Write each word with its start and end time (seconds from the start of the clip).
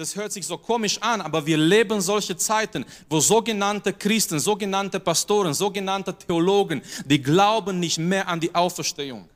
das 0.00 0.16
hört 0.16 0.32
sich 0.32 0.46
so 0.46 0.56
komisch 0.56 0.96
an, 1.02 1.20
aber 1.20 1.44
wir 1.44 1.58
leben 1.58 2.00
solche 2.00 2.34
Zeiten, 2.34 2.86
wo 3.10 3.20
sogenannte 3.20 3.92
Christen, 3.92 4.40
sogenannte 4.40 4.98
Pastoren, 4.98 5.52
sogenannte 5.52 6.16
Theologen, 6.16 6.80
die 7.04 7.20
glauben 7.20 7.78
nicht 7.78 7.98
mehr 7.98 8.26
an 8.26 8.40
die 8.40 8.54
Auferstehung. 8.54 9.28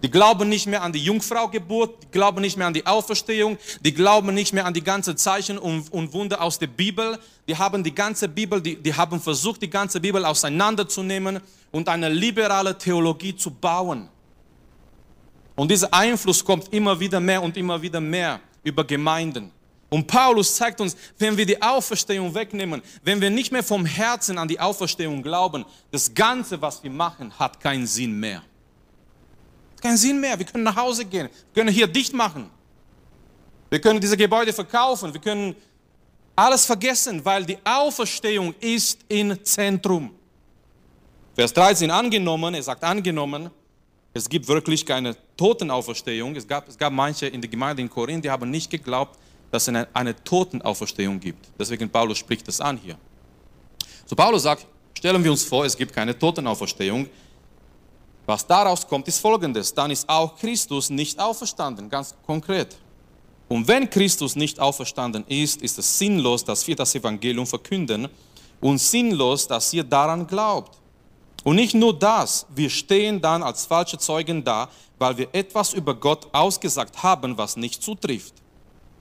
Die 0.00 0.08
glauben 0.08 0.48
nicht 0.48 0.68
mehr 0.68 0.80
an 0.82 0.92
die 0.92 1.02
Jungfraugeburt, 1.02 2.04
die 2.04 2.10
glauben 2.12 2.40
nicht 2.40 2.56
mehr 2.56 2.68
an 2.68 2.74
die 2.74 2.86
Auferstehung, 2.86 3.58
die 3.80 3.92
glauben 3.92 4.32
nicht 4.32 4.52
mehr 4.52 4.64
an 4.64 4.74
die 4.74 4.84
ganzen 4.84 5.16
Zeichen 5.16 5.58
und, 5.58 5.92
und 5.92 6.12
Wunder 6.12 6.40
aus 6.40 6.60
der 6.60 6.68
Bibel. 6.68 7.18
Die 7.48 7.56
haben 7.56 7.82
die 7.82 7.94
ganze 7.94 8.28
Bibel, 8.28 8.60
die, 8.60 8.76
die 8.76 8.94
haben 8.94 9.20
versucht, 9.20 9.60
die 9.60 9.70
ganze 9.70 9.98
Bibel 9.98 10.24
auseinanderzunehmen 10.24 11.40
und 11.72 11.88
eine 11.88 12.10
liberale 12.10 12.78
Theologie 12.78 13.34
zu 13.34 13.50
bauen. 13.50 14.08
Und 15.56 15.68
dieser 15.68 15.92
Einfluss 15.92 16.44
kommt 16.44 16.72
immer 16.72 17.00
wieder 17.00 17.18
mehr 17.18 17.42
und 17.42 17.56
immer 17.56 17.82
wieder 17.82 18.00
mehr 18.00 18.40
über 18.64 18.84
Gemeinden. 18.84 19.52
Und 19.88 20.08
Paulus 20.08 20.56
zeigt 20.56 20.80
uns, 20.80 20.96
wenn 21.18 21.36
wir 21.36 21.46
die 21.46 21.62
Auferstehung 21.62 22.34
wegnehmen, 22.34 22.82
wenn 23.04 23.20
wir 23.20 23.30
nicht 23.30 23.52
mehr 23.52 23.62
vom 23.62 23.86
Herzen 23.86 24.38
an 24.38 24.48
die 24.48 24.58
Auferstehung 24.58 25.22
glauben, 25.22 25.64
das 25.92 26.12
Ganze, 26.12 26.60
was 26.60 26.82
wir 26.82 26.90
machen, 26.90 27.38
hat 27.38 27.60
keinen 27.60 27.86
Sinn 27.86 28.18
mehr 28.18 28.42
keinen 29.84 29.98
Sinn 29.98 30.18
mehr. 30.18 30.38
Wir 30.38 30.46
können 30.46 30.64
nach 30.64 30.76
Hause 30.76 31.04
gehen, 31.04 31.28
wir 31.28 31.62
können 31.62 31.72
hier 31.72 31.86
dicht 31.86 32.14
machen. 32.14 32.50
Wir 33.68 33.80
können 33.80 34.00
diese 34.00 34.16
Gebäude 34.16 34.52
verkaufen, 34.52 35.12
wir 35.12 35.20
können 35.20 35.54
alles 36.34 36.64
vergessen, 36.64 37.22
weil 37.24 37.44
die 37.44 37.58
Auferstehung 37.64 38.54
ist 38.60 39.00
im 39.08 39.44
Zentrum. 39.44 40.14
Vers 41.34 41.52
13 41.52 41.90
angenommen, 41.90 42.54
er 42.54 42.62
sagt 42.62 42.82
angenommen, 42.82 43.50
es 44.16 44.28
gibt 44.28 44.46
wirklich 44.46 44.86
keine 44.86 45.16
Totenauferstehung. 45.36 46.36
Es 46.36 46.46
gab, 46.46 46.68
es 46.68 46.78
gab 46.78 46.92
manche 46.92 47.26
in 47.26 47.40
der 47.40 47.50
Gemeinde 47.50 47.82
in 47.82 47.90
Korinth, 47.90 48.24
die 48.24 48.30
haben 48.30 48.48
nicht 48.48 48.70
geglaubt, 48.70 49.18
dass 49.50 49.64
es 49.64 49.68
eine, 49.68 49.88
eine 49.92 50.14
Totenauferstehung 50.24 51.18
gibt. 51.18 51.46
Deswegen 51.58 51.90
Paulus 51.90 52.18
spricht 52.18 52.46
das 52.46 52.60
an 52.60 52.78
hier. 52.78 52.96
So 54.06 54.14
Paulus 54.14 54.44
sagt, 54.44 54.66
stellen 54.96 55.22
wir 55.22 55.32
uns 55.32 55.42
vor, 55.42 55.64
es 55.64 55.76
gibt 55.76 55.92
keine 55.92 56.16
Totenauferstehung. 56.16 57.08
Was 58.24 58.46
daraus 58.46 58.86
kommt, 58.86 59.08
ist 59.08 59.18
folgendes. 59.18 59.74
Dann 59.74 59.90
ist 59.90 60.08
auch 60.08 60.36
Christus 60.36 60.90
nicht 60.90 61.18
auferstanden, 61.18 61.90
ganz 61.90 62.14
konkret. 62.24 62.76
Und 63.48 63.66
wenn 63.66 63.90
Christus 63.90 64.36
nicht 64.36 64.60
auferstanden 64.60 65.24
ist, 65.26 65.60
ist 65.60 65.76
es 65.78 65.98
sinnlos, 65.98 66.44
dass 66.44 66.66
wir 66.66 66.76
das 66.76 66.94
Evangelium 66.94 67.46
verkünden 67.46 68.08
und 68.60 68.78
sinnlos, 68.78 69.46
dass 69.46 69.72
ihr 69.72 69.84
daran 69.84 70.26
glaubt. 70.26 70.78
Und 71.44 71.56
nicht 71.56 71.74
nur 71.74 71.96
das, 71.96 72.46
wir 72.54 72.70
stehen 72.70 73.20
dann 73.20 73.42
als 73.42 73.66
falsche 73.66 73.98
Zeugen 73.98 74.42
da, 74.42 74.68
weil 74.98 75.16
wir 75.18 75.28
etwas 75.32 75.74
über 75.74 75.94
Gott 75.94 76.26
ausgesagt 76.32 77.02
haben, 77.02 77.36
was 77.36 77.56
nicht 77.56 77.82
zutrifft. 77.82 78.34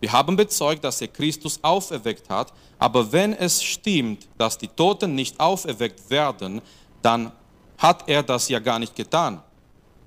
Wir 0.01 0.11
haben 0.11 0.35
bezeugt, 0.35 0.83
dass 0.83 0.99
er 0.99 1.07
Christus 1.07 1.59
auferweckt 1.61 2.29
hat, 2.29 2.51
aber 2.77 3.09
wenn 3.13 3.31
es 3.31 3.63
stimmt, 3.63 4.27
dass 4.37 4.57
die 4.57 4.67
Toten 4.67 5.15
nicht 5.15 5.39
auferweckt 5.39 6.09
werden, 6.09 6.61
dann 7.01 7.31
hat 7.77 8.09
er 8.09 8.21
das 8.21 8.49
ja 8.49 8.59
gar 8.59 8.79
nicht 8.79 8.95
getan. 8.95 9.41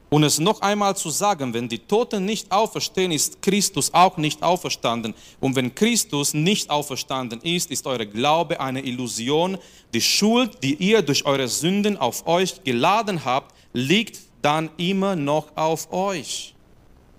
Und 0.09 0.23
es 0.23 0.39
noch 0.39 0.61
einmal 0.61 0.97
zu 0.97 1.11
sagen, 1.11 1.53
wenn 1.53 1.69
die 1.69 1.81
Toten 1.81 2.25
nicht 2.25 2.53
auferstehen, 2.53 3.11
ist 3.11 3.43
Christus 3.43 3.93
auch 3.93 4.17
nicht 4.17 4.43
auferstanden. 4.43 5.15
Und 5.41 5.57
wenn 5.57 5.75
Christus 5.75 6.33
nicht 6.33 6.71
auferstanden 6.71 7.41
ist, 7.41 7.73
ist 7.73 7.87
euer 7.87 8.05
Glaube 8.05 8.61
eine 8.61 8.85
Illusion. 8.85 9.59
Die 9.93 10.01
Schuld, 10.01 10.63
die 10.63 10.75
ihr 10.75 11.03
durch 11.03 11.25
eure 11.27 11.49
Sünden 11.49 11.97
auf 11.97 12.27
euch 12.27 12.63
geladen 12.63 13.25
habt, 13.25 13.53
liegt 13.73 14.21
dann 14.43 14.71
immer 14.77 15.17
noch 15.17 15.49
auf 15.57 15.93
euch. 15.93 16.55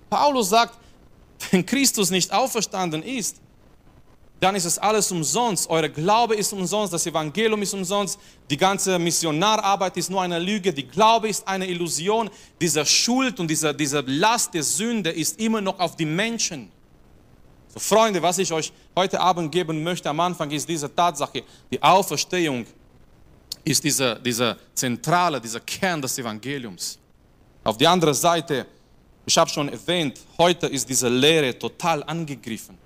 Paulus 0.10 0.50
sagt, 0.50 0.80
wenn 1.52 1.66
Christus 1.66 2.10
nicht 2.10 2.32
auferstanden 2.32 3.04
ist, 3.04 3.42
dann 4.40 4.56
ist 4.56 4.66
es 4.66 4.78
alles 4.78 5.12
umsonst. 5.12 5.68
Euer 5.70 5.90
Glaube 5.90 6.36
ist 6.36 6.54
umsonst, 6.54 6.94
das 6.94 7.06
Evangelium 7.08 7.62
ist 7.62 7.74
umsonst, 7.74 8.20
die 8.50 8.58
ganze 8.58 9.00
Missionararbeit 9.00 9.98
ist 9.98 10.12
nur 10.12 10.22
eine 10.22 10.38
Lüge, 10.38 10.72
die 10.72 10.88
Glaube 10.88 11.28
ist 11.28 11.48
eine 11.48 11.66
Illusion. 11.66 12.30
Diese 12.62 12.86
Schuld 12.86 13.40
und 13.40 13.48
diese, 13.48 13.74
diese 13.74 14.02
Last 14.02 14.54
der 14.54 14.64
Sünde 14.64 15.10
ist 15.10 15.40
immer 15.40 15.60
noch 15.60 15.80
auf 15.80 15.96
die 15.96 16.06
Menschen. 16.06 16.72
So, 17.70 17.80
Freunde, 17.80 18.22
was 18.22 18.38
ich 18.38 18.52
euch 18.52 18.72
heute 18.96 19.20
Abend 19.20 19.52
geben 19.52 19.84
möchte 19.84 20.10
am 20.10 20.20
Anfang 20.20 20.52
ist 20.52 20.70
diese 20.70 20.94
Tatsache, 20.94 21.44
die 21.72 21.82
Auferstehung 21.82 22.66
ist 23.64 23.84
dieser, 23.84 24.16
dieser 24.16 24.56
zentrale, 24.74 25.42
dieser 25.42 25.60
Kern 25.62 26.02
des 26.02 26.18
Evangeliums. 26.18 27.00
Auf 27.64 27.76
die 27.76 27.88
andere 27.88 28.14
Seite, 28.14 28.68
ich 29.26 29.38
habe 29.38 29.50
schon 29.50 29.68
erwähnt, 29.68 30.20
heute 30.38 30.68
ist 30.68 30.88
diese 30.88 31.10
Lehre 31.10 31.58
total 31.58 32.04
angegriffen. 32.04 32.78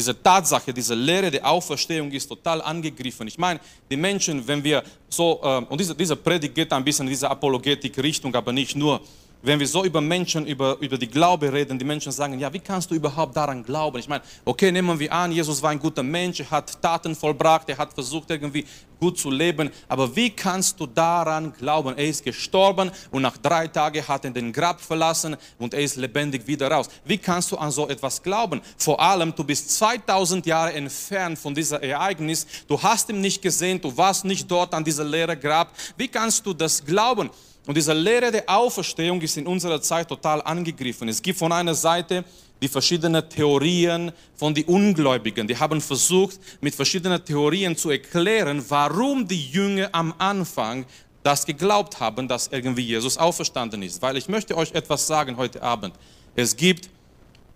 Diese 0.00 0.22
Tatsache, 0.22 0.72
diese 0.72 0.94
Lehre 0.94 1.30
der 1.30 1.46
Auferstehung 1.46 2.10
ist 2.10 2.26
total 2.26 2.62
angegriffen. 2.62 3.28
Ich 3.28 3.36
meine, 3.36 3.60
die 3.90 3.98
Menschen, 3.98 4.48
wenn 4.48 4.64
wir 4.64 4.82
so, 5.10 5.38
äh, 5.42 5.58
und 5.68 5.78
diese, 5.78 5.94
diese 5.94 6.16
Predigt 6.16 6.54
geht 6.54 6.72
ein 6.72 6.82
bisschen 6.82 7.06
in 7.06 7.10
diese 7.10 7.28
Apologetik-Richtung, 7.28 8.34
aber 8.34 8.50
nicht 8.50 8.74
nur 8.74 9.02
wenn 9.42 9.58
wir 9.58 9.66
so 9.66 9.84
über 9.84 10.00
Menschen, 10.00 10.46
über, 10.46 10.76
über 10.80 10.98
die 10.98 11.08
Glaube 11.08 11.52
reden, 11.52 11.78
die 11.78 11.84
Menschen 11.84 12.12
sagen, 12.12 12.38
ja, 12.38 12.52
wie 12.52 12.58
kannst 12.58 12.90
du 12.90 12.94
überhaupt 12.94 13.36
daran 13.36 13.64
glauben? 13.64 13.98
Ich 13.98 14.08
meine, 14.08 14.22
okay, 14.44 14.70
nehmen 14.70 14.98
wir 14.98 15.12
an, 15.12 15.32
Jesus 15.32 15.62
war 15.62 15.70
ein 15.70 15.78
guter 15.78 16.02
Mensch, 16.02 16.40
er 16.40 16.50
hat 16.50 16.80
Taten 16.82 17.14
vollbracht, 17.14 17.68
er 17.68 17.78
hat 17.78 17.92
versucht 17.92 18.30
irgendwie 18.30 18.66
gut 18.98 19.18
zu 19.18 19.30
leben, 19.30 19.70
aber 19.88 20.14
wie 20.14 20.28
kannst 20.28 20.78
du 20.78 20.86
daran 20.86 21.54
glauben? 21.54 21.96
Er 21.96 22.06
ist 22.06 22.22
gestorben 22.22 22.90
und 23.10 23.22
nach 23.22 23.38
drei 23.38 23.66
Tagen 23.66 24.06
hat 24.06 24.26
er 24.26 24.30
den 24.30 24.52
Grab 24.52 24.78
verlassen 24.78 25.36
und 25.58 25.72
er 25.72 25.80
ist 25.80 25.96
lebendig 25.96 26.46
wieder 26.46 26.70
raus. 26.70 26.88
Wie 27.06 27.16
kannst 27.16 27.50
du 27.50 27.56
an 27.56 27.70
so 27.70 27.88
etwas 27.88 28.22
glauben? 28.22 28.60
Vor 28.76 29.00
allem, 29.00 29.34
du 29.34 29.42
bist 29.42 29.70
2000 29.70 30.44
Jahre 30.44 30.74
entfernt 30.74 31.38
von 31.38 31.54
diesem 31.54 31.80
Ereignis, 31.80 32.46
du 32.68 32.80
hast 32.80 33.08
ihn 33.08 33.22
nicht 33.22 33.40
gesehen, 33.40 33.80
du 33.80 33.96
warst 33.96 34.26
nicht 34.26 34.50
dort 34.50 34.74
an 34.74 34.84
diesem 34.84 35.08
leeren 35.08 35.40
Grab. 35.40 35.72
Wie 35.96 36.08
kannst 36.08 36.44
du 36.44 36.52
das 36.52 36.84
glauben? 36.84 37.30
Und 37.70 37.76
diese 37.76 37.92
Lehre 37.92 38.32
der 38.32 38.42
Auferstehung 38.48 39.20
ist 39.20 39.36
in 39.36 39.46
unserer 39.46 39.80
Zeit 39.80 40.08
total 40.08 40.42
angegriffen. 40.42 41.08
Es 41.08 41.22
gibt 41.22 41.38
von 41.38 41.52
einer 41.52 41.72
Seite 41.72 42.24
die 42.60 42.66
verschiedenen 42.66 43.28
Theorien 43.28 44.10
von 44.34 44.52
den 44.52 44.64
Ungläubigen. 44.64 45.46
Die 45.46 45.56
haben 45.56 45.80
versucht, 45.80 46.40
mit 46.60 46.74
verschiedenen 46.74 47.24
Theorien 47.24 47.76
zu 47.76 47.90
erklären, 47.90 48.60
warum 48.68 49.28
die 49.28 49.50
Jünger 49.50 49.88
am 49.92 50.12
Anfang 50.18 50.84
das 51.22 51.46
geglaubt 51.46 52.00
haben, 52.00 52.26
dass 52.26 52.48
irgendwie 52.48 52.82
Jesus 52.82 53.16
auferstanden 53.16 53.84
ist. 53.84 54.02
Weil 54.02 54.16
ich 54.16 54.28
möchte 54.28 54.56
euch 54.56 54.72
etwas 54.72 55.06
sagen 55.06 55.36
heute 55.36 55.62
Abend. 55.62 55.94
Es 56.34 56.56
gibt 56.56 56.90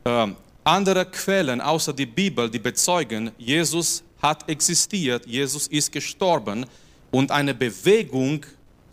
äh, 0.04 0.28
andere 0.62 1.06
Quellen 1.06 1.60
außer 1.60 1.92
die 1.92 2.06
Bibel, 2.06 2.48
die 2.48 2.60
bezeugen, 2.60 3.32
Jesus 3.36 4.04
hat 4.22 4.48
existiert, 4.48 5.26
Jesus 5.26 5.66
ist 5.66 5.90
gestorben 5.90 6.66
und 7.10 7.32
eine 7.32 7.52
Bewegung 7.52 8.46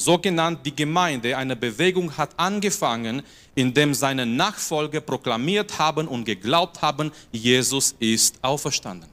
so 0.03 0.17
genannt 0.17 0.59
die 0.65 0.75
Gemeinde, 0.75 1.37
eine 1.37 1.55
Bewegung 1.55 2.15
hat 2.17 2.31
angefangen, 2.37 3.21
indem 3.55 3.93
seine 3.93 4.25
Nachfolger 4.25 5.01
proklamiert 5.01 5.77
haben 5.77 6.07
und 6.07 6.25
geglaubt 6.25 6.81
haben, 6.81 7.11
Jesus 7.31 7.95
ist 7.99 8.37
auferstanden. 8.41 9.09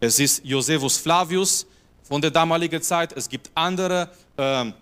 Es 0.00 0.18
ist 0.18 0.44
Josephus 0.44 0.96
Flavius 0.96 1.66
von 2.02 2.20
der 2.20 2.30
damaligen 2.30 2.80
Zeit, 2.82 3.12
es 3.16 3.28
gibt 3.28 3.50
andere 3.54 4.10
äh, 4.36 4.72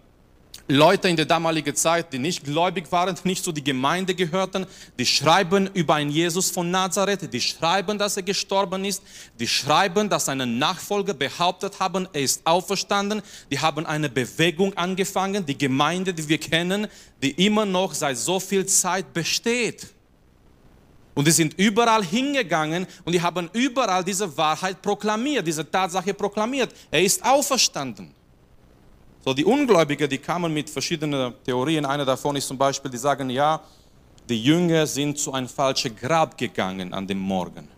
Leute 0.70 1.08
in 1.08 1.16
der 1.16 1.24
damaligen 1.24 1.74
Zeit, 1.74 2.12
die 2.12 2.18
nicht 2.18 2.44
gläubig 2.44 2.92
waren, 2.92 3.16
nicht 3.24 3.42
zu 3.42 3.52
die 3.52 3.64
Gemeinde 3.64 4.14
gehörten, 4.14 4.66
die 4.98 5.06
schreiben 5.06 5.70
über 5.72 5.94
einen 5.94 6.10
Jesus 6.10 6.50
von 6.50 6.70
Nazareth, 6.70 7.32
die 7.32 7.40
schreiben, 7.40 7.96
dass 7.96 8.18
er 8.18 8.22
gestorben 8.22 8.84
ist, 8.84 9.02
die 9.40 9.48
schreiben, 9.48 10.10
dass 10.10 10.26
seine 10.26 10.46
Nachfolger 10.46 11.14
behauptet 11.14 11.80
haben, 11.80 12.06
er 12.12 12.20
ist 12.20 12.46
auferstanden, 12.46 13.22
die 13.50 13.58
haben 13.58 13.86
eine 13.86 14.10
Bewegung 14.10 14.76
angefangen, 14.76 15.46
die 15.46 15.56
Gemeinde, 15.56 16.12
die 16.12 16.28
wir 16.28 16.38
kennen, 16.38 16.86
die 17.22 17.30
immer 17.46 17.64
noch 17.64 17.94
seit 17.94 18.18
so 18.18 18.38
viel 18.38 18.66
Zeit 18.66 19.14
besteht. 19.14 19.86
Und 21.14 21.26
die 21.26 21.32
sind 21.32 21.54
überall 21.54 22.04
hingegangen 22.04 22.86
und 23.06 23.14
die 23.14 23.22
haben 23.22 23.48
überall 23.54 24.04
diese 24.04 24.36
Wahrheit 24.36 24.82
proklamiert, 24.82 25.46
diese 25.46 25.68
Tatsache 25.68 26.12
proklamiert. 26.12 26.74
Er 26.90 27.02
ist 27.02 27.24
auferstanden. 27.24 28.17
So, 29.28 29.34
die 29.34 29.44
Ungläubigen, 29.44 30.08
die 30.08 30.16
kamen 30.16 30.54
mit 30.54 30.70
verschiedenen 30.70 31.34
Theorien. 31.44 31.84
Eine 31.84 32.02
davon 32.02 32.34
ist 32.36 32.48
zum 32.48 32.56
Beispiel, 32.56 32.90
die 32.90 32.96
sagen, 32.96 33.28
ja, 33.28 33.60
die 34.26 34.42
Jünger 34.42 34.86
sind 34.86 35.18
zu 35.18 35.34
einem 35.34 35.50
falschen 35.50 35.94
Grab 35.94 36.38
gegangen 36.38 36.94
an 36.94 37.06
dem 37.06 37.18
Morgen. 37.18 37.68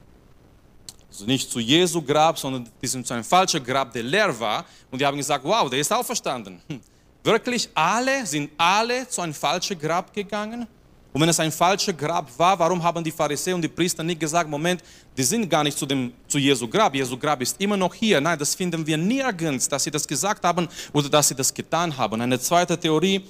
Also 1.09 1.25
nicht 1.25 1.51
zu 1.51 1.59
Jesu 1.59 2.03
Grab, 2.03 2.39
sondern 2.39 2.69
die 2.81 2.87
sind 2.87 3.05
zu 3.05 3.15
einem 3.15 3.25
falschen 3.25 3.65
Grab, 3.65 3.93
der 3.93 4.05
leer 4.05 4.39
war. 4.39 4.65
Und 4.93 5.01
die 5.01 5.05
haben 5.05 5.17
gesagt, 5.17 5.45
wow, 5.45 5.69
der 5.69 5.81
ist 5.81 5.93
auferstanden. 5.93 6.63
Hm. 6.69 6.81
Wirklich 7.25 7.69
alle, 7.75 8.25
sind 8.27 8.53
alle 8.57 9.09
zu 9.09 9.21
einem 9.21 9.35
falschen 9.35 9.77
Grab 9.77 10.13
gegangen? 10.13 10.69
Und 11.13 11.21
wenn 11.21 11.29
es 11.29 11.41
ein 11.41 11.51
falscher 11.51 11.93
Grab 11.93 12.31
war, 12.39 12.57
warum 12.59 12.81
haben 12.83 13.03
die 13.03 13.11
Pharisäer 13.11 13.57
und 13.57 13.63
die 13.63 13.69
Priester 13.69 14.03
nicht 14.03 14.21
gesagt, 14.21 14.49
Moment, 14.49 14.83
die 15.17 15.25
sind 15.25 15.49
gar 15.49 15.65
nicht 15.65 15.77
zu, 15.77 15.85
dem, 15.85 16.13
zu 16.29 16.39
Jesu 16.39 16.69
Grab, 16.69 16.95
Jesu 16.95 17.17
Grab 17.17 17.43
ist 17.43 17.61
immer 17.61 17.77
noch 17.77 17.93
hier. 17.95 18.21
Nein, 18.21 18.39
das 18.39 18.55
finden 18.55 18.87
wir 18.87 18.97
nirgends, 18.97 19.69
dass 19.69 19.83
sie 19.83 19.91
das 19.91 20.07
gesagt 20.07 20.45
haben 20.45 20.69
oder 20.93 21.09
dass 21.09 21.29
sie 21.29 21.35
das 21.35 21.53
getan 21.53 21.97
haben. 21.97 22.21
Eine 22.21 22.39
zweite 22.39 22.79
Theorie, 22.79 23.25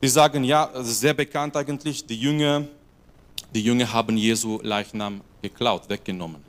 die 0.00 0.08
sagen, 0.08 0.44
ja, 0.44 0.70
sehr 0.82 1.14
bekannt 1.14 1.56
eigentlich, 1.56 2.06
die 2.06 2.16
Jünger, 2.16 2.64
die 3.52 3.62
Jünger 3.62 3.92
haben 3.92 4.16
Jesu 4.16 4.60
Leichnam 4.62 5.20
geklaut, 5.42 5.88
weggenommen. 5.88 6.42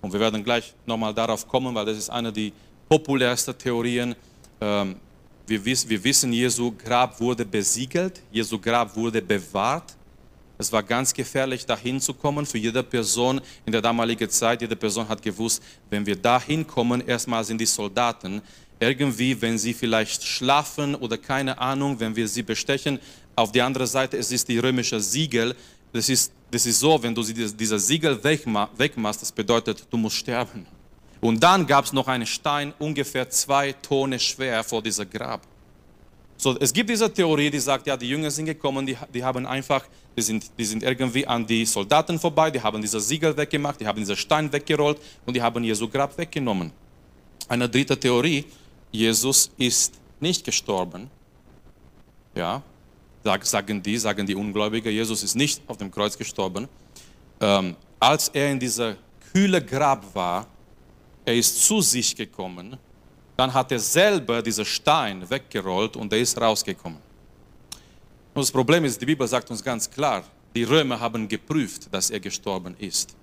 Und 0.00 0.12
wir 0.12 0.18
werden 0.18 0.42
gleich 0.42 0.74
nochmal 0.86 1.14
darauf 1.14 1.46
kommen, 1.46 1.72
weil 1.74 1.86
das 1.86 1.98
ist 1.98 2.10
eine 2.10 2.32
der 2.32 2.50
populärsten 2.88 3.56
Theorien. 3.56 4.16
Ähm, 4.60 4.96
wir 5.46 5.64
wissen, 5.64 6.32
Jesu 6.32 6.72
Grab 6.72 7.20
wurde 7.20 7.44
besiegelt, 7.44 8.20
Jesu 8.30 8.58
Grab 8.58 8.94
wurde 8.94 9.20
bewahrt. 9.20 9.96
Es 10.60 10.70
war 10.70 10.82
ganz 10.82 11.14
gefährlich, 11.14 11.64
dahin 11.64 12.02
zu 12.02 12.12
kommen 12.12 12.44
für 12.44 12.58
jede 12.58 12.82
Person 12.82 13.40
in 13.64 13.72
der 13.72 13.80
damaligen 13.80 14.28
Zeit. 14.28 14.60
Jede 14.60 14.76
Person 14.76 15.08
hat 15.08 15.22
gewusst, 15.22 15.62
wenn 15.88 16.04
wir 16.04 16.16
dahin 16.16 16.66
kommen, 16.66 17.00
erstmal 17.00 17.42
sind 17.44 17.58
die 17.58 17.64
Soldaten 17.64 18.42
irgendwie, 18.78 19.40
wenn 19.40 19.56
sie 19.56 19.72
vielleicht 19.72 20.22
schlafen 20.22 20.94
oder 20.94 21.16
keine 21.16 21.56
Ahnung, 21.56 21.98
wenn 21.98 22.14
wir 22.14 22.28
sie 22.28 22.42
bestechen. 22.42 23.00
Auf 23.36 23.52
der 23.52 23.64
anderen 23.64 23.86
Seite 23.86 24.18
es 24.18 24.30
ist 24.32 24.48
die 24.48 24.58
römische 24.58 25.00
Siegel. 25.00 25.56
Das 25.94 26.10
ist, 26.10 26.30
das 26.50 26.66
ist 26.66 26.78
so, 26.78 27.02
wenn 27.02 27.14
du 27.14 27.22
dieser 27.22 27.78
Siegel 27.78 28.22
wegmachst, 28.22 29.22
das 29.22 29.32
bedeutet, 29.32 29.86
du 29.90 29.96
musst 29.96 30.16
sterben. 30.16 30.66
Und 31.22 31.42
dann 31.42 31.66
gab 31.66 31.86
es 31.86 31.94
noch 31.94 32.06
einen 32.06 32.26
Stein, 32.26 32.74
ungefähr 32.78 33.30
zwei 33.30 33.72
Tone 33.72 34.18
schwer 34.18 34.62
vor 34.62 34.82
dieser 34.82 35.06
Grab. 35.06 35.40
So, 36.40 36.56
es 36.58 36.72
gibt 36.72 36.88
diese 36.88 37.12
Theorie, 37.12 37.50
die 37.50 37.58
sagt, 37.58 37.86
ja, 37.86 37.94
die 37.98 38.08
Jünger 38.08 38.30
sind 38.30 38.46
gekommen, 38.46 38.86
die, 38.86 38.96
die 39.12 39.22
haben 39.22 39.44
einfach, 39.44 39.84
die 40.16 40.22
sind, 40.22 40.50
die 40.56 40.64
sind 40.64 40.82
irgendwie 40.82 41.26
an 41.26 41.46
die 41.46 41.66
Soldaten 41.66 42.18
vorbei, 42.18 42.50
die 42.50 42.58
haben 42.58 42.80
diese 42.80 42.98
Siegel 42.98 43.36
weggemacht, 43.36 43.78
die 43.78 43.86
haben 43.86 43.98
diesen 43.98 44.16
Stein 44.16 44.50
weggerollt 44.50 44.96
und 45.26 45.36
die 45.36 45.42
haben 45.42 45.62
Jesu 45.62 45.86
Grab 45.86 46.16
weggenommen. 46.16 46.72
Eine 47.46 47.68
dritte 47.68 48.00
Theorie, 48.00 48.46
Jesus 48.90 49.50
ist 49.58 49.92
nicht 50.18 50.42
gestorben. 50.42 51.10
Ja, 52.34 52.62
sagen 53.42 53.82
die, 53.82 53.98
sagen 53.98 54.26
die 54.26 54.34
Ungläubigen, 54.34 54.90
Jesus 54.90 55.22
ist 55.22 55.34
nicht 55.34 55.60
auf 55.66 55.76
dem 55.76 55.90
Kreuz 55.90 56.16
gestorben. 56.16 56.68
Ähm, 57.38 57.76
als 57.98 58.30
er 58.30 58.50
in 58.50 58.58
dieser 58.58 58.96
kühle 59.30 59.62
Grab 59.62 60.14
war, 60.14 60.46
er 61.22 61.34
ist 61.34 61.62
zu 61.66 61.82
sich 61.82 62.16
gekommen, 62.16 62.78
dann 63.40 63.54
hat 63.54 63.72
er 63.72 63.78
selber 63.78 64.42
diesen 64.42 64.66
Stein 64.66 65.18
weggerollt 65.30 65.96
und 65.96 66.12
er 66.12 66.18
ist 66.18 66.38
rausgekommen. 66.38 66.98
Und 68.34 68.42
das 68.42 68.52
Problem 68.52 68.84
ist, 68.84 69.00
die 69.00 69.06
Bibel 69.06 69.26
sagt 69.26 69.50
uns 69.50 69.64
ganz 69.64 69.90
klar, 69.90 70.22
die 70.54 70.62
Römer 70.62 71.00
haben 71.00 71.26
geprüft, 71.26 71.88
dass 71.90 72.10
er 72.10 72.20
gestorben 72.20 72.76
ist. 72.78 73.16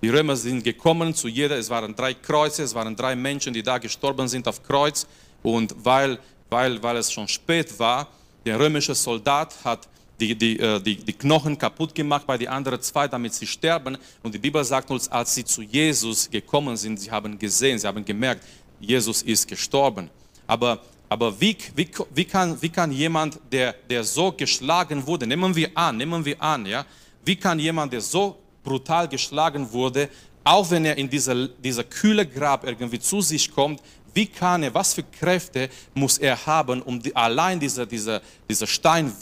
Die 0.00 0.10
Römer 0.10 0.36
sind 0.36 0.62
gekommen 0.62 1.12
zu 1.12 1.26
jeder, 1.26 1.58
es 1.58 1.68
waren 1.70 1.92
drei 1.96 2.14
Kreuze, 2.14 2.62
es 2.62 2.72
waren 2.72 2.94
drei 2.94 3.16
Menschen, 3.16 3.52
die 3.52 3.64
da 3.64 3.78
gestorben 3.78 4.28
sind 4.28 4.46
auf 4.46 4.62
Kreuz. 4.62 5.08
Und 5.42 5.74
weil, 5.84 6.20
weil, 6.48 6.80
weil 6.80 6.98
es 6.98 7.10
schon 7.10 7.26
spät 7.26 7.76
war, 7.80 8.06
der 8.46 8.60
römische 8.60 8.94
Soldat 8.94 9.56
hat 9.64 9.88
die, 10.22 10.34
die, 10.36 10.58
äh, 10.58 10.80
die, 10.80 10.96
die 10.96 11.12
Knochen 11.12 11.58
kaputt 11.58 11.94
gemacht 11.94 12.26
bei 12.26 12.38
den 12.38 12.48
anderen 12.48 12.80
zwei, 12.80 13.08
damit 13.08 13.34
sie 13.34 13.46
sterben. 13.46 13.98
Und 14.22 14.34
die 14.34 14.38
Bibel 14.38 14.62
sagt 14.64 14.90
uns, 14.90 15.08
als 15.08 15.34
sie 15.34 15.44
zu 15.44 15.62
Jesus 15.62 16.30
gekommen 16.30 16.76
sind, 16.76 17.00
sie 17.00 17.10
haben 17.10 17.38
gesehen, 17.38 17.78
sie 17.78 17.86
haben 17.86 18.04
gemerkt, 18.04 18.44
Jesus 18.80 19.22
ist 19.22 19.48
gestorben. 19.48 20.08
Aber, 20.46 20.80
aber 21.08 21.40
wie, 21.40 21.56
wie, 21.74 21.88
wie, 22.14 22.24
kann, 22.24 22.60
wie 22.62 22.68
kann 22.68 22.92
jemand, 22.92 23.38
der, 23.50 23.74
der 23.90 24.04
so 24.04 24.32
geschlagen 24.32 25.04
wurde, 25.06 25.26
nehmen 25.26 25.54
wir 25.54 25.70
an, 25.74 25.96
nehmen 25.96 26.24
wir 26.24 26.40
an, 26.40 26.66
ja, 26.66 26.84
wie 27.24 27.36
kann 27.36 27.58
jemand, 27.58 27.92
der 27.92 28.00
so 28.00 28.36
brutal 28.62 29.08
geschlagen 29.08 29.70
wurde, 29.72 30.08
auch 30.44 30.70
wenn 30.70 30.84
er 30.84 30.96
in 30.96 31.08
dieser, 31.08 31.48
dieser 31.48 31.84
kühle 31.84 32.26
Grab 32.26 32.64
irgendwie 32.64 32.98
zu 32.98 33.20
sich 33.20 33.52
kommt, 33.52 33.80
wie 34.14 34.26
kann 34.26 34.62
er, 34.62 34.74
was 34.74 34.94
für 34.94 35.04
Kräfte 35.04 35.68
muss 35.94 36.18
er 36.18 36.46
haben, 36.46 36.82
um 36.82 37.00
die, 37.00 37.14
allein 37.14 37.58
dieser, 37.58 37.86
dieser, 37.86 38.20
dieser 38.48 38.66
Stein 38.66 39.12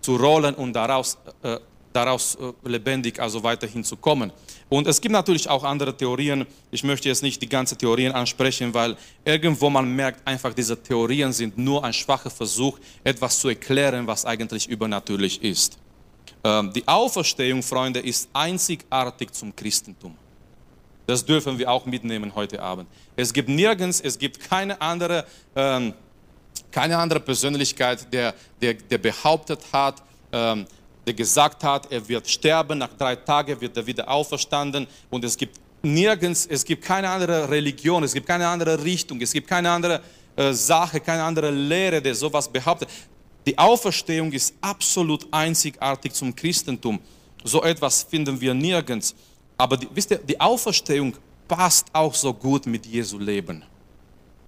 wegzurollen 0.00 0.54
und 0.54 0.72
daraus, 0.72 1.18
äh, 1.42 1.58
daraus 1.92 2.36
äh, 2.36 2.68
lebendig 2.68 3.20
also 3.20 3.42
weiterhin 3.42 3.84
zu 3.84 3.96
kommen. 3.96 4.32
Und 4.68 4.86
es 4.86 5.00
gibt 5.00 5.12
natürlich 5.12 5.48
auch 5.48 5.64
andere 5.64 5.96
Theorien. 5.96 6.46
Ich 6.70 6.84
möchte 6.84 7.08
jetzt 7.08 7.22
nicht 7.22 7.42
die 7.42 7.48
ganzen 7.48 7.76
Theorien 7.76 8.12
ansprechen, 8.12 8.72
weil 8.72 8.96
irgendwo 9.24 9.68
man 9.68 9.94
merkt 9.94 10.26
einfach, 10.26 10.54
diese 10.54 10.80
Theorien 10.80 11.32
sind 11.32 11.58
nur 11.58 11.84
ein 11.84 11.92
schwacher 11.92 12.30
Versuch, 12.30 12.78
etwas 13.04 13.40
zu 13.40 13.48
erklären, 13.48 14.06
was 14.06 14.24
eigentlich 14.24 14.68
übernatürlich 14.68 15.42
ist. 15.42 15.76
Ähm, 16.44 16.72
die 16.72 16.86
Auferstehung, 16.86 17.62
Freunde, 17.62 18.00
ist 18.00 18.28
einzigartig 18.32 19.32
zum 19.32 19.54
Christentum. 19.54 20.16
Das 21.06 21.24
dürfen 21.24 21.58
wir 21.58 21.68
auch 21.68 21.86
mitnehmen 21.86 22.32
heute 22.36 22.62
Abend. 22.62 22.88
Es 23.16 23.32
gibt 23.32 23.48
nirgends, 23.48 24.00
es 24.00 24.16
gibt 24.16 24.38
keine 24.38 24.80
andere, 24.80 25.26
ähm, 25.56 25.92
keine 26.70 26.96
andere 26.96 27.20
Persönlichkeit, 27.20 28.12
der, 28.12 28.34
der, 28.60 28.74
der 28.74 28.98
behauptet 28.98 29.60
hat, 29.72 30.02
ähm, 30.32 30.66
der 31.06 31.14
gesagt 31.14 31.64
hat, 31.64 31.90
er 31.90 32.06
wird 32.08 32.28
sterben, 32.28 32.78
nach 32.78 32.92
drei 32.96 33.16
Tagen 33.16 33.60
wird 33.60 33.76
er 33.76 33.86
wieder 33.86 34.08
auferstanden 34.08 34.86
und 35.10 35.24
es 35.24 35.36
gibt 35.36 35.58
nirgends, 35.82 36.46
es 36.46 36.64
gibt 36.64 36.84
keine 36.84 37.08
andere 37.08 37.48
Religion, 37.48 38.04
es 38.04 38.12
gibt 38.12 38.26
keine 38.26 38.46
andere 38.46 38.82
Richtung, 38.82 39.20
es 39.20 39.32
gibt 39.32 39.48
keine 39.48 39.70
andere 39.70 40.00
äh, 40.36 40.52
Sache, 40.52 41.00
keine 41.00 41.22
andere 41.22 41.50
Lehre, 41.50 42.00
der 42.00 42.14
sowas 42.14 42.48
behauptet. 42.48 42.88
Die 43.46 43.56
Auferstehung 43.56 44.32
ist 44.32 44.54
absolut 44.60 45.26
einzigartig 45.30 46.12
zum 46.12 46.34
Christentum. 46.36 47.00
So 47.42 47.62
etwas 47.62 48.02
finden 48.02 48.38
wir 48.40 48.52
nirgends. 48.52 49.14
Aber 49.56 49.76
die, 49.76 49.88
wisst 49.94 50.10
ihr, 50.10 50.18
die 50.18 50.38
Auferstehung 50.38 51.16
passt 51.48 51.86
auch 51.92 52.14
so 52.14 52.32
gut 52.32 52.66
mit 52.66 52.86
Jesu 52.86 53.18
Leben. 53.18 53.64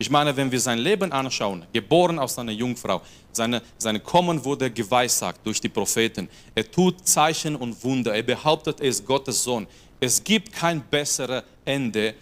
Ich 0.03 0.11
meine, 0.11 0.37
wenn 0.37 0.51
wir 0.51 0.59
sein 0.59 0.79
Leben 0.79 1.13
anschauen, 1.13 1.65
geboren 1.73 2.19
aus 2.19 2.37
einer 2.37 2.51
Jungfrau, 2.51 3.03
seine, 3.31 3.63
seine 3.79 4.01
Kommen 4.01 4.45
wurde 4.45 4.69
geweissagt 4.69 5.47
durch 5.47 5.61
die 5.61 5.69
Propheten. 5.69 6.29
Er 6.57 6.69
tut 6.69 7.07
Zeichen 7.07 7.55
und 7.55 7.85
Wunder. 7.85 8.13
Er 8.13 8.25
behauptet, 8.25 8.81
er 8.81 8.89
ist 8.89 9.07
Gottes 9.07 9.45
Sohn. 9.45 9.65
Es 10.01 10.25
gibt 10.25 10.53
kein 10.53 10.83
besseres 10.83 11.45
Ende 11.65 12.15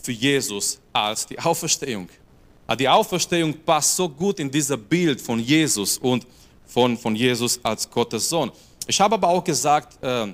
für 0.00 0.12
Jesus 0.12 0.78
als 0.92 1.26
die 1.26 1.36
Auferstehung. 1.36 2.08
Ah, 2.68 2.76
die 2.76 2.88
Auferstehung 2.88 3.52
passt 3.66 3.96
so 3.96 4.08
gut 4.08 4.38
in 4.38 4.48
dieses 4.48 4.78
Bild 4.78 5.20
von 5.20 5.40
Jesus 5.40 5.98
und 5.98 6.24
von, 6.64 6.96
von 6.96 7.16
Jesus 7.16 7.58
als 7.64 7.90
Gottes 7.90 8.28
Sohn. 8.28 8.52
Ich 8.86 9.00
habe 9.00 9.16
aber 9.16 9.26
auch 9.26 9.42
gesagt, 9.42 10.00
äh, 10.04 10.32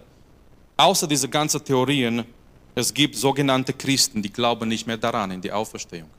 außer 0.76 1.06
diese 1.06 1.30
ganzen 1.30 1.64
Theorien, 1.64 2.26
es 2.74 2.92
gibt 2.92 3.16
sogenannte 3.16 3.72
Christen, 3.72 4.20
die 4.20 4.30
glauben 4.30 4.68
nicht 4.68 4.86
mehr 4.86 4.98
daran, 4.98 5.30
in 5.30 5.40
die 5.40 5.50
Auferstehung. 5.50 6.10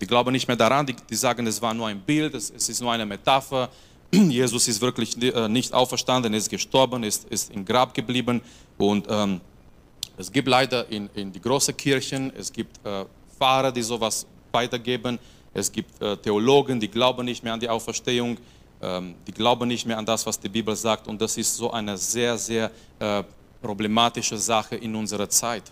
Die 0.00 0.06
glauben 0.06 0.32
nicht 0.32 0.48
mehr 0.48 0.56
daran, 0.56 0.86
die, 0.86 0.94
die 0.94 1.14
sagen, 1.14 1.46
es 1.46 1.60
war 1.62 1.74
nur 1.74 1.88
ein 1.88 2.00
Bild, 2.00 2.34
es, 2.34 2.50
es, 2.50 2.68
ist 2.68 2.80
nur 2.80 2.92
eine 2.92 3.06
Metapher. 3.06 3.68
Jesus 4.12 4.68
ist 4.68 4.80
wirklich 4.80 5.20
äh, 5.22 5.48
nicht 5.48 5.72
auferstanden, 5.72 6.32
er 6.32 6.38
ist 6.38 6.50
gestorben, 6.50 7.02
ist, 7.04 7.24
ist 7.30 7.52
im 7.52 7.64
Grab 7.64 7.94
geblieben. 7.94 8.40
Und 8.78 9.06
ähm, 9.08 9.40
es 10.16 10.30
gibt 10.30 10.48
leider 10.48 10.88
in, 10.90 11.08
in 11.14 11.32
die 11.32 11.40
großen 11.40 11.76
Kirchen, 11.76 12.32
es 12.36 12.52
gibt 12.52 12.84
äh, 12.84 13.04
Pfarrer, 13.36 13.72
die 13.72 13.82
sowas 13.82 14.26
weitergeben. 14.52 15.18
Es 15.52 15.70
gibt 15.70 16.00
äh, 16.02 16.16
Theologen, 16.16 16.80
die 16.80 16.88
glauben 16.88 17.24
nicht 17.24 17.42
mehr 17.44 17.52
an 17.52 17.60
die 17.60 17.68
Auferstehung, 17.68 18.38
ähm, 18.82 19.14
die 19.26 19.32
glauben 19.32 19.68
nicht 19.68 19.86
mehr 19.86 19.98
an 19.98 20.06
das, 20.06 20.26
was 20.26 20.38
die 20.38 20.48
Bibel 20.48 20.74
sagt. 20.74 21.06
Und 21.08 21.20
das 21.20 21.36
ist 21.36 21.56
so 21.56 21.70
eine 21.70 21.96
sehr, 21.96 22.36
sehr 22.36 22.70
äh, 22.98 23.22
problematische 23.62 24.36
Sache 24.36 24.76
in 24.76 24.94
unserer 24.94 25.28
Zeit. 25.28 25.70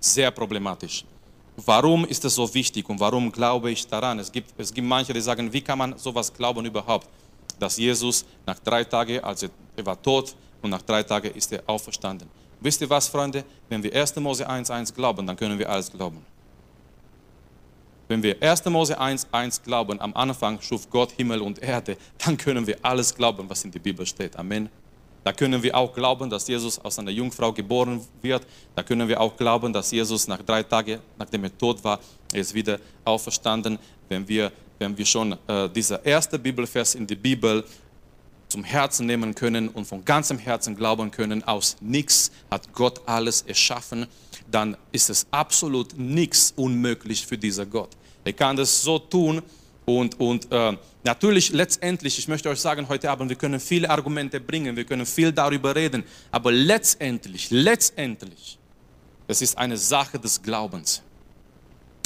Sehr 0.00 0.30
problematisch. 0.30 1.04
Warum 1.56 2.06
ist 2.06 2.24
es 2.24 2.34
so 2.34 2.52
wichtig 2.54 2.88
und 2.88 2.98
warum 2.98 3.30
glaube 3.30 3.70
ich 3.70 3.86
daran? 3.86 4.18
Es 4.18 4.32
gibt, 4.32 4.58
es 4.58 4.72
gibt 4.72 4.86
manche, 4.86 5.12
die 5.12 5.20
sagen, 5.20 5.52
wie 5.52 5.60
kann 5.60 5.78
man 5.78 5.98
sowas 5.98 6.32
glauben 6.32 6.64
überhaupt? 6.64 7.06
Dass 7.58 7.76
Jesus 7.76 8.24
nach 8.46 8.58
drei 8.58 8.84
Tagen, 8.84 9.20
als 9.22 9.42
er, 9.42 9.50
war 9.84 10.00
tot 10.00 10.34
und 10.62 10.70
nach 10.70 10.82
drei 10.82 11.02
Tagen 11.02 11.30
ist 11.34 11.52
er 11.52 11.62
auferstanden. 11.66 12.28
Wisst 12.60 12.80
ihr 12.80 12.88
was, 12.88 13.08
Freunde? 13.08 13.44
Wenn 13.68 13.82
wir 13.82 13.94
1. 13.94 14.16
Mose 14.16 14.48
1.1 14.48 14.94
glauben, 14.94 15.26
dann 15.26 15.36
können 15.36 15.58
wir 15.58 15.68
alles 15.68 15.90
glauben. 15.90 16.24
Wenn 18.08 18.22
wir 18.22 18.42
1. 18.42 18.64
Mose 18.66 18.98
1, 18.98 19.26
1 19.30 19.62
glauben, 19.62 20.00
am 20.00 20.14
Anfang 20.14 20.60
schuf 20.60 20.88
Gott 20.88 21.12
Himmel 21.12 21.40
und 21.40 21.58
Erde, 21.60 21.96
dann 22.18 22.36
können 22.36 22.66
wir 22.66 22.78
alles 22.82 23.14
glauben, 23.14 23.48
was 23.48 23.64
in 23.64 23.70
der 23.70 23.80
Bibel 23.80 24.06
steht. 24.06 24.36
Amen. 24.36 24.68
Da 25.24 25.32
können 25.32 25.62
wir 25.62 25.76
auch 25.76 25.92
glauben, 25.94 26.28
dass 26.28 26.48
Jesus 26.48 26.78
aus 26.78 26.98
einer 26.98 27.10
Jungfrau 27.10 27.52
geboren 27.52 28.00
wird. 28.22 28.44
Da 28.74 28.82
können 28.82 29.06
wir 29.08 29.20
auch 29.20 29.36
glauben, 29.36 29.72
dass 29.72 29.90
Jesus 29.92 30.26
nach 30.26 30.42
drei 30.42 30.62
Tagen, 30.62 30.98
nachdem 31.16 31.44
er 31.44 31.56
tot 31.56 31.82
war, 31.84 32.00
ist 32.32 32.52
wieder 32.54 32.80
auferstanden. 33.04 33.78
Wenn 34.08 34.26
wir, 34.26 34.50
wenn 34.78 34.98
wir 34.98 35.06
schon 35.06 35.36
äh, 35.46 35.68
dieser 35.68 36.04
erste 36.04 36.38
Bibelvers 36.38 36.96
in 36.96 37.06
die 37.06 37.14
Bibel 37.14 37.64
zum 38.48 38.64
Herzen 38.64 39.06
nehmen 39.06 39.34
können 39.34 39.68
und 39.68 39.86
von 39.86 40.04
ganzem 40.04 40.38
Herzen 40.38 40.76
glauben 40.76 41.10
können, 41.10 41.42
aus 41.44 41.76
nichts 41.80 42.32
hat 42.50 42.72
Gott 42.74 43.00
alles 43.06 43.42
erschaffen, 43.42 44.06
dann 44.50 44.76
ist 44.90 45.08
es 45.08 45.26
absolut 45.30 45.96
nichts 45.96 46.52
unmöglich 46.56 47.26
für 47.26 47.38
dieser 47.38 47.64
Gott. 47.64 47.90
Er 48.24 48.32
kann 48.32 48.56
das 48.56 48.82
so 48.82 48.98
tun 48.98 49.40
und, 49.84 50.18
und 50.20 50.50
äh, 50.52 50.76
natürlich 51.02 51.50
letztendlich, 51.50 52.18
ich 52.18 52.28
möchte 52.28 52.48
euch 52.48 52.60
sagen 52.60 52.88
heute 52.88 53.10
Abend, 53.10 53.28
wir 53.28 53.36
können 53.36 53.58
viele 53.58 53.90
Argumente 53.90 54.40
bringen, 54.40 54.76
wir 54.76 54.84
können 54.84 55.06
viel 55.06 55.32
darüber 55.32 55.74
reden, 55.74 56.04
aber 56.30 56.52
letztendlich, 56.52 57.50
letztendlich, 57.50 58.58
es 59.26 59.42
ist 59.42 59.58
eine 59.58 59.76
Sache 59.76 60.18
des 60.18 60.40
Glaubens. 60.40 61.02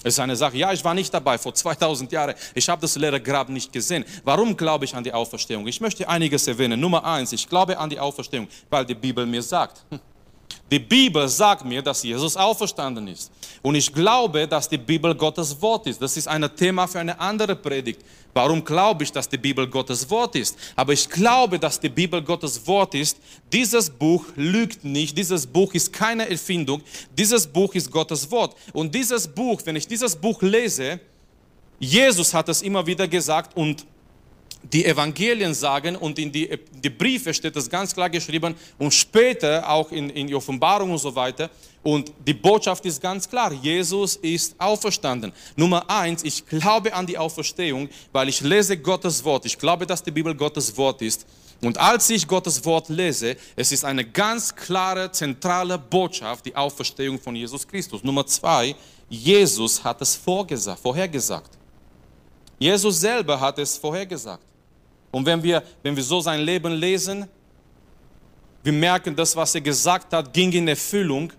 Es 0.02 0.14
ist 0.14 0.20
eine 0.20 0.36
Sache, 0.36 0.56
ja, 0.56 0.72
ich 0.72 0.84
war 0.84 0.94
nicht 0.94 1.12
dabei 1.12 1.36
vor 1.36 1.52
2000 1.52 2.12
Jahren, 2.12 2.34
ich 2.54 2.68
habe 2.68 2.80
das 2.80 2.96
leere 2.96 3.20
Grab 3.20 3.48
nicht 3.48 3.72
gesehen. 3.72 4.04
Warum 4.24 4.56
glaube 4.56 4.84
ich 4.84 4.94
an 4.94 5.02
die 5.02 5.12
Auferstehung? 5.12 5.66
Ich 5.66 5.80
möchte 5.80 6.08
einiges 6.08 6.46
erwähnen. 6.46 6.78
Nummer 6.78 7.04
eins, 7.04 7.32
ich 7.32 7.48
glaube 7.48 7.76
an 7.76 7.90
die 7.90 7.98
Auferstehung, 7.98 8.46
weil 8.70 8.86
die 8.86 8.94
Bibel 8.94 9.26
mir 9.26 9.42
sagt. 9.42 9.84
Die 10.70 10.80
Bibel 10.80 11.28
sagt 11.28 11.64
mir, 11.64 11.80
dass 11.80 12.02
Jesus 12.02 12.36
auferstanden 12.36 13.06
ist. 13.06 13.30
Und 13.62 13.76
ich 13.76 13.92
glaube, 13.92 14.48
dass 14.48 14.68
die 14.68 14.78
Bibel 14.78 15.14
Gottes 15.14 15.60
Wort 15.62 15.86
ist. 15.86 16.02
Das 16.02 16.16
ist 16.16 16.26
ein 16.26 16.44
Thema 16.56 16.88
für 16.88 16.98
eine 16.98 17.18
andere 17.20 17.54
Predigt. 17.54 18.00
Warum 18.34 18.64
glaube 18.64 19.04
ich, 19.04 19.12
dass 19.12 19.28
die 19.28 19.38
Bibel 19.38 19.66
Gottes 19.68 20.10
Wort 20.10 20.34
ist? 20.34 20.58
Aber 20.74 20.92
ich 20.92 21.08
glaube, 21.08 21.58
dass 21.58 21.78
die 21.78 21.88
Bibel 21.88 22.20
Gottes 22.20 22.66
Wort 22.66 22.94
ist. 22.94 23.16
Dieses 23.52 23.88
Buch 23.88 24.24
lügt 24.34 24.84
nicht. 24.84 25.16
Dieses 25.16 25.46
Buch 25.46 25.72
ist 25.72 25.92
keine 25.92 26.28
Erfindung. 26.28 26.82
Dieses 27.16 27.46
Buch 27.46 27.74
ist 27.74 27.90
Gottes 27.90 28.28
Wort. 28.30 28.56
Und 28.72 28.94
dieses 28.94 29.28
Buch, 29.28 29.60
wenn 29.64 29.76
ich 29.76 29.86
dieses 29.86 30.16
Buch 30.16 30.42
lese, 30.42 31.00
Jesus 31.78 32.34
hat 32.34 32.48
es 32.48 32.62
immer 32.62 32.86
wieder 32.86 33.06
gesagt 33.06 33.56
und 33.56 33.86
die 34.72 34.84
Evangelien 34.84 35.54
sagen 35.54 35.96
und 35.96 36.18
in 36.18 36.32
die, 36.32 36.58
die 36.72 36.90
Briefe 36.90 37.32
steht 37.32 37.56
es 37.56 37.68
ganz 37.68 37.94
klar 37.94 38.10
geschrieben 38.10 38.54
und 38.78 38.92
später 38.92 39.68
auch 39.68 39.90
in, 39.92 40.10
in 40.10 40.26
die 40.26 40.34
Offenbarung 40.34 40.90
und 40.90 40.98
so 40.98 41.14
weiter. 41.14 41.50
Und 41.82 42.12
die 42.26 42.34
Botschaft 42.34 42.84
ist 42.84 43.00
ganz 43.00 43.28
klar, 43.28 43.52
Jesus 43.52 44.16
ist 44.16 44.54
auferstanden. 44.58 45.32
Nummer 45.54 45.88
eins, 45.88 46.24
ich 46.24 46.44
glaube 46.44 46.92
an 46.92 47.06
die 47.06 47.16
Auferstehung, 47.16 47.88
weil 48.12 48.28
ich 48.28 48.40
lese 48.40 48.76
Gottes 48.76 49.22
Wort. 49.24 49.46
Ich 49.46 49.56
glaube, 49.56 49.86
dass 49.86 50.02
die 50.02 50.10
Bibel 50.10 50.34
Gottes 50.34 50.76
Wort 50.76 51.00
ist. 51.02 51.26
Und 51.62 51.78
als 51.78 52.10
ich 52.10 52.26
Gottes 52.26 52.64
Wort 52.64 52.88
lese, 52.88 53.36
es 53.54 53.72
ist 53.72 53.84
eine 53.84 54.04
ganz 54.04 54.54
klare, 54.54 55.10
zentrale 55.10 55.78
Botschaft, 55.78 56.44
die 56.44 56.54
Auferstehung 56.54 57.18
von 57.18 57.34
Jesus 57.34 57.66
Christus. 57.66 58.02
Nummer 58.02 58.26
zwei, 58.26 58.74
Jesus 59.08 59.82
hat 59.82 60.02
es 60.02 60.16
vorgesagt, 60.16 60.80
vorhergesagt. 60.80 61.50
Jesus 62.58 63.00
selber 63.00 63.38
hat 63.38 63.58
es 63.58 63.76
vorhergesagt. 63.76 64.42
Und 65.16 65.24
wenn 65.24 65.42
wir, 65.42 65.62
wenn 65.82 65.96
wir 65.96 66.02
so 66.02 66.20
sein 66.20 66.42
Leben 66.42 66.74
lesen, 66.74 67.24
wir 68.62 68.72
merken, 68.74 69.16
das, 69.16 69.34
was 69.34 69.54
er 69.54 69.62
gesagt 69.62 70.12
hat, 70.12 70.30
ging 70.30 70.52
in 70.52 70.68
Erfüllung. 70.68 71.32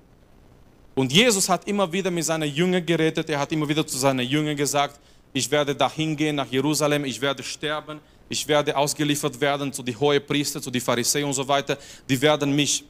Und 0.96 1.13
Jesus 1.13 1.48
hat 1.48 1.67
immer 1.67 1.93
wieder 1.93 2.10
mit 2.10 2.25
seinen 2.25 2.51
Jüngern 2.51 2.84
geredet. 2.84 3.29
Er 3.29 3.38
hat 3.38 3.51
immer 3.51 3.69
wieder 3.69 3.86
zu 3.86 3.96
seinen 4.00 4.27
Jüngern 4.27 4.55
gesagt, 4.55 5.00
ich 5.31 5.51
werde 5.51 5.75
dahin 5.75 6.17
gehen 6.17 6.38
nach 6.38 6.48
Jerusalem, 6.48 7.05
ich 7.05 7.22
werde 7.22 7.43
sterben, 7.43 8.00
ich 8.27 8.48
werde 8.48 8.75
ausgeliefert 8.75 9.39
werden 9.39 9.72
zu 9.72 9.84
den 9.84 10.00
hohen 10.00 10.25
Priester, 10.25 10.60
zu 10.60 10.72
den 10.72 10.81
Pharisäern 10.81 11.25
und 11.25 11.34
so 11.34 11.48
weiter. 11.48 11.77
Die 12.10 12.19
werden 12.19 12.55
mich, 12.55 12.84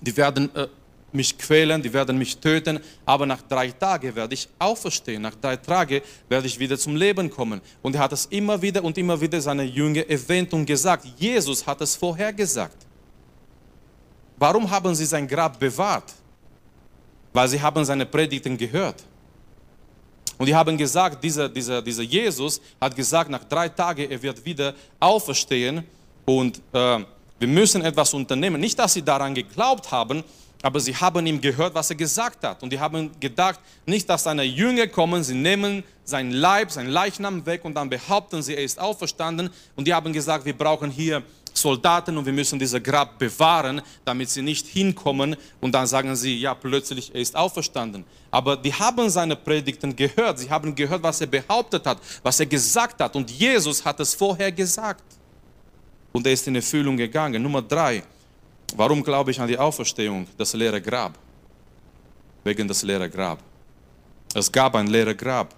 die 0.00 0.16
werden 0.16 0.48
äh, 0.56 0.66
mich 1.16 1.36
quälen, 1.36 1.82
die 1.82 1.92
werden 1.92 2.18
mich 2.18 2.36
töten, 2.36 2.78
aber 3.04 3.26
nach 3.26 3.42
drei 3.42 3.70
Tagen 3.70 4.14
werde 4.14 4.34
ich 4.34 4.48
auferstehen. 4.58 5.22
Nach 5.22 5.34
drei 5.34 5.56
Tagen 5.56 6.00
werde 6.28 6.46
ich 6.46 6.58
wieder 6.58 6.78
zum 6.78 6.94
Leben 6.94 7.30
kommen. 7.30 7.60
Und 7.82 7.94
er 7.94 8.02
hat 8.02 8.12
es 8.12 8.26
immer 8.26 8.60
wieder 8.60 8.84
und 8.84 8.96
immer 8.98 9.20
wieder 9.20 9.40
seine 9.40 9.64
Jünger 9.64 10.08
erwähnt 10.08 10.52
und 10.52 10.66
gesagt. 10.66 11.06
Jesus 11.16 11.66
hat 11.66 11.80
es 11.80 11.96
vorher 11.96 12.32
gesagt. 12.32 12.76
Warum 14.38 14.70
haben 14.70 14.94
sie 14.94 15.06
sein 15.06 15.26
Grab 15.26 15.58
bewahrt? 15.58 16.12
Weil 17.32 17.48
sie 17.48 17.60
haben 17.60 17.84
seine 17.84 18.06
Predigten 18.06 18.56
gehört. 18.56 19.02
Und 20.38 20.46
die 20.46 20.54
haben 20.54 20.76
gesagt, 20.76 21.24
dieser, 21.24 21.48
dieser, 21.48 21.80
dieser 21.80 22.02
Jesus 22.02 22.60
hat 22.80 22.94
gesagt, 22.94 23.30
nach 23.30 23.44
drei 23.44 23.68
Tagen, 23.68 24.10
er 24.10 24.22
wird 24.22 24.44
wieder 24.44 24.74
auferstehen 25.00 25.84
und 26.26 26.58
äh, 26.72 27.04
wir 27.38 27.48
müssen 27.48 27.82
etwas 27.82 28.12
unternehmen. 28.14 28.60
Nicht, 28.60 28.78
dass 28.78 28.94
sie 28.94 29.02
daran 29.02 29.34
geglaubt 29.34 29.90
haben, 29.90 30.22
aber 30.66 30.80
sie 30.80 30.96
haben 30.96 31.24
ihm 31.28 31.40
gehört, 31.40 31.76
was 31.76 31.90
er 31.90 31.94
gesagt 31.94 32.42
hat. 32.42 32.60
Und 32.60 32.72
die 32.72 32.80
haben 32.80 33.12
gedacht, 33.20 33.60
nicht, 33.86 34.10
dass 34.10 34.24
seine 34.24 34.42
Jünger 34.42 34.88
kommen, 34.88 35.22
sie 35.22 35.36
nehmen 35.36 35.84
sein 36.02 36.32
Leib, 36.32 36.72
sein 36.72 36.88
Leichnam 36.88 37.46
weg 37.46 37.64
und 37.64 37.74
dann 37.74 37.88
behaupten 37.88 38.42
sie, 38.42 38.56
er 38.56 38.64
ist 38.64 38.80
auferstanden. 38.80 39.48
Und 39.76 39.86
die 39.86 39.94
haben 39.94 40.12
gesagt, 40.12 40.44
wir 40.44 40.58
brauchen 40.58 40.90
hier 40.90 41.22
Soldaten 41.54 42.18
und 42.18 42.26
wir 42.26 42.32
müssen 42.32 42.58
dieses 42.58 42.82
Grab 42.82 43.16
bewahren, 43.16 43.80
damit 44.04 44.28
sie 44.28 44.42
nicht 44.42 44.66
hinkommen 44.66 45.36
und 45.60 45.70
dann 45.70 45.86
sagen 45.86 46.16
sie, 46.16 46.36
ja, 46.36 46.52
plötzlich 46.52 47.14
er 47.14 47.20
ist 47.20 47.36
auferstanden. 47.36 48.04
Aber 48.32 48.56
die 48.56 48.74
haben 48.74 49.08
seine 49.08 49.36
Predigten 49.36 49.94
gehört, 49.94 50.40
sie 50.40 50.50
haben 50.50 50.74
gehört, 50.74 51.00
was 51.00 51.20
er 51.20 51.28
behauptet 51.28 51.86
hat, 51.86 51.98
was 52.24 52.40
er 52.40 52.46
gesagt 52.46 53.00
hat 53.00 53.14
und 53.14 53.30
Jesus 53.30 53.84
hat 53.84 54.00
es 54.00 54.16
vorher 54.16 54.50
gesagt. 54.50 55.04
Und 56.10 56.26
er 56.26 56.32
ist 56.32 56.48
in 56.48 56.56
Erfüllung 56.56 56.96
gegangen. 56.96 57.40
Nummer 57.40 57.62
drei, 57.62 58.02
Warum 58.74 59.02
glaube 59.02 59.30
ich 59.30 59.40
an 59.40 59.48
die 59.48 59.58
Auferstehung? 59.58 60.26
Das 60.36 60.52
leere 60.54 60.80
Grab. 60.80 61.18
Wegen 62.44 62.66
des 62.66 62.82
leeren 62.82 63.10
Grab. 63.10 63.38
Es 64.34 64.50
gab 64.50 64.74
ein 64.74 64.86
leeres 64.88 65.16
Grab. 65.16 65.54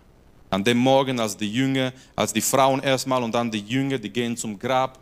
An 0.51 0.63
dem 0.63 0.79
Morgen, 0.79 1.19
als 1.21 1.37
die 1.37 1.53
Jünger, 1.53 1.93
als 2.17 2.33
die 2.33 2.41
Frauen 2.41 2.81
erstmal 2.81 3.23
und 3.23 3.35
dann 3.35 3.51
die 3.51 3.61
Jünger, 3.61 3.99
die 3.99 4.11
gehen 4.11 4.37
zum 4.37 4.59
Grab. 4.59 4.99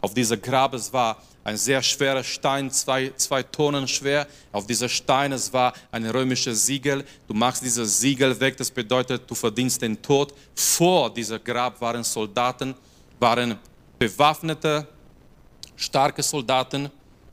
Auf 0.00 0.14
dieser 0.14 0.36
Grab, 0.36 0.74
es 0.74 0.92
war 0.92 1.22
ein 1.44 1.56
sehr 1.56 1.82
schwerer 1.82 2.24
Stein, 2.24 2.70
zwei, 2.70 3.12
zwei 3.16 3.42
Tonnen 3.42 3.86
schwer. 3.86 4.26
Auf 4.50 4.66
dieser 4.66 4.88
Stein, 4.88 5.32
es 5.32 5.52
war 5.52 5.74
ein 5.92 6.06
römisches 6.06 6.64
Siegel. 6.66 7.04
Du 7.28 7.34
machst 7.34 7.62
dieses 7.62 8.00
Siegel 8.00 8.38
weg, 8.40 8.56
das 8.56 8.70
bedeutet, 8.70 9.30
du 9.30 9.34
verdienst 9.34 9.82
den 9.82 10.00
Tod. 10.00 10.32
Vor 10.54 11.12
dieser 11.12 11.38
Grab 11.38 11.80
waren 11.80 12.02
Soldaten, 12.02 12.74
waren 13.20 13.58
bewaffnete 13.98 14.88
starke 15.76 16.22
Soldaten. 16.22 16.90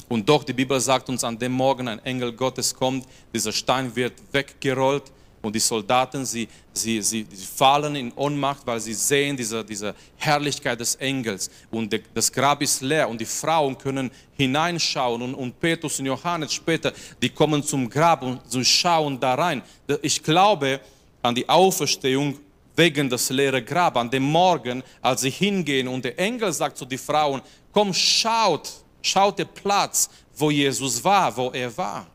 Und 0.09 0.27
doch, 0.27 0.43
die 0.43 0.53
Bibel 0.53 0.79
sagt 0.79 1.07
uns, 1.09 1.23
an 1.23 1.37
dem 1.37 1.53
Morgen 1.53 1.87
ein 1.87 1.99
Engel 2.05 2.33
Gottes 2.33 2.73
kommt, 2.73 3.05
dieser 3.33 3.51
Stein 3.51 3.95
wird 3.95 4.13
weggerollt 4.31 5.11
und 5.41 5.55
die 5.55 5.59
Soldaten, 5.59 6.25
sie, 6.25 6.47
sie, 6.71 7.01
sie, 7.01 7.25
sie 7.31 7.45
fallen 7.45 7.95
in 7.95 8.11
Ohnmacht, 8.13 8.61
weil 8.65 8.79
sie 8.79 8.93
sehen 8.93 9.35
diese, 9.35 9.65
diese 9.65 9.95
Herrlichkeit 10.17 10.79
des 10.79 10.95
Engels. 10.95 11.49
Und 11.71 11.99
das 12.13 12.31
Grab 12.31 12.61
ist 12.61 12.81
leer 12.81 13.09
und 13.09 13.19
die 13.19 13.25
Frauen 13.25 13.75
können 13.77 14.11
hineinschauen. 14.37 15.21
Und, 15.21 15.33
und 15.33 15.59
Petrus 15.59 15.99
und 15.99 16.05
Johannes 16.05 16.53
später, 16.53 16.93
die 17.21 17.29
kommen 17.29 17.63
zum 17.63 17.89
Grab 17.89 18.21
und 18.21 18.65
schauen 18.65 19.19
da 19.19 19.33
rein. 19.33 19.63
Ich 20.03 20.21
glaube 20.21 20.79
an 21.23 21.33
die 21.33 21.47
Auferstehung 21.47 22.37
wegen 22.75 23.09
des 23.09 23.29
leeren 23.29 23.65
Grab. 23.65 23.97
An 23.97 24.09
dem 24.09 24.23
Morgen, 24.23 24.83
als 25.01 25.21
sie 25.21 25.29
hingehen 25.29 25.87
und 25.87 26.05
der 26.05 26.17
Engel 26.19 26.51
sagt 26.53 26.77
zu 26.77 26.85
den 26.85 26.99
Frauen, 26.99 27.41
komm, 27.71 27.93
schaut, 27.93 28.69
schaut 29.01 29.39
der 29.39 29.45
Platz, 29.45 30.09
wo 30.35 30.51
Jesus 30.51 31.03
war, 31.03 31.35
wo 31.35 31.51
er 31.51 31.75
war. 31.77 32.07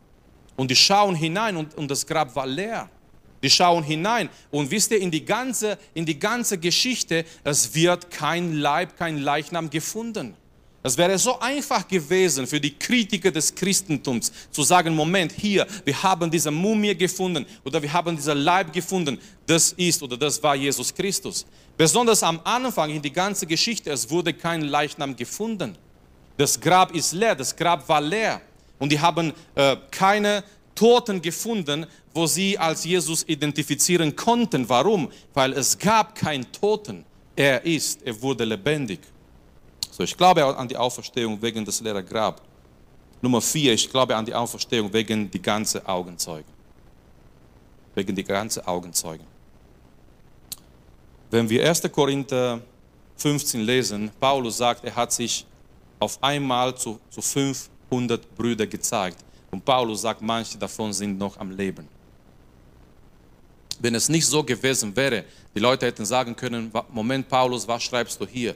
Und 0.57 0.71
die 0.71 0.77
schauen 0.77 1.15
hinein 1.15 1.57
und, 1.57 1.75
und 1.75 1.91
das 1.91 2.07
Grab 2.07 2.35
war 2.35 2.47
leer. 2.47 2.89
Die 3.43 3.51
schauen 3.51 3.85
hinein 3.85 4.31
und 4.51 4.71
wisst 4.71 4.91
ihr, 4.91 5.01
in 5.01 5.11
die, 5.11 5.25
ganze, 5.25 5.79
in 5.95 6.07
die 6.07 6.19
ganze 6.19 6.59
Geschichte, 6.59 7.25
es 7.45 7.75
wird 7.75 8.11
kein 8.11 8.55
Leib, 8.55 8.97
kein 8.97 9.19
Leichnam 9.19 9.69
gefunden. 9.69 10.35
Es 10.87 10.97
wäre 10.97 11.19
so 11.19 11.41
einfach 11.41 11.89
gewesen 11.89 12.47
für 12.47 12.61
die 12.61 12.79
Kritiker 12.79 13.33
des 13.33 13.53
Christentums 13.53 14.31
zu 14.53 14.63
sagen, 14.63 14.95
Moment, 14.95 15.33
hier, 15.33 15.67
wir 15.85 16.01
haben 16.01 16.31
diese 16.31 16.53
Mumie 16.53 16.95
gefunden 16.95 17.45
oder 17.65 17.83
wir 17.83 17.93
haben 17.93 18.15
diesen 18.15 18.39
Leib 18.39 18.73
gefunden, 18.73 19.19
das 19.45 19.73
ist 19.73 20.01
oder 20.01 20.17
das 20.17 20.41
war 20.41 20.55
Jesus 20.55 20.95
Christus. 20.95 21.45
Besonders 21.77 22.23
am 22.23 22.41
Anfang 22.45 22.91
in 22.91 23.03
die 23.03 23.13
ganze 23.13 23.47
Geschichte, 23.49 23.91
es 23.91 24.09
wurde 24.09 24.33
kein 24.33 24.63
Leichnam 24.63 25.17
gefunden. 25.17 25.77
Das 26.37 26.61
Grab 26.61 26.95
ist 26.95 27.13
leer, 27.13 27.35
das 27.35 27.57
Grab 27.57 27.89
war 27.89 28.01
leer 28.01 28.41
und 28.79 28.93
die 28.93 29.01
haben 29.01 29.33
äh, 29.57 29.77
keine 29.91 30.45
Toten 30.77 31.21
gefunden, 31.21 31.85
wo 32.15 32.29
sie 32.29 32.57
als 32.57 32.85
Jesus 32.85 33.25
identifizieren 33.27 34.15
konnten. 34.15 34.69
Warum? 34.69 35.11
Weil 35.35 35.53
es 35.55 35.77
gab 35.77 36.15
keinen 36.15 36.53
Toten. 36.53 37.05
Er 37.35 37.65
ist, 37.65 38.03
er 38.03 38.23
wurde 38.23 38.45
lebendig. 38.45 39.01
So, 39.97 40.03
ich 40.03 40.15
glaube 40.15 40.45
an 40.45 40.69
die 40.69 40.77
Auferstehung 40.77 41.41
wegen 41.41 41.65
des 41.65 41.81
leeren 41.81 42.05
Grab. 42.05 42.43
Nummer 43.23 43.41
vier, 43.41 43.73
ich 43.73 43.91
glaube 43.91 44.15
an 44.15 44.27
die 44.27 44.35
Auferstehung 44.35 44.93
wegen 44.93 45.31
die 45.31 45.41
ganzen 45.41 45.87
Augenzeugen. 45.87 46.53
Wegen 47.95 48.15
die 48.15 48.23
ganzen 48.23 48.63
Augenzeugen. 48.67 49.27
Wenn 51.31 51.49
wir 51.49 51.67
1. 51.67 51.91
Korinther 51.91 52.61
15 53.17 53.63
lesen, 53.63 54.11
Paulus 54.21 54.59
sagt, 54.59 54.85
er 54.85 54.95
hat 54.95 55.15
sich 55.15 55.47
auf 55.99 56.23
einmal 56.23 56.77
zu, 56.77 57.01
zu 57.09 57.23
500 57.23 58.37
Brüdern 58.37 58.69
gezeigt. 58.69 59.25
Und 59.51 59.65
Paulus 59.65 60.03
sagt, 60.03 60.21
manche 60.21 60.59
davon 60.59 60.93
sind 60.93 61.17
noch 61.17 61.39
am 61.39 61.51
Leben. 61.53 61.89
Wenn 63.79 63.95
es 63.95 64.11
nicht 64.11 64.27
so 64.27 64.45
gewesen 64.45 64.95
wäre, 64.95 65.25
die 65.55 65.61
Leute 65.61 65.87
hätten 65.87 66.05
sagen 66.05 66.37
können, 66.37 66.71
Moment 66.91 67.27
Paulus, 67.27 67.67
was 67.67 67.83
schreibst 67.83 68.21
du 68.21 68.27
hier? 68.27 68.55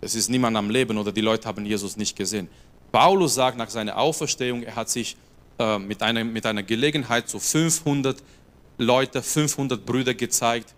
Es 0.00 0.14
ist 0.14 0.28
niemand 0.28 0.56
am 0.56 0.70
Leben 0.70 0.98
oder 0.98 1.12
die 1.12 1.20
Leute 1.20 1.48
haben 1.48 1.64
Jesus 1.64 1.96
nicht 1.96 2.16
gesehen. 2.16 2.48
Paulus 2.92 3.34
sagt 3.34 3.58
nach 3.58 3.70
seiner 3.70 3.96
Auferstehung, 3.96 4.62
er 4.62 4.76
hat 4.76 4.88
sich 4.88 5.16
äh, 5.58 5.78
mit, 5.78 6.02
einer, 6.02 6.24
mit 6.24 6.46
einer 6.46 6.62
Gelegenheit 6.62 7.28
zu 7.28 7.38
500 7.38 8.22
Leute, 8.78 9.22
500 9.22 9.84
Brüder 9.84 10.14
gezeigt 10.14 10.74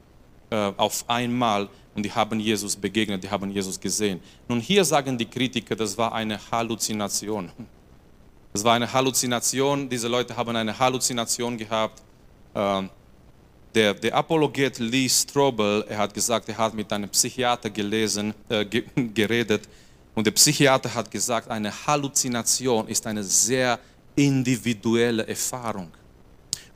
äh, 0.50 0.72
auf 0.76 1.04
einmal 1.08 1.68
und 1.94 2.04
die 2.04 2.12
haben 2.12 2.38
Jesus 2.38 2.76
begegnet, 2.76 3.24
die 3.24 3.30
haben 3.30 3.50
Jesus 3.50 3.78
gesehen. 3.78 4.20
Nun 4.46 4.60
hier 4.60 4.84
sagen 4.84 5.18
die 5.18 5.26
Kritiker, 5.26 5.74
das 5.74 5.98
war 5.98 6.12
eine 6.12 6.38
Halluzination. 6.50 7.50
Das 8.52 8.64
war 8.64 8.74
eine 8.74 8.92
Halluzination, 8.92 9.88
diese 9.88 10.08
Leute 10.08 10.36
haben 10.36 10.54
eine 10.54 10.78
Halluzination 10.78 11.58
gehabt. 11.58 12.02
Äh, 12.54 12.82
der, 13.74 13.94
der 13.94 14.14
Apologet 14.14 14.78
Lee 14.78 15.08
Strobel, 15.08 15.84
er 15.88 15.98
hat 15.98 16.14
gesagt, 16.14 16.48
er 16.48 16.58
hat 16.58 16.74
mit 16.74 16.92
einem 16.92 17.08
Psychiater 17.08 17.70
gelesen, 17.70 18.34
äh, 18.48 18.64
geredet 19.14 19.68
und 20.14 20.26
der 20.26 20.32
Psychiater 20.32 20.92
hat 20.92 21.10
gesagt, 21.10 21.48
eine 21.48 21.72
Halluzination 21.86 22.88
ist 22.88 23.06
eine 23.06 23.22
sehr 23.22 23.78
individuelle 24.16 25.26
Erfahrung. 25.26 25.92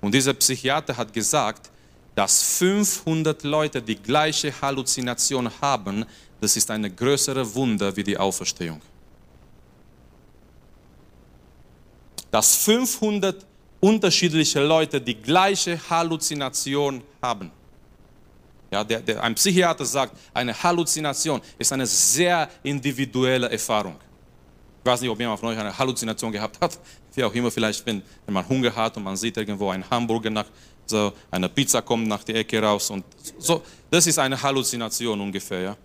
Und 0.01 0.15
dieser 0.15 0.35
Psychiater 0.35 0.97
hat 0.97 1.13
gesagt, 1.13 1.71
dass 2.15 2.43
500 2.43 3.43
Leute 3.43 3.83
die 3.83 3.97
gleiche 3.97 4.53
Halluzination 4.61 5.51
haben, 5.61 6.05
das 6.41 6.57
ist 6.57 6.71
eine 6.71 6.91
größere 6.91 7.55
Wunder 7.55 7.97
wie 7.97 8.05
die 8.05 8.17
Auferstehung. 8.17 8.81
Dass 12.31 12.57
500 12.57 13.45
unterschiedliche 13.83 14.61
Leute 14.61 15.01
die 15.01 15.17
gleiche 15.17 15.79
Halluzination 15.91 17.03
haben. 17.21 17.51
Ja, 18.71 18.85
der, 18.85 19.01
der, 19.01 19.23
ein 19.23 19.35
Psychiater 19.35 19.85
sagt, 19.85 20.17
eine 20.33 20.55
Halluzination 20.62 21.41
ist 21.59 21.73
eine 21.73 21.85
sehr 21.85 22.49
individuelle 22.62 23.51
Erfahrung. 23.51 23.97
Ich 24.83 24.87
weiß 24.87 25.01
nicht, 25.01 25.11
ob 25.11 25.19
jemand 25.19 25.39
von 25.39 25.49
euch 25.51 25.59
eine 25.59 25.77
Halluzination 25.77 26.31
gehabt 26.31 26.61
hat. 26.61 26.79
Wie 27.15 27.25
auch 27.25 27.35
immer, 27.35 27.51
vielleicht, 27.51 27.85
wenn, 27.85 28.03
wenn 28.25 28.35
man 28.35 28.49
Hunger 28.49 28.75
hat 28.75 28.97
und 28.97 29.03
man 29.03 29.17
sieht 29.17 29.37
irgendwo 29.37 29.69
einen 29.69 29.89
Hamburger 29.91 30.31
nach, 30.31 30.47
so 30.87 31.12
eine 31.31 31.49
Pizza 31.49 31.83
kommt 31.83 32.07
nach 32.07 32.23
der 32.25 32.37
Ecke 32.37 32.62
raus 32.62 32.89
und 32.91 33.05
so. 33.39 33.62
Das 33.91 34.07
ist 34.07 34.19
eine 34.19 34.41
Halluzination 34.41 35.21
ungefähr, 35.21 35.61
ja. 35.61 35.77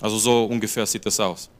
Also 0.00 0.18
so 0.18 0.44
ungefähr 0.44 0.86
sieht 0.86 1.04
es 1.04 1.18
aus. 1.20 1.50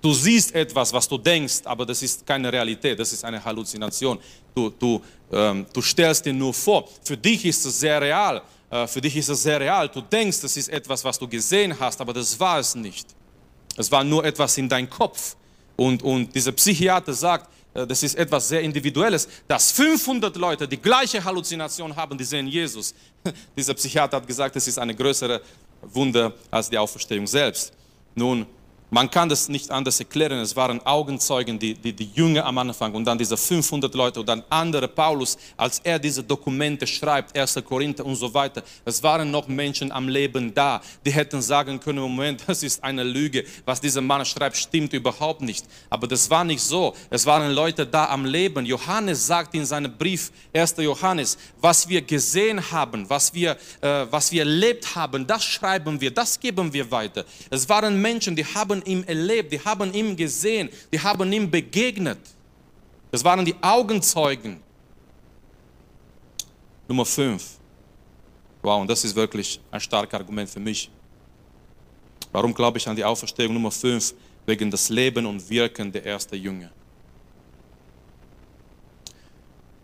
Du 0.00 0.14
siehst 0.14 0.54
etwas, 0.54 0.92
was 0.92 1.08
du 1.08 1.18
denkst, 1.18 1.62
aber 1.64 1.84
das 1.84 2.02
ist 2.02 2.24
keine 2.24 2.52
Realität, 2.52 2.98
das 2.98 3.12
ist 3.12 3.24
eine 3.24 3.44
Halluzination. 3.44 4.18
Du, 4.54 4.70
du, 4.70 5.02
ähm, 5.32 5.66
du 5.72 5.82
stellst 5.82 6.24
dir 6.24 6.32
nur 6.32 6.54
vor. 6.54 6.88
Für 7.02 7.16
dich 7.16 7.44
ist 7.44 7.64
es 7.66 7.80
sehr 7.80 8.00
real. 8.00 8.42
Äh, 8.70 8.86
für 8.86 9.00
dich 9.00 9.16
ist 9.16 9.28
es 9.28 9.42
sehr 9.42 9.58
real. 9.58 9.88
Du 9.88 10.00
denkst, 10.00 10.40
das 10.40 10.56
ist 10.56 10.68
etwas, 10.68 11.04
was 11.04 11.18
du 11.18 11.26
gesehen 11.26 11.78
hast, 11.78 12.00
aber 12.00 12.12
das 12.12 12.38
war 12.38 12.60
es 12.60 12.74
nicht. 12.74 13.08
Es 13.76 13.90
war 13.90 14.04
nur 14.04 14.24
etwas 14.24 14.56
in 14.58 14.68
deinem 14.68 14.88
Kopf. 14.88 15.36
Und, 15.76 16.02
und 16.02 16.34
dieser 16.34 16.52
Psychiater 16.52 17.12
sagt, 17.12 17.48
äh, 17.74 17.86
das 17.86 18.02
ist 18.02 18.14
etwas 18.16 18.48
sehr 18.48 18.60
Individuelles, 18.60 19.28
dass 19.46 19.72
500 19.72 20.36
Leute 20.36 20.68
die 20.68 20.76
gleiche 20.76 21.22
Halluzination 21.22 21.94
haben, 21.94 22.16
die 22.16 22.24
sehen 22.24 22.46
Jesus. 22.46 22.94
Dieser 23.56 23.74
Psychiater 23.74 24.18
hat 24.18 24.26
gesagt, 24.26 24.56
das 24.56 24.66
ist 24.66 24.78
eine 24.78 24.94
größere 24.94 25.40
Wunder 25.82 26.32
als 26.50 26.70
die 26.70 26.78
Auferstehung 26.78 27.26
selbst. 27.26 27.72
Nun, 28.14 28.46
man 28.90 29.10
kann 29.10 29.28
das 29.28 29.48
nicht 29.48 29.70
anders 29.70 30.00
erklären. 30.00 30.38
Es 30.38 30.56
waren 30.56 30.84
Augenzeugen, 30.86 31.58
die, 31.58 31.74
die, 31.74 31.92
die 31.92 32.10
Jünger 32.14 32.46
am 32.46 32.56
Anfang 32.58 32.94
und 32.94 33.04
dann 33.04 33.18
diese 33.18 33.36
500 33.36 33.94
Leute 33.94 34.20
und 34.20 34.28
dann 34.28 34.42
andere 34.48 34.88
Paulus, 34.88 35.36
als 35.56 35.78
er 35.80 35.98
diese 35.98 36.22
Dokumente 36.22 36.86
schreibt, 36.86 37.36
1. 37.36 37.62
Korinther 37.64 38.06
und 38.06 38.16
so 38.16 38.32
weiter. 38.32 38.62
Es 38.84 39.02
waren 39.02 39.30
noch 39.30 39.46
Menschen 39.46 39.92
am 39.92 40.08
Leben 40.08 40.54
da, 40.54 40.80
die 41.04 41.10
hätten 41.10 41.42
sagen 41.42 41.78
können, 41.78 42.00
Moment, 42.00 42.42
das 42.46 42.62
ist 42.62 42.82
eine 42.82 43.04
Lüge. 43.04 43.44
Was 43.64 43.80
dieser 43.80 44.00
Mann 44.00 44.24
schreibt, 44.24 44.56
stimmt 44.56 44.92
überhaupt 44.92 45.42
nicht. 45.42 45.66
Aber 45.90 46.06
das 46.06 46.28
war 46.30 46.44
nicht 46.44 46.62
so. 46.62 46.94
Es 47.10 47.26
waren 47.26 47.52
Leute 47.52 47.86
da 47.86 48.06
am 48.06 48.24
Leben. 48.24 48.64
Johannes 48.64 49.26
sagt 49.26 49.54
in 49.54 49.66
seinem 49.66 49.96
Brief, 49.96 50.32
1. 50.54 50.76
Johannes, 50.78 51.36
was 51.60 51.88
wir 51.88 52.00
gesehen 52.00 52.58
haben, 52.70 53.08
was 53.08 53.34
wir, 53.34 53.56
äh, 53.80 54.06
was 54.10 54.32
wir 54.32 54.42
erlebt 54.42 54.94
haben, 54.94 55.26
das 55.26 55.44
schreiben 55.44 56.00
wir, 56.00 56.10
das 56.10 56.40
geben 56.40 56.72
wir 56.72 56.90
weiter. 56.90 57.24
Es 57.50 57.68
waren 57.68 58.00
Menschen, 58.00 58.34
die 58.34 58.44
haben 58.44 58.77
haben 58.78 58.82
ihn 58.86 59.04
erlebt, 59.04 59.52
die 59.52 59.60
haben 59.60 59.92
ihn 59.92 60.16
gesehen, 60.16 60.68
die 60.92 60.98
haben 60.98 61.32
ihm 61.32 61.50
begegnet. 61.50 62.18
Das 63.10 63.24
waren 63.24 63.44
die 63.44 63.54
Augenzeugen. 63.60 64.60
Nummer 66.86 67.04
5. 67.04 67.44
Wow, 68.62 68.80
und 68.80 68.88
das 68.88 69.04
ist 69.04 69.14
wirklich 69.14 69.60
ein 69.70 69.80
starkes 69.80 70.14
Argument 70.14 70.48
für 70.48 70.60
mich. 70.60 70.90
Warum 72.32 72.52
glaube 72.52 72.78
ich 72.78 72.88
an 72.88 72.96
die 72.96 73.04
Auferstehung 73.04 73.54
Nummer 73.54 73.70
5? 73.70 74.14
Wegen 74.46 74.70
des 74.70 74.88
Leben 74.88 75.26
und 75.26 75.48
Wirken 75.50 75.92
der 75.92 76.06
ersten 76.06 76.36
Jünger. 76.36 76.70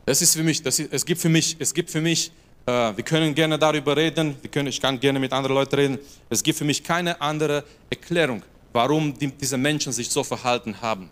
Das 0.06 0.22
ist 0.22 0.34
für 0.34 0.42
mich, 0.42 0.62
das 0.62 0.78
ist, 0.78 0.90
es 0.90 1.04
gibt 1.04 1.20
für 1.20 1.28
mich, 1.28 1.56
es 1.58 1.72
gibt 1.72 1.90
für 1.90 2.00
mich, 2.00 2.30
äh, 2.66 2.96
wir 2.96 3.04
können 3.04 3.34
gerne 3.34 3.58
darüber 3.58 3.94
reden, 3.94 4.36
können, 4.50 4.68
ich 4.68 4.80
kann 4.80 4.98
gerne 4.98 5.18
mit 5.18 5.32
anderen 5.32 5.54
Leuten 5.54 5.74
reden. 5.74 5.98
Es 6.30 6.42
gibt 6.42 6.56
für 6.58 6.64
mich 6.64 6.82
keine 6.82 7.20
andere 7.20 7.62
Erklärung 7.90 8.42
warum 8.74 9.16
die, 9.16 9.28
diese 9.28 9.56
Menschen 9.56 9.92
sich 9.92 10.10
so 10.10 10.22
verhalten 10.24 10.82
haben. 10.82 11.08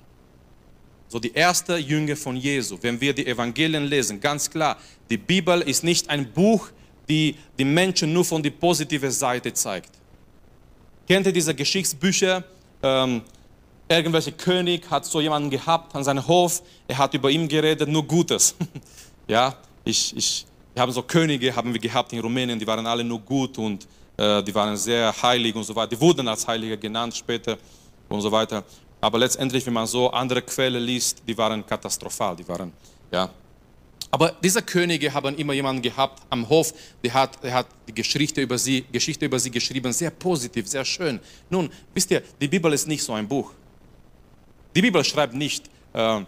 So 1.09 1.19
die 1.19 1.33
erste 1.33 1.77
Jünger 1.77 2.17
von 2.17 2.37
Jesu, 2.37 2.77
wenn 2.81 3.01
wir 3.01 3.15
die 3.15 3.27
Evangelien 3.27 3.85
lesen, 3.85 4.21
ganz 4.21 4.51
klar, 4.51 4.77
die 5.09 5.17
Bibel 5.17 5.61
ist 5.63 5.85
nicht 5.85 6.11
ein 6.11 6.33
Buch, 6.33 6.69
die 7.09 7.37
die 7.59 7.65
Menschen 7.65 8.13
nur 8.13 8.25
von 8.25 8.43
der 8.43 8.51
positiven 8.51 9.11
Seite 9.11 9.53
zeigt. 9.55 9.91
Kennt 11.07 11.27
ihr 11.27 11.33
diese 11.33 11.55
Geschichtsbücher? 11.55 12.43
Ähm, 12.83 13.23
irgendwelcher 13.89 14.33
König 14.33 14.91
hat 14.91 15.05
so 15.05 15.21
jemanden 15.21 15.51
gehabt 15.51 15.95
an 15.95 16.03
seinem 16.03 16.27
Hof, 16.27 16.63
er 16.89 16.99
hat 16.99 17.15
über 17.15 17.31
ihn 17.31 17.47
geredet, 17.47 17.89
nur 17.89 18.05
Gutes. 18.07 18.57
ja, 19.29 19.55
ich, 19.85 20.17
ich, 20.17 20.47
wir 20.75 20.83
haben 20.83 20.93
so 20.93 21.03
Könige, 21.03 21.55
haben 21.55 21.73
wir 21.73 21.81
gehabt 21.81 22.13
in 22.13 22.19
Rumänien, 22.19 22.59
die 22.59 22.67
waren 22.67 22.87
alle 22.87 23.05
nur 23.05 23.21
gut 23.21 23.57
und 23.59 23.87
die 24.19 24.55
waren 24.55 24.77
sehr 24.77 25.15
heilig 25.23 25.55
und 25.55 25.65
so 25.65 25.75
weiter. 25.75 25.89
Die 25.89 26.01
wurden 26.01 26.29
als 26.29 26.47
Heilige 26.47 26.77
genannt 26.77 27.17
später 27.17 27.57
und 28.09 28.21
so 28.21 28.31
weiter. 28.31 28.63
Aber 29.01 29.19
letztendlich, 29.19 29.67
wenn 29.67 29.73
man 29.73 29.87
so 29.87 30.11
andere 30.11 30.43
Quellen 30.43 30.83
liest, 30.83 31.23
die 31.27 31.37
waren 31.37 31.67
katastrophal. 31.67 32.37
Die 32.37 32.47
waren, 32.47 32.73
ja. 33.11 33.31
Aber 34.11 34.37
diese 34.43 34.63
Könige 34.63 35.13
haben 35.13 35.37
immer 35.37 35.55
jemanden 35.55 35.81
gehabt 35.81 36.23
am 36.29 36.47
Hof, 36.49 36.75
der 37.03 37.15
hat, 37.15 37.43
der 37.43 37.55
hat 37.55 37.67
die 37.89 37.95
Geschichte 37.95 38.43
über, 38.43 38.59
sie, 38.59 38.85
Geschichte 38.93 39.25
über 39.25 39.39
sie 39.39 39.51
geschrieben, 39.51 39.91
sehr 39.93 40.11
positiv, 40.11 40.69
sehr 40.69 40.85
schön. 40.85 41.19
Nun, 41.49 41.71
wisst 41.95 42.11
ihr, 42.11 42.23
die 42.39 42.47
Bibel 42.47 42.73
ist 42.75 42.87
nicht 42.87 43.03
so 43.03 43.15
ein 43.15 43.27
Buch. 43.27 43.53
Die 44.77 44.83
Bibel 44.83 45.03
schreibt 45.03 45.35
nicht 45.35 45.71
äh, 45.95 46.21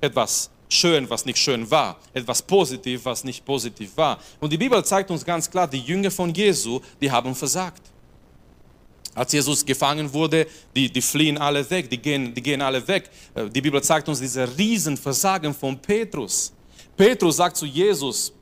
etwas 0.00 0.50
schön, 0.68 1.08
was 1.08 1.24
nicht 1.24 1.38
schön 1.38 1.70
war, 1.70 1.98
etwas 2.12 2.42
positiv, 2.42 3.04
was 3.04 3.24
nicht 3.24 3.44
positiv 3.44 3.96
war. 3.96 4.18
Und 4.40 4.52
die 4.52 4.58
Bibel 4.58 4.84
zeigt 4.84 5.10
uns 5.10 5.24
ganz 5.24 5.50
klar, 5.50 5.66
die 5.68 5.80
Jünger 5.80 6.10
von 6.10 6.32
Jesu, 6.32 6.80
die 7.00 7.10
haben 7.10 7.34
versagt. 7.34 7.82
Als 9.14 9.32
Jesus 9.32 9.64
gefangen 9.64 10.12
wurde, 10.12 10.46
die, 10.76 10.90
die 10.90 11.02
fliehen 11.02 11.38
alle 11.38 11.68
weg, 11.68 11.90
die 11.90 11.98
gehen, 11.98 12.32
die 12.32 12.42
gehen 12.42 12.62
alle 12.62 12.86
weg. 12.86 13.10
Äh, 13.34 13.48
die 13.48 13.60
Bibel 13.60 13.82
zeigt 13.82 14.08
uns 14.08 14.20
diese 14.20 14.46
Riesenversagen 14.56 15.52
von 15.52 15.76
Petrus. 15.78 16.52
Petrus 16.96 17.36
sagt 17.36 17.56
zu 17.56 17.66
Jesus, 17.66 18.32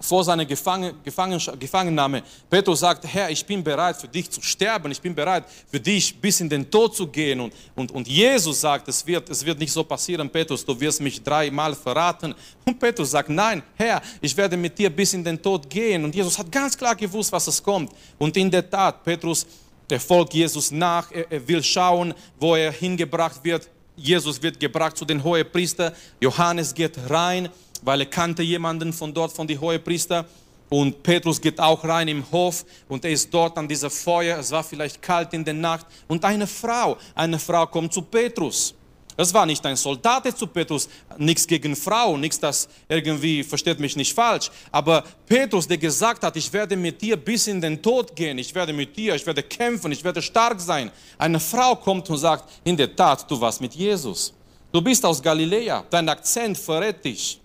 vor 0.00 0.24
seiner 0.24 0.46
Gefangen, 0.46 0.94
Gefangennahme. 1.04 2.22
Petrus 2.48 2.80
sagt, 2.80 3.04
Herr, 3.04 3.30
ich 3.30 3.44
bin 3.44 3.62
bereit 3.62 3.96
für 4.00 4.08
dich 4.08 4.30
zu 4.30 4.40
sterben, 4.40 4.90
ich 4.90 5.00
bin 5.00 5.14
bereit 5.14 5.44
für 5.70 5.78
dich 5.78 6.18
bis 6.18 6.40
in 6.40 6.48
den 6.48 6.70
Tod 6.70 6.96
zu 6.96 7.06
gehen. 7.06 7.40
Und, 7.40 7.52
und, 7.74 7.92
und 7.92 8.08
Jesus 8.08 8.62
sagt, 8.62 8.88
es 8.88 9.06
wird, 9.06 9.28
es 9.28 9.44
wird 9.44 9.58
nicht 9.58 9.72
so 9.72 9.84
passieren, 9.84 10.30
Petrus, 10.30 10.64
du 10.64 10.78
wirst 10.80 11.00
mich 11.00 11.22
dreimal 11.22 11.74
verraten. 11.74 12.34
Und 12.64 12.78
Petrus 12.78 13.10
sagt, 13.10 13.28
nein, 13.28 13.62
Herr, 13.76 14.00
ich 14.20 14.34
werde 14.36 14.56
mit 14.56 14.78
dir 14.78 14.88
bis 14.88 15.12
in 15.12 15.22
den 15.22 15.40
Tod 15.40 15.68
gehen. 15.68 16.02
Und 16.04 16.14
Jesus 16.14 16.38
hat 16.38 16.50
ganz 16.50 16.76
klar 16.76 16.96
gewusst, 16.96 17.30
was 17.30 17.46
es 17.46 17.62
kommt. 17.62 17.92
Und 18.18 18.36
in 18.36 18.50
der 18.50 18.68
Tat, 18.68 19.04
Petrus, 19.04 19.46
der 19.88 20.00
folgt 20.00 20.32
Jesus 20.32 20.70
nach, 20.70 21.10
er, 21.12 21.30
er 21.30 21.46
will 21.46 21.62
schauen, 21.62 22.14
wo 22.38 22.54
er 22.54 22.72
hingebracht 22.72 23.44
wird. 23.44 23.68
Jesus 23.96 24.42
wird 24.42 24.58
gebracht 24.58 24.96
zu 24.96 25.04
den 25.04 25.22
Hohepriester. 25.22 25.92
Johannes 26.20 26.74
geht 26.74 26.96
rein 27.10 27.50
weil 27.82 28.00
er 28.00 28.06
kannte 28.06 28.42
jemanden 28.42 28.92
von 28.92 29.12
dort, 29.12 29.32
von 29.32 29.46
den 29.46 29.60
Hohepriester. 29.60 30.26
Und 30.68 31.02
Petrus 31.02 31.40
geht 31.40 31.58
auch 31.58 31.82
rein 31.82 32.06
im 32.06 32.24
Hof 32.30 32.64
und 32.88 33.04
er 33.04 33.10
ist 33.10 33.32
dort 33.34 33.58
an 33.58 33.66
dieser 33.66 33.90
Feuer. 33.90 34.38
Es 34.38 34.52
war 34.52 34.62
vielleicht 34.62 35.02
kalt 35.02 35.32
in 35.32 35.44
der 35.44 35.54
Nacht. 35.54 35.86
Und 36.06 36.24
eine 36.24 36.46
Frau, 36.46 36.96
eine 37.14 37.38
Frau 37.38 37.66
kommt 37.66 37.92
zu 37.92 38.02
Petrus. 38.02 38.74
Es 39.16 39.34
war 39.34 39.44
nicht 39.44 39.64
ein 39.66 39.76
Soldat 39.76 40.38
zu 40.38 40.46
Petrus, 40.46 40.88
nichts 41.18 41.46
gegen 41.46 41.76
Frau, 41.76 42.16
nichts, 42.16 42.40
das 42.40 42.68
irgendwie, 42.88 43.42
versteht 43.44 43.78
mich 43.78 43.94
nicht 43.96 44.14
falsch. 44.14 44.50
Aber 44.72 45.04
Petrus, 45.26 45.68
der 45.68 45.76
gesagt 45.76 46.22
hat, 46.22 46.36
ich 46.36 46.50
werde 46.52 46.76
mit 46.76 47.02
dir 47.02 47.16
bis 47.16 47.46
in 47.46 47.60
den 47.60 47.82
Tod 47.82 48.16
gehen, 48.16 48.38
ich 48.38 48.54
werde 48.54 48.72
mit 48.72 48.96
dir, 48.96 49.14
ich 49.14 49.26
werde 49.26 49.42
kämpfen, 49.42 49.92
ich 49.92 50.02
werde 50.02 50.22
stark 50.22 50.60
sein. 50.60 50.90
Eine 51.18 51.38
Frau 51.38 51.76
kommt 51.76 52.08
und 52.08 52.16
sagt, 52.16 52.48
in 52.64 52.76
der 52.76 52.94
Tat, 52.94 53.30
du 53.30 53.38
warst 53.38 53.60
mit 53.60 53.74
Jesus. 53.74 54.32
Du 54.72 54.80
bist 54.80 55.04
aus 55.04 55.20
Galiläa, 55.20 55.84
dein 55.90 56.08
Akzent 56.08 56.56
verrät 56.56 57.04
dich. 57.04 57.39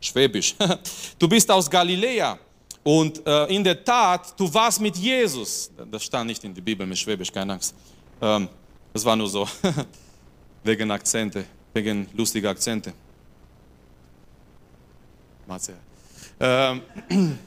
Schwäbisch. 0.00 0.54
Du 1.18 1.28
bist 1.28 1.50
aus 1.50 1.70
Galiläa 1.70 2.38
und 2.82 3.24
äh, 3.26 3.46
in 3.46 3.62
der 3.62 3.84
Tat, 3.84 4.38
du 4.38 4.52
warst 4.52 4.80
mit 4.80 4.96
Jesus. 4.96 5.70
Das 5.90 6.02
stand 6.04 6.28
nicht 6.28 6.42
in 6.42 6.54
der 6.54 6.62
Bibel 6.62 6.86
mit 6.86 6.98
Schwäbisch, 6.98 7.30
keine 7.30 7.52
Angst. 7.52 7.74
Ähm, 8.20 8.48
das 8.92 9.04
war 9.04 9.14
nur 9.16 9.28
so, 9.28 9.46
wegen 10.64 10.90
Akzente, 10.90 11.44
wegen 11.74 12.08
lustiger 12.14 12.50
Akzente. 12.50 12.92
Ähm, 16.38 16.82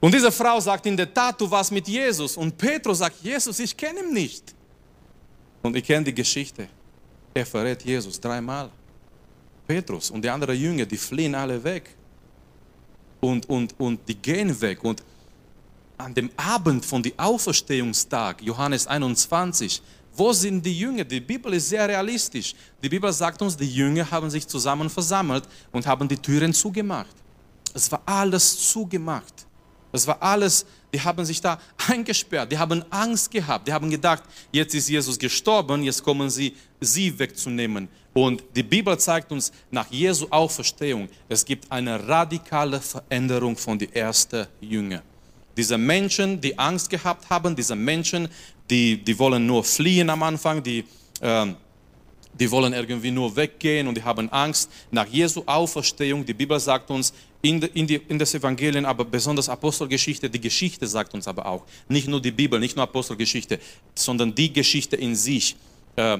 und 0.00 0.14
diese 0.14 0.30
Frau 0.32 0.60
sagt 0.60 0.86
in 0.86 0.96
der 0.96 1.12
Tat, 1.12 1.40
du 1.40 1.50
warst 1.50 1.72
mit 1.72 1.86
Jesus. 1.86 2.36
Und 2.36 2.56
Petrus 2.56 2.98
sagt, 2.98 3.22
Jesus, 3.22 3.58
ich 3.58 3.76
kenne 3.76 4.00
ihn 4.00 4.12
nicht. 4.12 4.54
Und 5.62 5.76
ich 5.76 5.84
kenne 5.84 6.04
die 6.04 6.14
Geschichte. 6.14 6.68
Er 7.34 7.44
verrät 7.44 7.84
Jesus 7.84 8.20
dreimal. 8.20 8.70
Petrus 9.68 10.10
und 10.10 10.22
die 10.22 10.30
anderen 10.30 10.58
Jünger, 10.58 10.86
die 10.86 10.96
fliehen 10.96 11.34
alle 11.34 11.62
weg. 11.62 11.94
Und, 13.20 13.48
und, 13.48 13.78
und 13.78 14.00
die 14.08 14.14
gehen 14.14 14.58
weg. 14.60 14.82
Und 14.82 15.02
an 15.98 16.14
dem 16.14 16.30
Abend 16.36 16.84
von 16.86 17.02
dem 17.02 17.12
Auferstehungstag, 17.18 18.40
Johannes 18.42 18.86
21, 18.86 19.82
Wo 20.14 20.32
sind 20.32 20.64
die 20.64 20.76
Jünger? 20.76 21.04
Die 21.04 21.20
Bibel 21.20 21.52
ist 21.52 21.68
sehr 21.68 21.86
realistisch. 21.86 22.54
Die 22.82 22.88
Bibel 22.88 23.12
sagt 23.12 23.42
uns, 23.42 23.56
die 23.56 23.72
Jünger 23.72 24.10
haben 24.10 24.30
sich 24.30 24.46
zusammen 24.48 24.88
versammelt 24.88 25.44
und 25.70 25.86
haben 25.86 26.08
die 26.08 26.16
Türen 26.16 26.52
zugemacht. 26.52 27.14
Es 27.74 27.92
war 27.92 28.00
alles 28.06 28.70
zugemacht. 28.72 29.46
Es 29.92 30.06
war 30.06 30.20
alles, 30.22 30.66
die 30.92 31.00
haben 31.00 31.24
sich 31.24 31.40
da 31.40 31.58
eingesperrt, 31.88 32.52
die 32.52 32.58
haben 32.58 32.84
Angst 32.90 33.30
gehabt, 33.30 33.66
die 33.66 33.72
haben 33.72 33.90
gedacht, 33.90 34.22
jetzt 34.52 34.74
ist 34.74 34.88
Jesus 34.88 35.18
gestorben, 35.18 35.82
jetzt 35.82 36.02
kommen 36.02 36.28
sie, 36.28 36.54
sie 36.80 37.16
wegzunehmen. 37.18 37.88
Und 38.18 38.42
die 38.56 38.64
Bibel 38.64 38.98
zeigt 38.98 39.30
uns 39.30 39.52
nach 39.70 39.88
Jesu 39.92 40.26
Auferstehung, 40.30 41.08
es 41.28 41.44
gibt 41.44 41.70
eine 41.70 42.08
radikale 42.08 42.80
Veränderung 42.80 43.56
von 43.56 43.78
den 43.78 43.92
ersten 43.94 44.44
Jüngern. 44.60 45.02
Diese 45.56 45.78
Menschen, 45.78 46.40
die 46.40 46.58
Angst 46.58 46.90
gehabt 46.90 47.30
haben, 47.30 47.54
diese 47.54 47.76
Menschen, 47.76 48.28
die, 48.68 48.96
die 48.96 49.16
wollen 49.16 49.46
nur 49.46 49.62
fliehen 49.62 50.10
am 50.10 50.24
Anfang, 50.24 50.60
die, 50.60 50.84
äh, 51.20 51.46
die 52.34 52.50
wollen 52.50 52.72
irgendwie 52.72 53.12
nur 53.12 53.36
weggehen 53.36 53.86
und 53.86 53.96
die 53.96 54.02
haben 54.02 54.28
Angst. 54.32 54.68
Nach 54.90 55.06
Jesu 55.06 55.44
Auferstehung, 55.46 56.26
die 56.26 56.34
Bibel 56.34 56.58
sagt 56.58 56.90
uns, 56.90 57.14
in, 57.40 57.62
in, 57.62 57.86
die, 57.86 58.00
in 58.08 58.18
das 58.18 58.34
Evangelien, 58.34 58.84
aber 58.84 59.04
besonders 59.04 59.48
Apostelgeschichte, 59.48 60.28
die 60.28 60.40
Geschichte 60.40 60.88
sagt 60.88 61.14
uns 61.14 61.28
aber 61.28 61.46
auch, 61.46 61.62
nicht 61.88 62.08
nur 62.08 62.20
die 62.20 62.32
Bibel, 62.32 62.58
nicht 62.58 62.74
nur 62.74 62.82
Apostelgeschichte, 62.82 63.60
sondern 63.94 64.34
die 64.34 64.52
Geschichte 64.52 64.96
in 64.96 65.14
sich, 65.14 65.54
äh, 65.94 66.18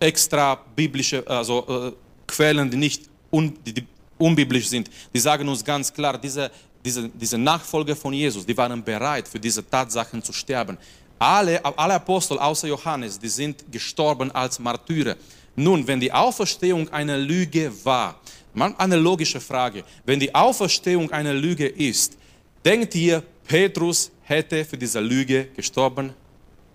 extra 0.00 0.54
biblische, 0.74 1.26
also 1.26 1.66
äh, 1.68 1.92
Quellen, 2.26 2.70
die 2.70 2.76
nicht 2.76 3.04
un, 3.30 3.56
die, 3.64 3.84
unbiblisch 4.18 4.68
sind, 4.68 4.90
die 5.12 5.18
sagen 5.18 5.48
uns 5.48 5.64
ganz 5.64 5.92
klar, 5.92 6.18
diese, 6.18 6.50
diese, 6.84 7.08
diese 7.08 7.38
Nachfolger 7.38 7.96
von 7.96 8.12
Jesus, 8.12 8.44
die 8.44 8.56
waren 8.56 8.82
bereit, 8.82 9.28
für 9.28 9.38
diese 9.38 9.68
Tatsachen 9.68 10.22
zu 10.22 10.32
sterben. 10.32 10.78
Alle, 11.18 11.64
alle 11.64 11.94
Apostel 11.94 12.38
außer 12.38 12.68
Johannes, 12.68 13.18
die 13.18 13.28
sind 13.28 13.64
gestorben 13.70 14.30
als 14.32 14.58
Martyrer. 14.58 15.16
Nun, 15.54 15.86
wenn 15.86 15.98
die 15.98 16.12
Auferstehung 16.12 16.88
eine 16.90 17.16
Lüge 17.16 17.72
war, 17.84 18.20
eine 18.54 18.96
logische 18.96 19.40
Frage, 19.40 19.84
wenn 20.04 20.20
die 20.20 20.34
Auferstehung 20.34 21.10
eine 21.10 21.32
Lüge 21.32 21.66
ist, 21.66 22.16
denkt 22.64 22.94
ihr, 22.94 23.22
Petrus 23.46 24.10
hätte 24.22 24.64
für 24.64 24.76
diese 24.76 25.00
Lüge 25.00 25.46
gestorben? 25.56 26.12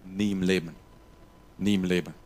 Nie 0.06 0.32
im 0.32 0.42
Leben. 0.42 0.76
Nie 1.58 1.76
im 1.76 1.84
Leben. 1.84 2.21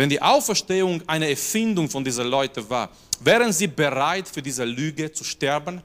Wenn 0.00 0.08
die 0.08 0.22
Auferstehung 0.22 1.02
eine 1.06 1.28
Erfindung 1.28 1.86
von 1.86 2.02
diesen 2.02 2.26
Leuten 2.26 2.70
war, 2.70 2.88
wären 3.20 3.52
sie 3.52 3.66
bereit 3.66 4.26
für 4.26 4.40
diese 4.40 4.64
Lüge 4.64 5.12
zu 5.12 5.24
sterben? 5.24 5.82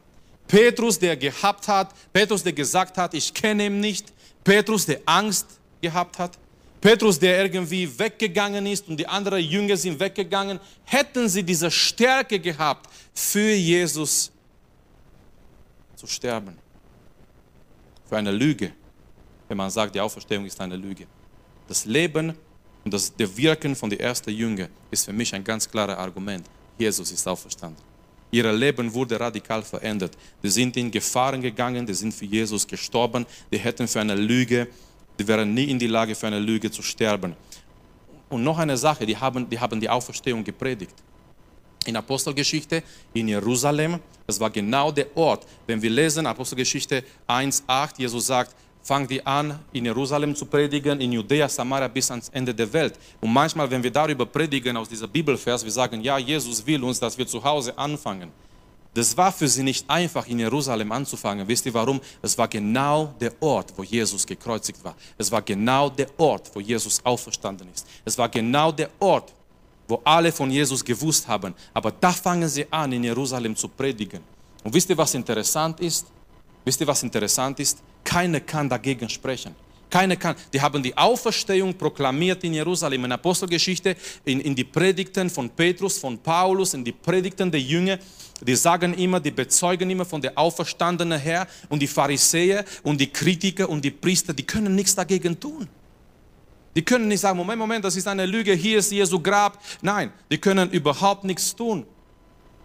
Petrus, 0.48 0.98
der 0.98 1.18
gehabt 1.18 1.68
hat, 1.68 1.94
Petrus, 2.14 2.42
der 2.42 2.54
gesagt 2.54 2.98
hat, 2.98 3.14
ich 3.14 3.34
kenne 3.34 3.66
ihn 3.66 3.82
nicht, 3.82 4.14
Petrus, 4.42 4.86
der 4.86 5.02
Angst 5.06 5.60
gehabt 5.82 6.18
hat, 6.18 6.38
Petrus, 6.80 7.20
der 7.20 7.44
irgendwie 7.44 8.00
weggegangen 8.00 8.66
ist 8.68 8.88
und 8.88 8.96
die 8.96 9.06
anderen 9.06 9.44
Jünger 9.44 9.76
sind 9.76 10.00
weggegangen, 10.00 10.62
hätten 10.86 11.28
sie 11.28 11.44
diese 11.44 11.70
Stärke 11.70 12.40
gehabt, 12.40 12.90
für 13.14 13.52
Jesus 13.52 14.32
zu 15.98 16.08
sterben. 16.08 16.58
Für 18.08 18.16
eine 18.16 18.32
Lüge, 18.32 18.72
wenn 19.50 19.58
man 19.58 19.70
sagt, 19.70 19.94
die 19.94 20.00
Auferstehung 20.00 20.46
ist 20.46 20.62
eine 20.62 20.78
Lüge. 20.78 21.06
Das 21.68 21.84
Leben 21.84 22.38
und 22.86 22.94
das 22.94 23.14
der 23.14 23.36
Wirken 23.36 23.76
von 23.76 23.90
den 23.90 24.00
ersten 24.00 24.30
Jüngern 24.30 24.70
ist 24.90 25.06
für 25.06 25.14
mich 25.14 25.36
ein 25.36 25.44
ganz 25.44 25.70
klares 25.70 25.98
Argument. 25.98 26.46
Jesus 26.78 27.12
ist 27.12 27.28
auferstanden. 27.28 27.84
Ihr 28.32 28.52
Leben 28.54 28.94
wurde 28.94 29.20
radikal 29.20 29.64
verändert. 29.64 30.18
Die 30.42 30.50
sind 30.50 30.78
in 30.78 30.90
Gefahren 30.90 31.42
gegangen, 31.42 31.86
die 31.86 31.94
sind 31.94 32.14
für 32.14 32.26
Jesus 32.26 32.66
gestorben, 32.66 33.26
die 33.52 33.58
hätten 33.58 33.88
für 33.88 34.00
eine 34.00 34.16
Lüge 34.16 34.68
die 35.18 35.28
wären 35.28 35.54
nie 35.54 35.66
in 35.66 35.80
die 35.80 35.88
Lage, 35.88 36.16
für 36.16 36.28
eine 36.28 36.40
Lüge 36.40 36.70
zu 36.70 36.82
sterben. 36.82 37.36
Und 38.30 38.44
noch 38.44 38.58
eine 38.58 38.78
Sache, 38.78 39.06
die 39.06 39.16
haben 39.16 39.50
die, 39.50 39.60
haben 39.60 39.80
die 39.80 39.90
Auferstehung 39.90 40.44
gepredigt. 40.44 40.96
In 41.86 41.96
Apostelgeschichte 41.96 42.84
in 43.14 43.28
Jerusalem, 43.28 44.00
das 44.26 44.40
war 44.40 44.50
genau 44.50 44.92
der 44.92 45.16
Ort. 45.16 45.46
Wenn 45.68 45.82
wir 45.82 45.90
lesen 45.90 46.26
Apostelgeschichte 46.26 47.04
1,8, 47.28 48.00
Jesus 48.00 48.26
sagt, 48.26 48.56
fangt 48.86 49.10
die 49.10 49.26
an, 49.26 49.60
in 49.74 49.86
Jerusalem 49.86 50.36
zu 50.36 50.46
predigen, 50.46 51.02
in 51.02 51.12
Judäa, 51.12 51.50
Samaria 51.50 51.88
bis 51.88 52.12
ans 52.12 52.30
Ende 52.30 52.54
der 52.54 52.72
Welt. 52.72 52.94
Und 53.20 53.34
manchmal, 53.34 53.70
wenn 53.72 53.82
wir 53.82 53.90
darüber 53.90 54.28
predigen 54.28 54.78
aus 54.78 54.88
dieser 54.88 55.08
Bibelvers, 55.08 55.64
wir 55.64 55.72
sagen, 55.72 56.02
ja, 56.02 56.20
Jesus 56.20 56.64
will 56.64 56.84
uns, 56.84 57.00
dass 57.00 57.18
wir 57.18 57.26
zu 57.26 57.44
Hause 57.44 57.76
anfangen. 57.76 58.30
Das 58.94 59.18
war 59.18 59.32
für 59.32 59.48
sie 59.48 59.64
nicht 59.64 59.90
einfach, 59.90 60.28
in 60.28 60.38
Jerusalem 60.38 60.92
anzufangen. 60.92 61.48
Wisst 61.48 61.66
ihr 61.66 61.74
warum? 61.74 62.00
Es 62.22 62.38
war 62.38 62.48
genau 62.48 63.12
der 63.20 63.34
Ort, 63.40 63.74
wo 63.76 63.82
Jesus 63.82 64.26
gekreuzigt 64.26 64.84
war. 64.84 64.96
Es 65.18 65.32
war 65.32 65.42
genau 65.42 65.90
der 65.90 66.08
Ort, 66.18 66.52
wo 66.54 66.60
Jesus 66.60 67.04
auferstanden 67.04 67.68
ist. 67.74 67.88
Es 68.06 68.16
war 68.20 68.30
genau 68.30 68.72
der 68.72 68.90
Ort, 69.00 69.34
wo 69.88 70.00
alle 70.04 70.32
von 70.32 70.52
Jesus 70.52 70.86
gewusst 70.86 71.28
haben. 71.28 71.56
Aber 71.74 71.92
da 71.92 72.12
fangen 72.12 72.48
sie 72.48 72.72
an, 72.72 72.92
in 72.92 73.04
Jerusalem 73.04 73.56
zu 73.56 73.68
predigen. 73.68 74.22
Und 74.64 74.72
wisst 74.76 74.92
ihr, 74.92 74.98
was 74.98 75.16
interessant 75.16 75.80
ist? 75.80 76.06
Wisst 76.66 76.82
ihr, 76.82 76.88
was 76.88 77.04
interessant 77.04 77.60
ist? 77.60 77.78
Keiner 78.04 78.42
kann 78.42 78.68
dagegen 78.68 79.08
sprechen. 79.08 79.56
Keiner 79.90 80.16
kann. 80.16 80.36
Die 80.52 80.60
haben 80.60 80.82
die 80.82 80.98
Auferstehung 80.98 81.74
proklamiert 81.74 82.44
in 82.44 82.56
Jerusalem, 82.56 83.06
in 83.06 83.12
Apostelgeschichte, 83.12 83.96
in, 84.26 84.42
in 84.42 84.56
die 84.56 84.64
Predigten 84.64 85.30
von 85.30 85.50
Petrus, 85.50 86.00
von 86.00 86.18
Paulus, 86.18 86.74
in 86.74 86.84
die 86.84 86.92
Predigten 86.92 87.52
der 87.52 87.62
Jünger. 87.62 88.00
Die 88.42 88.56
sagen 88.56 88.94
immer, 88.96 89.20
die 89.20 89.32
bezeugen 89.32 89.90
immer 89.90 90.04
von 90.04 90.22
der 90.22 90.38
auferstandenen 90.38 91.20
Herr 91.20 91.48
und 91.70 91.82
die 91.82 91.88
Pharisäer 91.88 92.66
und 92.84 93.00
die 93.00 93.08
Kritiker 93.08 93.70
und 93.70 93.86
die 93.86 93.92
Priester, 93.92 94.34
die 94.34 94.44
können 94.44 94.76
nichts 94.76 94.96
dagegen 94.96 95.40
tun. 95.40 95.68
Die 96.76 96.84
können 96.84 97.08
nicht 97.08 97.22
sagen, 97.22 97.38
Moment, 97.38 97.58
Moment, 97.58 97.86
das 97.86 97.96
ist 97.96 98.08
eine 98.08 98.26
Lüge, 98.26 98.52
hier 98.54 98.80
ist 98.80 98.92
Jesu 98.92 99.20
Grab. 99.20 99.64
Nein, 99.82 100.12
die 100.30 100.38
können 100.38 100.70
überhaupt 100.72 101.24
nichts 101.24 101.56
tun. 101.56 101.86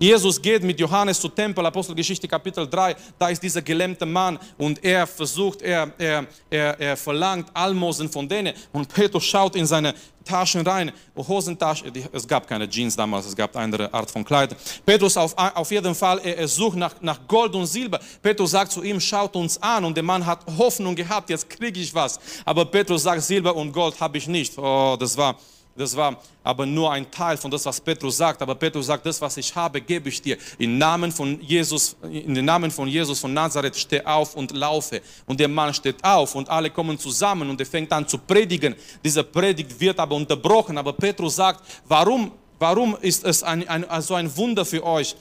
Jesus 0.02 0.40
geht 0.40 0.62
mit 0.62 0.80
Johannes 0.80 1.20
zu 1.20 1.28
Tempel, 1.28 1.66
Apostelgeschichte 1.66 2.26
Kapitel 2.26 2.66
3, 2.66 2.96
da 3.18 3.28
ist 3.28 3.42
dieser 3.42 3.60
gelähmte 3.60 4.06
Mann 4.06 4.38
und 4.56 4.82
er 4.82 5.06
versucht, 5.06 5.60
er, 5.60 5.92
er, 5.98 6.26
er, 6.48 6.80
er 6.80 6.96
verlangt 6.96 7.50
Almosen 7.52 8.08
von 8.08 8.26
denen 8.26 8.54
und 8.72 8.88
Petrus 8.88 9.24
schaut 9.24 9.56
in 9.56 9.66
seine 9.66 9.94
Taschen 10.24 10.66
rein, 10.66 10.90
Hosentasche, 11.14 11.92
es 12.12 12.26
gab 12.26 12.48
keine 12.48 12.66
Jeans 12.66 12.96
damals, 12.96 13.26
es 13.26 13.36
gab 13.36 13.54
andere 13.54 13.92
Art 13.92 14.10
von 14.10 14.24
Kleid. 14.24 14.56
Petrus 14.86 15.18
auf, 15.18 15.36
auf 15.36 15.70
jeden 15.70 15.94
Fall, 15.94 16.18
er, 16.24 16.38
er 16.38 16.48
sucht 16.48 16.78
nach, 16.78 16.94
nach 17.02 17.18
Gold 17.28 17.54
und 17.54 17.66
Silber. 17.66 18.00
Petrus 18.22 18.52
sagt 18.52 18.72
zu 18.72 18.82
ihm, 18.82 18.98
schaut 18.98 19.36
uns 19.36 19.60
an 19.62 19.84
und 19.84 19.94
der 19.94 20.04
Mann 20.04 20.24
hat 20.24 20.46
Hoffnung 20.56 20.94
gehabt, 20.94 21.28
jetzt 21.28 21.48
kriege 21.50 21.78
ich 21.78 21.94
was. 21.94 22.18
Aber 22.46 22.64
Petrus 22.64 23.02
sagt, 23.02 23.22
Silber 23.22 23.54
und 23.54 23.70
Gold 23.70 24.00
habe 24.00 24.16
ich 24.16 24.26
nicht. 24.26 24.56
Oh, 24.56 24.96
das 24.98 25.14
war 25.14 25.36
das 25.80 25.96
war 25.96 26.16
aber 26.44 26.66
nur 26.66 26.92
ein 26.92 27.10
Teil 27.10 27.36
von 27.36 27.50
das, 27.50 27.64
was 27.64 27.80
Petrus 27.80 28.16
sagt. 28.16 28.42
Aber 28.42 28.54
Petrus 28.54 28.86
sagt, 28.86 29.04
das, 29.06 29.20
was 29.20 29.36
ich 29.36 29.54
habe, 29.54 29.80
gebe 29.80 30.08
ich 30.08 30.20
dir. 30.20 30.36
Im 30.58 30.76
Namen 30.76 31.10
von 31.10 31.40
Jesus, 31.40 31.96
in 32.02 32.34
den 32.34 32.44
Namen 32.44 32.70
von 32.70 32.86
Jesus 32.86 33.18
von 33.18 33.32
Nazareth, 33.32 33.76
steh 33.76 34.04
auf 34.04 34.34
und 34.36 34.52
laufe. 34.52 35.00
Und 35.26 35.40
der 35.40 35.48
Mann 35.48 35.72
steht 35.72 36.02
auf 36.04 36.34
und 36.34 36.48
alle 36.48 36.70
kommen 36.70 36.98
zusammen 36.98 37.48
und 37.48 37.58
er 37.58 37.66
fängt 37.66 37.92
an 37.92 38.06
zu 38.06 38.18
predigen. 38.18 38.74
Diese 39.02 39.24
Predigt 39.24 39.80
wird 39.80 39.98
aber 39.98 40.14
unterbrochen. 40.14 40.76
Aber 40.76 40.92
Petrus 40.92 41.36
sagt, 41.36 41.64
warum, 41.88 42.32
warum 42.58 42.96
ist 43.00 43.24
es 43.24 43.42
ein, 43.42 43.66
ein, 43.68 43.84
so 44.02 44.14
ein 44.14 44.34
Wunder 44.36 44.64
für 44.64 44.84
euch? 44.84 45.16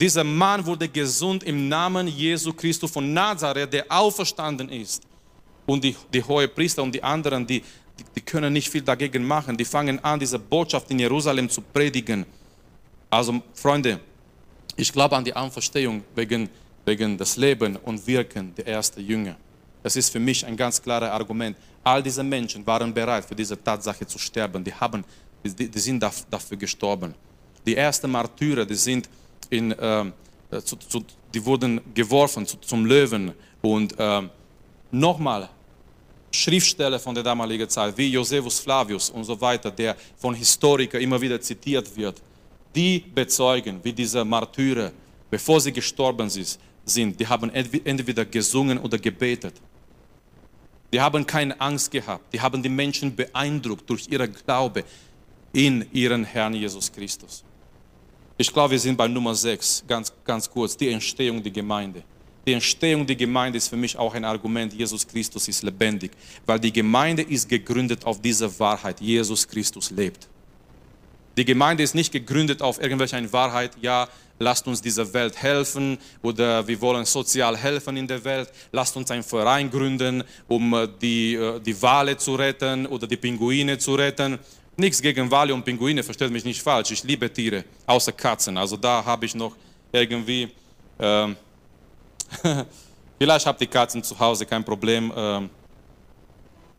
Dieser 0.00 0.24
Mann 0.24 0.64
wurde 0.64 0.88
gesund 0.88 1.42
im 1.44 1.68
Namen 1.68 2.08
Jesu 2.08 2.52
Christus 2.52 2.90
von 2.90 3.12
Nazareth, 3.12 3.72
der 3.72 3.86
auferstanden 3.88 4.68
ist. 4.68 5.02
Und 5.66 5.82
die, 5.82 5.96
die 6.12 6.22
hohe 6.22 6.46
Priester 6.46 6.82
und 6.82 6.94
die 6.94 7.02
anderen, 7.02 7.46
die 7.46 7.62
die, 7.98 8.04
die 8.16 8.20
können 8.20 8.52
nicht 8.52 8.68
viel 8.68 8.82
dagegen 8.82 9.24
machen. 9.24 9.56
Die 9.56 9.64
fangen 9.64 10.02
an, 10.02 10.18
diese 10.18 10.38
Botschaft 10.38 10.90
in 10.90 10.98
Jerusalem 10.98 11.48
zu 11.48 11.60
predigen. 11.60 12.26
Also 13.10 13.42
Freunde, 13.54 14.00
ich 14.76 14.92
glaube 14.92 15.16
an 15.16 15.24
die 15.24 15.34
Anverstehung 15.34 16.02
wegen, 16.14 16.48
wegen 16.84 17.16
des 17.16 17.36
Lebens 17.36 17.78
und 17.84 18.04
Wirken 18.06 18.54
der 18.54 18.66
ersten 18.66 19.00
Jünger. 19.00 19.36
Das 19.82 19.96
ist 19.96 20.10
für 20.10 20.18
mich 20.18 20.44
ein 20.44 20.56
ganz 20.56 20.80
klares 20.80 21.10
Argument. 21.10 21.56
All 21.82 22.02
diese 22.02 22.22
Menschen 22.22 22.66
waren 22.66 22.92
bereit, 22.92 23.24
für 23.24 23.34
diese 23.34 23.62
Tatsache 23.62 24.06
zu 24.06 24.18
sterben. 24.18 24.64
Die, 24.64 24.72
haben, 24.72 25.04
die, 25.44 25.68
die 25.68 25.78
sind 25.78 26.02
dafür 26.02 26.56
gestorben. 26.56 27.14
Die 27.66 27.76
ersten 27.76 28.10
Martyrer, 28.10 28.64
die 28.64 28.74
sind 28.74 29.08
in, 29.50 29.72
äh, 29.72 30.10
zu, 30.64 30.76
zu, 30.76 31.04
die 31.32 31.44
wurden 31.44 31.80
geworfen 31.92 32.46
zu, 32.46 32.56
zum 32.58 32.86
Löwen. 32.86 33.32
Und 33.60 33.98
äh, 33.98 34.22
nochmal, 34.90 35.50
Schriftsteller 36.34 36.98
von 36.98 37.14
der 37.14 37.24
damaligen 37.24 37.68
Zeit, 37.68 37.96
wie 37.96 38.08
Josephus 38.08 38.58
Flavius 38.58 39.10
und 39.10 39.24
so 39.24 39.40
weiter, 39.40 39.70
der 39.70 39.96
von 40.16 40.34
Historikern 40.34 41.00
immer 41.00 41.20
wieder 41.20 41.40
zitiert 41.40 41.94
wird, 41.96 42.20
die 42.74 42.98
bezeugen, 43.14 43.80
wie 43.82 43.92
diese 43.92 44.24
Martyrer, 44.24 44.90
bevor 45.30 45.60
sie 45.60 45.72
gestorben 45.72 46.28
sind, 46.28 47.20
die 47.20 47.26
haben 47.26 47.50
entweder 47.50 48.24
gesungen 48.24 48.78
oder 48.78 48.98
gebetet. 48.98 49.54
Die 50.92 51.00
haben 51.00 51.26
keine 51.26 51.60
Angst 51.60 51.90
gehabt. 51.90 52.32
Die 52.32 52.40
haben 52.40 52.62
die 52.62 52.68
Menschen 52.68 53.14
beeindruckt 53.14 53.88
durch 53.90 54.06
ihren 54.08 54.32
Glaube 54.32 54.84
in 55.52 55.86
ihren 55.92 56.24
Herrn 56.24 56.54
Jesus 56.54 56.90
Christus. 56.92 57.42
Ich 58.36 58.52
glaube, 58.52 58.72
wir 58.72 58.78
sind 58.78 58.96
bei 58.96 59.08
Nummer 59.08 59.34
6, 59.34 59.84
ganz, 59.86 60.12
ganz 60.24 60.50
kurz, 60.50 60.76
die 60.76 60.88
Entstehung 60.90 61.42
der 61.42 61.52
Gemeinde. 61.52 62.02
Die 62.46 62.52
Entstehung 62.52 63.06
der 63.06 63.16
Gemeinde 63.16 63.56
ist 63.56 63.68
für 63.68 63.76
mich 63.76 63.96
auch 63.96 64.14
ein 64.14 64.24
Argument, 64.24 64.72
Jesus 64.74 65.06
Christus 65.06 65.48
ist 65.48 65.62
lebendig, 65.62 66.12
weil 66.44 66.60
die 66.60 66.72
Gemeinde 66.72 67.22
ist 67.22 67.48
gegründet 67.48 68.04
auf 68.04 68.20
dieser 68.20 68.58
Wahrheit, 68.58 69.00
Jesus 69.00 69.48
Christus 69.48 69.90
lebt. 69.90 70.28
Die 71.36 71.44
Gemeinde 71.44 71.82
ist 71.82 71.94
nicht 71.94 72.12
gegründet 72.12 72.60
auf 72.60 72.80
irgendwelche 72.80 73.32
Wahrheit, 73.32 73.72
ja, 73.80 74.08
lasst 74.38 74.66
uns 74.66 74.82
dieser 74.82 75.10
Welt 75.14 75.40
helfen 75.40 75.98
oder 76.22 76.66
wir 76.66 76.80
wollen 76.80 77.04
sozial 77.06 77.56
helfen 77.56 77.96
in 77.96 78.06
der 78.06 78.22
Welt, 78.24 78.50
lasst 78.72 78.96
uns 78.96 79.10
einen 79.10 79.22
Verein 79.22 79.70
gründen, 79.70 80.22
um 80.46 80.74
äh, 80.74 80.88
die, 81.00 81.34
äh, 81.34 81.60
die 81.60 81.80
Wale 81.80 82.16
zu 82.16 82.34
retten 82.34 82.86
oder 82.86 83.06
die 83.06 83.16
Pinguine 83.16 83.78
zu 83.78 83.94
retten. 83.94 84.38
Nichts 84.76 85.00
gegen 85.00 85.30
Wale 85.30 85.54
und 85.54 85.64
Pinguine, 85.64 86.02
versteht 86.02 86.30
mich 86.30 86.44
nicht 86.44 86.60
falsch, 86.60 86.90
ich 86.90 87.02
liebe 87.04 87.32
Tiere, 87.32 87.64
außer 87.86 88.12
Katzen, 88.12 88.58
also 88.58 88.76
da 88.76 89.02
habe 89.02 89.24
ich 89.24 89.34
noch 89.34 89.56
irgendwie... 89.92 90.50
Ähm, 90.98 91.36
Vielleicht 93.18 93.46
habt 93.46 93.60
ihr 93.60 93.66
Katzen 93.66 94.02
zu 94.02 94.18
Hause, 94.18 94.44
kein 94.46 94.64
Problem. 94.64 95.12
Ähm, 95.14 95.50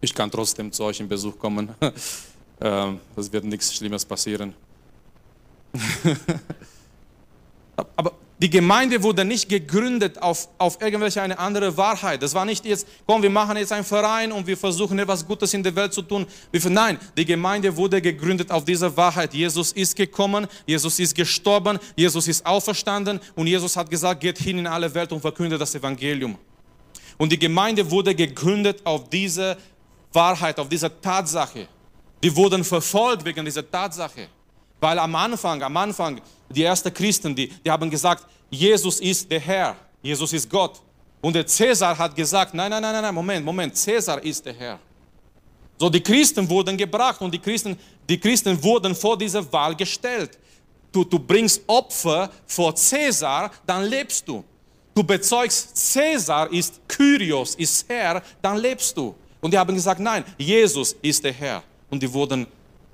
ich 0.02 0.14
kann 0.14 0.30
trotzdem 0.30 0.72
zu 0.72 0.84
euch 0.84 1.00
in 1.00 1.08
Besuch 1.08 1.38
kommen. 1.38 1.74
Ähm, 2.62 3.02
es 3.18 3.30
wird 3.34 3.44
nichts 3.44 3.76
Schlimmes 3.76 4.06
passieren. 4.06 4.54
Aber 7.98 8.14
die 8.46 8.52
Gemeinde 8.52 9.02
wurde 9.02 9.26
nicht 9.26 9.50
gegründet 9.50 10.22
auf, 10.22 10.48
auf 10.60 10.80
irgendwelche 10.80 11.20
eine 11.20 11.40
andere 11.40 11.76
Wahrheit. 11.78 12.22
Das 12.22 12.36
war 12.36 12.46
nicht 12.46 12.64
jetzt, 12.64 12.88
komm, 13.08 13.24
wir 13.24 13.30
machen 13.32 13.58
jetzt 13.58 13.72
einen 13.72 13.84
Verein 13.84 14.32
und 14.32 14.46
wir 14.46 14.56
versuchen 14.56 15.00
etwas 15.00 15.26
Gutes 15.26 15.52
in 15.56 15.64
der 15.64 15.76
Welt 15.76 15.92
zu 15.96 16.04
tun. 16.04 16.28
Nein, 16.52 17.00
die 17.18 17.26
Gemeinde 17.26 17.76
wurde 17.76 18.00
gegründet 18.00 18.52
auf 18.52 18.64
dieser 18.64 18.96
Wahrheit. 18.96 19.34
Jesus 19.34 19.72
ist 19.72 19.96
gekommen, 19.96 20.46
Jesus 20.68 21.00
ist 21.00 21.16
gestorben, 21.16 21.80
Jesus 21.96 22.28
ist 22.28 22.46
auferstanden 22.46 23.20
und 23.34 23.48
Jesus 23.48 23.76
hat 23.76 23.90
gesagt, 23.90 24.20
geht 24.20 24.38
hin 24.38 24.60
in 24.60 24.68
alle 24.68 24.94
Welt 24.94 25.12
und 25.12 25.22
verkündet 25.22 25.60
das 25.60 25.74
Evangelium. 25.74 26.38
Und 27.18 27.32
die 27.32 27.40
Gemeinde 27.40 27.90
wurde 27.90 28.14
gegründet 28.14 28.80
auf 28.84 29.10
diese 29.10 29.58
Wahrheit, 30.14 30.60
auf 30.60 30.70
diese 30.70 31.02
Tatsache. 31.02 31.68
Die 32.22 32.36
wurden 32.36 32.64
verfolgt 32.64 33.26
wegen 33.26 33.44
dieser 33.44 33.68
Tatsache. 33.68 34.28
Weil 34.80 35.00
am 35.00 35.16
Anfang, 35.16 35.62
am 35.64 35.78
Anfang, 35.78 36.22
die 36.50 36.64
ersten 36.64 36.94
Christen, 36.94 37.36
die, 37.36 37.48
die 37.48 37.72
haben 37.72 37.90
gesagt, 37.90 38.26
Jesus 38.50 39.00
ist 39.00 39.30
der 39.30 39.40
Herr, 39.40 39.76
Jesus 40.02 40.32
ist 40.34 40.50
Gott. 40.50 40.82
Und 41.22 41.34
der 41.34 41.48
Cäsar 41.48 41.98
hat 41.98 42.16
gesagt, 42.16 42.54
nein, 42.54 42.70
nein, 42.70 42.82
nein, 42.82 43.02
nein, 43.02 43.16
Moment, 43.16 43.46
Moment, 43.46 43.76
Cäsar 43.76 44.24
ist 44.24 44.46
der 44.46 44.54
Herr. 44.54 44.80
So, 45.78 45.90
die 45.90 46.02
Christen 46.02 46.48
wurden 46.48 46.78
gebracht 46.78 47.20
und 47.22 47.34
die 47.34 47.40
Christen, 47.40 47.78
die 48.08 48.20
Christen 48.20 48.62
wurden 48.64 48.96
vor 48.96 49.18
diese 49.18 49.52
Wahl 49.52 49.76
gestellt. 49.76 50.38
Du, 50.92 51.04
du 51.04 51.20
bringst 51.20 51.62
Opfer 51.68 52.30
vor 52.46 52.76
Cäsar, 52.76 53.52
dann 53.66 53.84
lebst 53.84 54.28
du. 54.28 54.44
Du 54.94 55.04
bezeugst, 55.04 55.76
Cäsar 55.76 56.50
ist 56.54 56.80
Kyrios, 56.88 57.56
ist 57.56 57.90
Herr, 57.90 58.22
dann 58.42 58.58
lebst 58.58 58.96
du. 58.96 59.14
Und 59.42 59.52
die 59.52 59.58
haben 59.58 59.76
gesagt, 59.76 60.00
nein, 60.00 60.24
Jesus 60.38 60.96
ist 61.02 61.24
der 61.24 61.34
Herr. 61.34 61.62
Und 61.90 62.02
die 62.02 62.12
wurden 62.12 62.48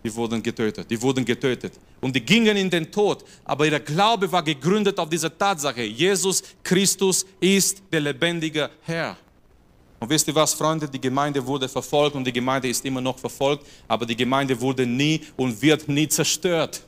die 0.04 0.16
wurden 0.16 0.42
getötet, 0.42 0.90
die 0.90 1.02
wurden 1.02 1.24
getötet. 1.24 1.74
Und 2.00 2.16
die 2.16 2.22
gingen 2.22 2.58
in 2.58 2.70
den 2.70 2.92
Tod, 2.92 3.24
aber 3.46 3.66
ihr 3.66 3.80
Glaube 3.80 4.32
war 4.32 4.44
gegründet 4.44 5.00
auf 5.00 5.10
dieser 5.10 5.36
Tatsache, 5.36 5.84
Jesus 5.84 6.42
Christus 6.64 7.26
ist 7.40 7.82
der 7.92 8.02
lebendige 8.02 8.70
Herr. 8.82 9.18
Und 10.00 10.10
wisst 10.10 10.28
ihr 10.28 10.34
was, 10.34 10.56
Freunde, 10.56 10.90
die 10.90 11.00
Gemeinde 11.00 11.46
wurde 11.46 11.70
verfolgt 11.70 12.16
und 12.16 12.26
die 12.26 12.34
Gemeinde 12.34 12.68
ist 12.68 12.84
immer 12.84 13.02
noch 13.02 13.20
verfolgt, 13.20 13.68
aber 13.88 14.04
die 14.06 14.16
Gemeinde 14.16 14.60
wurde 14.60 14.84
nie 14.84 15.22
und 15.38 15.62
wird 15.62 15.88
nie 15.88 16.08
zerstört. 16.08 16.82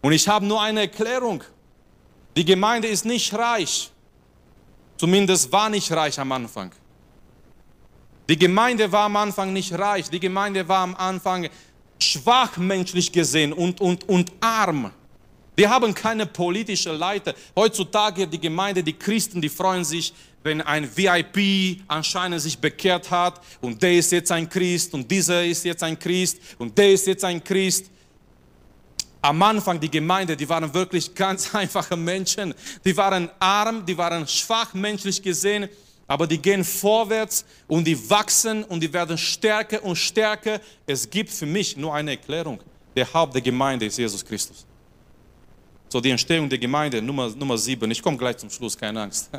Und 0.00 0.12
ich 0.12 0.26
habe 0.26 0.44
nur 0.44 0.60
eine 0.60 0.80
Erklärung. 0.80 1.44
Die 2.36 2.44
Gemeinde 2.44 2.88
ist 2.88 3.04
nicht 3.04 3.32
reich. 3.32 3.92
Zumindest 4.96 5.52
war 5.52 5.70
nicht 5.70 5.92
reich 5.92 6.18
am 6.18 6.32
Anfang. 6.32 6.72
Die 8.28 8.38
Gemeinde 8.38 8.90
war 8.90 9.04
am 9.04 9.16
Anfang 9.16 9.52
nicht 9.52 9.72
reich. 9.78 10.08
Die 10.10 10.20
Gemeinde 10.20 10.66
war 10.66 10.80
am 10.80 10.96
Anfang 10.96 11.48
schwach 12.02 12.56
menschlich 12.56 13.10
gesehen 13.10 13.52
und, 13.52 13.80
und, 13.80 14.08
und 14.08 14.32
arm. 14.40 14.90
Wir 15.54 15.68
haben 15.68 15.94
keine 15.94 16.26
politische 16.26 16.92
Leiter. 16.92 17.34
Heutzutage 17.54 18.26
die 18.26 18.40
Gemeinde, 18.40 18.82
die 18.82 18.94
Christen, 18.94 19.40
die 19.40 19.48
freuen 19.48 19.84
sich, 19.84 20.12
wenn 20.42 20.60
ein 20.60 20.88
VIP 20.96 21.82
anscheinend 21.86 22.40
sich 22.40 22.58
bekehrt 22.58 23.10
hat 23.10 23.40
und 23.60 23.82
der 23.82 23.94
ist 23.94 24.10
jetzt 24.12 24.32
ein 24.32 24.48
Christ 24.48 24.92
und 24.94 25.08
dieser 25.10 25.44
ist 25.44 25.64
jetzt 25.64 25.82
ein 25.82 25.98
Christ 25.98 26.38
und 26.58 26.76
der 26.76 26.92
ist 26.92 27.06
jetzt 27.06 27.24
ein 27.24 27.42
Christ. 27.42 27.90
Am 29.20 29.40
Anfang 29.42 29.78
die 29.78 29.90
Gemeinde, 29.90 30.36
die 30.36 30.48
waren 30.48 30.72
wirklich 30.74 31.14
ganz 31.14 31.54
einfache 31.54 31.96
Menschen. 31.96 32.54
Die 32.84 32.96
waren 32.96 33.30
arm, 33.38 33.86
die 33.86 33.96
waren 33.96 34.26
schwach 34.26 34.74
menschlich 34.74 35.22
gesehen 35.22 35.68
aber 36.06 36.26
die 36.26 36.38
gehen 36.38 36.64
vorwärts 36.64 37.44
und 37.68 37.86
die 37.86 38.10
wachsen 38.10 38.64
und 38.64 38.80
die 38.80 38.92
werden 38.92 39.16
stärker 39.16 39.82
und 39.82 39.96
stärker. 39.96 40.60
Es 40.86 41.08
gibt 41.08 41.30
für 41.30 41.46
mich 41.46 41.76
nur 41.76 41.94
eine 41.94 42.12
Erklärung. 42.12 42.60
Der 42.94 43.12
Haupt 43.12 43.34
der 43.34 43.42
Gemeinde 43.42 43.86
ist 43.86 43.96
Jesus 43.96 44.24
Christus. 44.24 44.66
So 45.88 46.00
die 46.00 46.10
Entstehung 46.10 46.48
der 46.48 46.58
Gemeinde, 46.58 47.00
Nummer, 47.02 47.28
Nummer 47.30 47.56
sieben. 47.58 47.90
Ich 47.90 48.02
komme 48.02 48.16
gleich 48.16 48.36
zum 48.36 48.50
Schluss, 48.50 48.76
keine 48.76 49.02
Angst. 49.02 49.30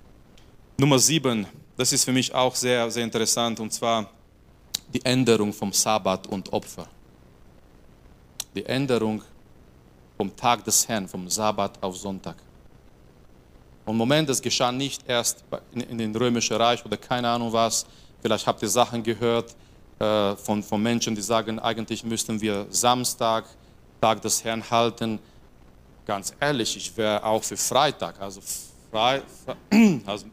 Nummer 0.76 0.98
sieben, 0.98 1.46
das 1.76 1.92
ist 1.92 2.04
für 2.04 2.12
mich 2.12 2.34
auch 2.34 2.54
sehr, 2.54 2.90
sehr 2.90 3.04
interessant, 3.04 3.60
und 3.60 3.72
zwar 3.72 4.10
die 4.92 5.04
Änderung 5.04 5.52
vom 5.52 5.72
Sabbat 5.72 6.26
und 6.26 6.52
Opfer. 6.52 6.86
Die 8.54 8.64
Änderung 8.64 9.22
vom 10.16 10.34
Tag 10.36 10.64
des 10.64 10.86
Herrn, 10.88 11.08
vom 11.08 11.28
Sabbat 11.28 11.82
auf 11.82 11.96
Sonntag. 11.96 12.36
Und 13.84 13.96
Moment, 13.96 14.28
das 14.28 14.40
geschah 14.40 14.70
nicht 14.70 15.02
erst 15.08 15.44
in, 15.72 15.80
in 15.80 15.98
den 15.98 16.14
Römischen 16.14 16.56
Reich 16.56 16.84
oder 16.84 16.96
keine 16.96 17.28
Ahnung 17.28 17.52
was. 17.52 17.86
Vielleicht 18.22 18.46
habt 18.46 18.62
ihr 18.62 18.68
Sachen 18.68 19.02
gehört 19.02 19.54
äh, 19.98 20.36
von, 20.36 20.62
von 20.62 20.82
Menschen, 20.82 21.14
die 21.14 21.22
sagen, 21.22 21.58
eigentlich 21.58 22.04
müssten 22.04 22.40
wir 22.40 22.66
Samstag, 22.70 23.44
Tag 24.00 24.22
des 24.22 24.44
Herrn 24.44 24.68
halten. 24.70 25.18
Ganz 26.06 26.32
ehrlich, 26.40 26.76
ich 26.76 26.96
wäre 26.96 27.22
auch 27.24 27.42
für 27.42 27.56
Freitag. 27.56 28.20
Also, 28.20 28.40
frei, 28.90 29.22
also, 30.06 30.26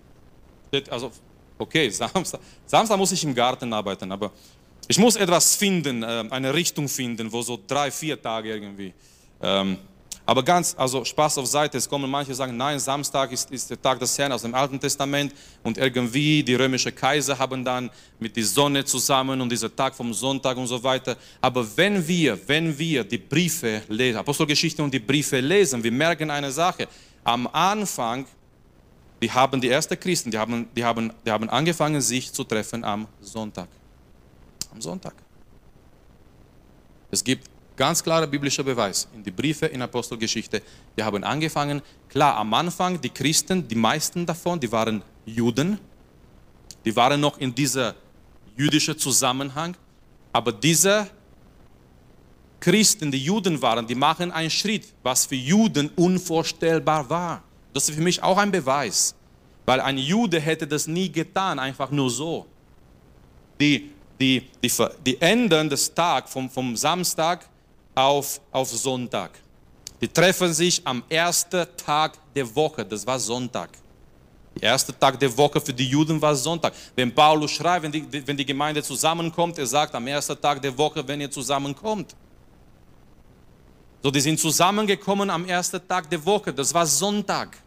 also 0.90 1.12
okay, 1.58 1.90
Samstag, 1.92 2.40
Samstag 2.66 2.98
muss 2.98 3.12
ich 3.12 3.24
im 3.24 3.36
Garten 3.36 3.72
arbeiten, 3.74 4.12
aber 4.12 4.32
ich 4.88 4.98
muss 4.98 5.16
etwas 5.16 5.56
finden, 5.56 6.04
äh, 6.04 6.26
eine 6.30 6.54
Richtung 6.54 6.88
finden, 6.88 7.32
wo 7.32 7.42
so 7.42 7.60
drei, 7.68 7.92
vier 7.92 8.22
Tage 8.22 8.54
irgendwie. 8.54 8.94
Ähm, 9.42 9.78
aber 10.28 10.44
ganz, 10.44 10.76
also 10.78 11.06
Spaß 11.06 11.38
auf 11.38 11.48
Seite, 11.48 11.78
es 11.78 11.88
kommen 11.88 12.12
manche 12.12 12.36
sagen, 12.36 12.58
nein, 12.58 12.78
Samstag 12.80 13.32
ist, 13.32 13.50
ist 13.50 13.70
der 13.70 13.82
Tag 13.82 13.98
des 13.98 14.18
Herrn 14.18 14.34
aus 14.34 14.42
dem 14.42 14.54
Alten 14.54 14.78
Testament 14.78 15.34
und 15.64 15.78
irgendwie 15.78 16.44
die 16.44 16.54
römischen 16.54 16.94
Kaiser 16.94 17.40
haben 17.40 17.64
dann 17.64 17.90
mit 18.20 18.36
der 18.36 18.44
Sonne 18.44 18.84
zusammen 18.84 19.40
und 19.40 19.50
dieser 19.50 19.74
Tag 19.74 19.96
vom 19.96 20.14
Sonntag 20.14 20.58
und 20.58 20.68
so 20.68 20.84
weiter. 20.84 21.16
Aber 21.40 21.66
wenn 21.78 22.06
wir, 22.06 22.38
wenn 22.46 22.78
wir 22.78 23.06
die 23.06 23.20
Briefe 23.20 23.84
lesen, 23.88 24.18
Apostelgeschichte 24.18 24.84
und 24.84 24.94
die 24.94 25.00
Briefe 25.00 25.40
lesen, 25.40 25.82
wir 25.82 25.94
merken 25.94 26.30
eine 26.30 26.52
Sache. 26.52 26.90
Am 27.24 27.48
Anfang, 27.48 28.26
die 29.22 29.32
haben 29.32 29.62
die 29.62 29.70
ersten 29.70 29.98
Christen, 29.98 30.30
die 30.30 30.38
haben, 30.38 30.68
die 30.76 30.84
haben, 30.84 31.14
die 31.26 31.32
haben 31.32 31.50
angefangen, 31.50 32.02
sich 32.02 32.34
zu 32.34 32.44
treffen 32.44 32.84
am 32.84 33.08
Sonntag. 33.22 33.70
Am 34.74 34.82
Sonntag. 34.82 35.14
Es 37.12 37.24
gibt 37.24 37.50
Ganz 37.78 38.04
klarer 38.04 38.26
biblischer 38.26 38.64
Beweis. 38.64 39.08
In 39.14 39.24
die 39.24 39.30
Briefe 39.30 39.68
in 39.68 39.84
Apostelgeschichte. 39.84 40.64
Wir 40.96 41.06
haben 41.06 41.24
angefangen, 41.24 41.84
klar, 42.10 42.36
am 42.36 42.52
Anfang, 42.56 43.00
die 43.00 43.12
Christen, 43.12 43.68
die 43.68 43.76
meisten 43.76 44.26
davon, 44.26 44.60
die 44.60 44.72
waren 44.72 45.04
Juden. 45.28 45.80
Die 46.84 46.96
waren 46.96 47.22
noch 47.22 47.38
in 47.38 47.54
dieser 47.54 47.94
jüdischen 48.56 48.98
Zusammenhang. 48.98 49.78
Aber 50.34 50.52
diese 50.52 51.08
Christen, 52.60 53.12
die 53.12 53.24
Juden 53.24 53.62
waren, 53.62 53.86
die 53.86 53.94
machen 53.94 54.32
einen 54.32 54.50
Schritt, 54.50 54.86
was 55.04 55.28
für 55.28 55.36
Juden 55.36 55.92
unvorstellbar 55.96 57.08
war. 57.08 57.44
Das 57.74 57.88
ist 57.88 57.96
für 57.96 58.02
mich 58.02 58.24
auch 58.24 58.40
ein 58.40 58.50
Beweis. 58.50 59.14
Weil 59.68 59.82
ein 59.82 60.00
Jude 60.00 60.40
hätte 60.40 60.66
das 60.66 60.88
nie 60.88 61.12
getan, 61.12 61.60
einfach 61.60 61.92
nur 61.92 62.10
so. 62.10 62.48
Die, 63.60 63.92
die, 64.20 64.48
die, 64.64 64.72
die 65.06 65.22
ändern 65.22 65.70
das 65.70 65.94
Tag 65.94 66.28
vom, 66.28 66.50
vom 66.50 66.76
Samstag 66.76 67.48
auf, 67.98 68.40
auf 68.52 68.70
Sonntag. 68.70 69.32
Die 70.00 70.08
treffen 70.08 70.54
sich 70.54 70.80
am 70.86 71.04
ersten 71.10 71.66
Tag 71.76 72.18
der 72.36 72.56
Woche, 72.56 72.86
das 72.86 73.06
war 73.08 73.20
Sonntag. 73.20 73.70
Der 74.56 74.70
erste 74.70 74.98
Tag 74.98 75.20
der 75.20 75.36
Woche 75.36 75.60
für 75.60 75.74
die 75.74 75.88
Juden 75.88 76.22
war 76.22 76.36
Sonntag. 76.36 76.74
Wenn 76.96 77.14
Paulus 77.14 77.52
schreibt, 77.52 77.84
wenn 77.84 77.92
die, 77.92 78.28
wenn 78.28 78.38
die 78.38 78.46
Gemeinde 78.46 78.84
zusammenkommt, 78.84 79.58
er 79.58 79.66
sagt 79.66 79.96
am 79.96 80.06
ersten 80.06 80.40
Tag 80.40 80.62
der 80.62 80.76
Woche, 80.78 81.08
wenn 81.08 81.22
ihr 81.22 81.32
zusammenkommt. 81.32 82.16
So, 84.04 84.12
die 84.12 84.22
sind 84.22 84.40
zusammengekommen 84.40 85.30
am 85.32 85.46
ersten 85.46 85.86
Tag 85.88 86.08
der 86.10 86.24
Woche, 86.24 86.54
das 86.54 86.72
war 86.74 86.86
Sonntag. 86.86 87.58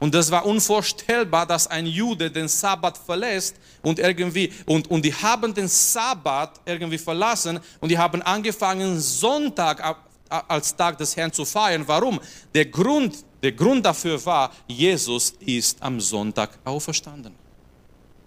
Und 0.00 0.14
das 0.14 0.30
war 0.30 0.44
unvorstellbar, 0.44 1.46
dass 1.46 1.66
ein 1.66 1.86
Jude 1.86 2.30
den 2.30 2.48
Sabbat 2.48 2.98
verlässt 2.98 3.56
und 3.82 3.98
irgendwie, 3.98 4.52
und, 4.66 4.90
und 4.90 5.04
die 5.04 5.14
haben 5.14 5.54
den 5.54 5.68
Sabbat 5.68 6.60
irgendwie 6.64 6.98
verlassen 6.98 7.60
und 7.80 7.90
die 7.90 7.98
haben 7.98 8.22
angefangen, 8.22 8.98
Sonntag 8.98 9.96
als 10.28 10.74
Tag 10.74 10.98
des 10.98 11.16
Herrn 11.16 11.32
zu 11.32 11.44
feiern. 11.44 11.84
Warum? 11.86 12.18
Der 12.54 12.66
Grund, 12.66 13.24
Der 13.42 13.52
Grund 13.52 13.84
dafür 13.86 14.24
war, 14.24 14.52
Jesus 14.66 15.34
ist 15.40 15.82
am 15.82 16.00
Sonntag 16.00 16.58
auferstanden. 16.64 17.34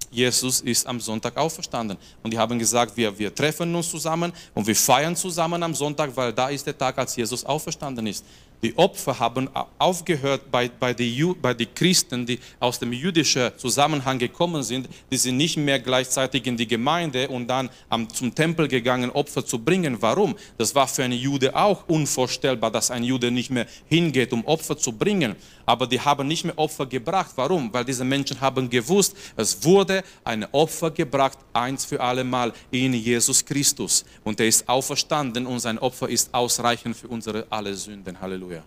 Jesus 0.10 0.62
ist 0.62 0.86
am 0.86 1.00
Sonntag 1.00 1.36
auferstanden. 1.38 1.98
Und 2.22 2.32
die 2.32 2.38
haben 2.38 2.58
gesagt, 2.58 2.96
wir, 2.96 3.18
wir 3.18 3.34
treffen 3.34 3.74
uns 3.76 3.90
zusammen 3.90 4.32
und 4.54 4.66
wir 4.66 4.76
feiern 4.76 5.16
zusammen 5.16 5.62
am 5.64 5.74
Sonntag, 5.74 6.16
weil 6.16 6.34
da 6.34 6.50
ist 6.50 6.66
der 6.66 6.78
Tag, 6.78 6.98
als 6.98 7.16
Jesus 7.16 7.44
auferstanden 7.44 8.06
ist. 8.08 8.24
Die 8.64 8.78
Opfer 8.78 9.20
haben 9.20 9.50
aufgehört 9.78 10.50
bei, 10.50 10.70
bei 10.70 10.94
den 10.94 11.36
bei 11.42 11.54
die 11.54 11.66
Christen, 11.66 12.26
die 12.26 12.40
aus 12.62 12.80
dem 12.80 12.94
jüdischen 12.94 13.52
Zusammenhang 13.58 14.18
gekommen 14.18 14.64
sind. 14.64 14.88
Die 15.12 15.18
sind 15.18 15.36
nicht 15.36 15.58
mehr 15.58 15.80
gleichzeitig 15.80 16.48
in 16.48 16.56
die 16.56 16.66
Gemeinde 16.66 17.28
und 17.28 17.48
dann 17.48 17.70
am, 17.90 18.08
zum 18.08 18.34
Tempel 18.34 18.70
gegangen, 18.70 19.12
Opfer 19.12 19.46
zu 19.46 19.60
bringen. 19.60 19.98
Warum? 20.00 20.36
Das 20.58 20.74
war 20.74 20.88
für 20.88 21.04
einen 21.04 21.20
Jude 21.20 21.54
auch 21.54 21.84
unvorstellbar, 21.90 22.72
dass 22.72 22.90
ein 22.90 23.04
Jude 23.04 23.32
nicht 23.32 23.52
mehr 23.52 23.68
hingeht, 23.90 24.32
um 24.32 24.46
Opfer 24.46 24.78
zu 24.78 24.94
bringen. 24.94 25.36
Aber 25.66 25.88
die 25.88 26.00
haben 26.00 26.28
nicht 26.28 26.44
mehr 26.44 26.58
Opfer 26.58 26.86
gebracht. 26.86 27.32
Warum? 27.36 27.74
Weil 27.74 27.86
diese 27.86 28.04
Menschen 28.04 28.40
haben 28.40 28.70
gewusst, 28.70 29.16
es 29.36 29.64
wurde 29.64 30.04
ein 30.24 30.46
Opfer 30.52 30.92
gebracht, 30.92 31.38
eins 31.54 31.86
für 31.86 32.02
alle 32.02 32.24
Mal 32.24 32.52
in 32.70 32.94
Jesus 32.94 33.44
Christus. 33.44 34.04
Und 34.24 34.40
er 34.40 34.48
ist 34.48 34.68
auferstanden 34.68 35.46
und 35.46 35.60
sein 35.60 35.80
Opfer 35.80 36.10
ist 36.10 36.34
ausreichend 36.34 36.98
für 36.98 37.08
unsere 37.08 37.46
alle 37.50 37.74
Sünden. 37.76 38.20
Halleluja. 38.20 38.64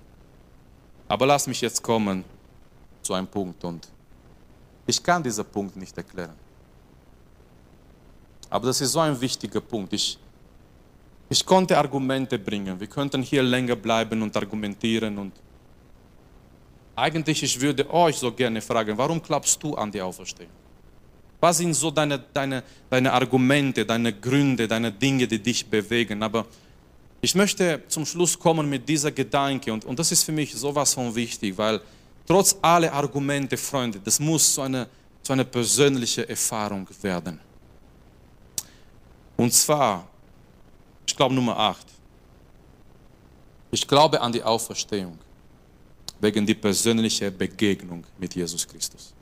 Aber 1.08 1.26
lass 1.26 1.46
mich 1.46 1.60
jetzt 1.60 1.82
kommen 1.82 2.24
zu 3.02 3.14
einem 3.14 3.26
Punkt 3.26 3.62
und 3.64 3.86
ich 4.86 5.02
kann 5.02 5.22
diesen 5.22 5.44
Punkt 5.44 5.76
nicht 5.76 5.96
erklären. 5.96 6.34
Aber 8.48 8.66
das 8.66 8.80
ist 8.80 8.92
so 8.92 9.00
ein 9.00 9.20
wichtiger 9.20 9.60
Punkt. 9.60 9.92
Ich, 9.92 10.18
ich 11.28 11.44
konnte 11.44 11.76
Argumente 11.76 12.38
bringen. 12.38 12.78
Wir 12.78 12.86
könnten 12.86 13.22
hier 13.22 13.42
länger 13.42 13.76
bleiben 13.76 14.22
und 14.22 14.36
argumentieren. 14.36 15.18
Und 15.18 15.32
eigentlich, 16.96 17.42
ich 17.42 17.60
würde 17.60 17.88
euch 17.92 18.16
so 18.16 18.32
gerne 18.32 18.60
fragen, 18.62 18.96
warum 18.96 19.22
glaubst 19.22 19.62
du 19.62 19.74
an 19.74 19.92
die 19.92 20.00
Auferstehung? 20.00 20.50
Was 21.38 21.58
sind 21.58 21.74
so 21.74 21.90
deine, 21.90 22.18
deine, 22.32 22.62
deine 22.88 23.12
Argumente, 23.12 23.84
deine 23.84 24.14
Gründe, 24.14 24.66
deine 24.66 24.90
Dinge, 24.90 25.28
die 25.28 25.38
dich 25.38 25.66
bewegen? 25.66 26.22
Aber 26.22 26.46
ich 27.20 27.34
möchte 27.34 27.82
zum 27.88 28.06
Schluss 28.06 28.38
kommen 28.38 28.68
mit 28.68 28.88
dieser 28.88 29.12
Gedanke 29.12 29.72
und, 29.72 29.84
und 29.84 29.98
das 29.98 30.10
ist 30.10 30.22
für 30.24 30.32
mich 30.32 30.54
sowas 30.54 30.94
von 30.94 31.14
wichtig, 31.14 31.56
weil 31.58 31.80
trotz 32.26 32.56
aller 32.62 32.92
Argumente, 32.92 33.58
Freunde, 33.58 34.00
das 34.02 34.18
muss 34.18 34.54
so 34.54 34.62
eine, 34.62 34.88
so 35.22 35.34
eine 35.34 35.44
persönliche 35.44 36.26
Erfahrung 36.26 36.88
werden. 37.02 37.38
Und 39.36 39.52
zwar, 39.52 40.08
ich 41.06 41.14
glaube 41.14 41.34
Nummer 41.34 41.58
8, 41.58 41.86
ich 43.70 43.86
glaube 43.86 44.18
an 44.18 44.32
die 44.32 44.42
Auferstehung 44.42 45.18
wegen 46.20 46.46
die 46.46 46.54
persönliche 46.54 47.30
Begegnung 47.30 48.04
mit 48.18 48.34
Jesus 48.34 48.66
Christus. 48.66 49.12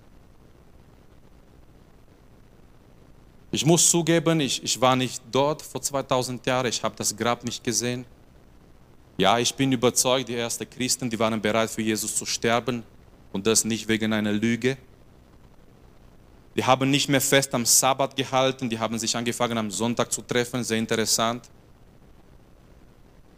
Ich 3.50 3.64
muss 3.64 3.88
zugeben, 3.88 4.40
ich, 4.40 4.62
ich 4.64 4.80
war 4.80 4.96
nicht 4.96 5.22
dort 5.30 5.62
vor 5.62 5.80
2000 5.80 6.44
Jahren, 6.44 6.66
ich 6.66 6.82
habe 6.82 6.96
das 6.96 7.16
Grab 7.16 7.44
nicht 7.44 7.62
gesehen. 7.62 8.04
Ja, 9.16 9.38
ich 9.38 9.54
bin 9.54 9.70
überzeugt, 9.70 10.28
die 10.28 10.34
ersten 10.34 10.68
Christen, 10.68 11.08
die 11.08 11.18
waren 11.18 11.40
bereit 11.40 11.70
für 11.70 11.82
Jesus 11.82 12.16
zu 12.16 12.26
sterben 12.26 12.82
und 13.32 13.46
das 13.46 13.64
nicht 13.64 13.86
wegen 13.86 14.12
einer 14.12 14.32
Lüge. 14.32 14.76
Die 16.56 16.64
haben 16.64 16.90
nicht 16.90 17.08
mehr 17.08 17.20
fest 17.20 17.54
am 17.54 17.64
Sabbat 17.64 18.16
gehalten, 18.16 18.68
die 18.68 18.78
haben 18.78 18.98
sich 18.98 19.16
angefangen 19.16 19.58
am 19.58 19.70
Sonntag 19.70 20.12
zu 20.12 20.22
treffen, 20.22 20.64
sehr 20.64 20.78
interessant. 20.78 21.48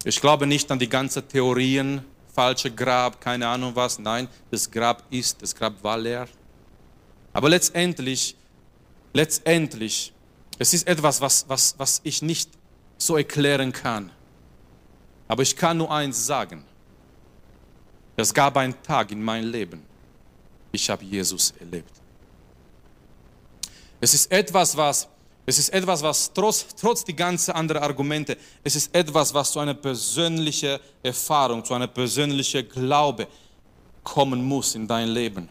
Ich 0.05 0.21
glaube 0.21 0.47
nicht 0.47 0.71
an 0.71 0.79
die 0.79 0.89
ganzen 0.89 1.27
Theorien, 1.29 2.05
falsche 2.37 2.71
Grab, 2.71 3.21
keine 3.21 3.49
Ahnung 3.49 3.75
was. 3.75 3.99
Nein, 3.99 4.29
das 4.51 4.71
Grab 4.71 5.03
ist, 5.11 5.43
das 5.43 5.55
Grab 5.55 5.83
war 5.83 5.99
leer. 5.99 6.29
Aber 7.33 7.49
letztendlich 7.49 8.37
letztendlich, 9.17 10.13
es 10.59 10.75
ist 10.75 10.87
etwas, 10.87 11.21
was, 11.21 11.49
was, 11.49 11.75
was 11.79 12.01
ich 12.05 12.23
nicht 12.23 12.51
so 12.99 13.17
erklären 13.17 13.73
kann. 13.73 14.13
Aber 15.27 15.43
ich 15.43 15.57
kann 15.57 15.79
nur 15.79 15.91
eins 15.91 16.27
sagen. 16.27 16.65
Es 18.17 18.33
gab 18.33 18.57
einen 18.57 18.81
Tag 18.83 19.11
in 19.11 19.23
meinem 19.23 19.51
Leben, 19.51 19.83
ich 20.73 20.89
habe 20.89 21.05
Jesus 21.05 21.53
erlebt. 21.59 21.93
Es 24.01 24.15
ist 24.15 24.31
etwas, 24.31 24.77
was, 24.77 25.09
es 25.47 25.59
ist 25.59 25.69
etwas, 25.71 26.03
was 26.03 26.33
trotz, 26.33 26.67
trotz 26.79 27.05
die 27.05 27.15
ganzen 27.15 27.53
anderen 27.53 27.83
Argumente, 27.83 28.37
es 28.65 28.77
ist 28.77 28.95
etwas, 28.95 29.33
was 29.33 29.53
zu 29.53 29.61
einer 29.61 29.75
persönlichen 29.75 30.79
Erfahrung, 31.03 31.65
zu 31.65 31.73
einer 31.75 31.87
persönlichen 31.87 32.69
Glaube 32.69 33.29
kommen 34.03 34.45
muss 34.45 34.75
in 34.75 34.87
dein 34.87 35.09
Leben. 35.09 35.49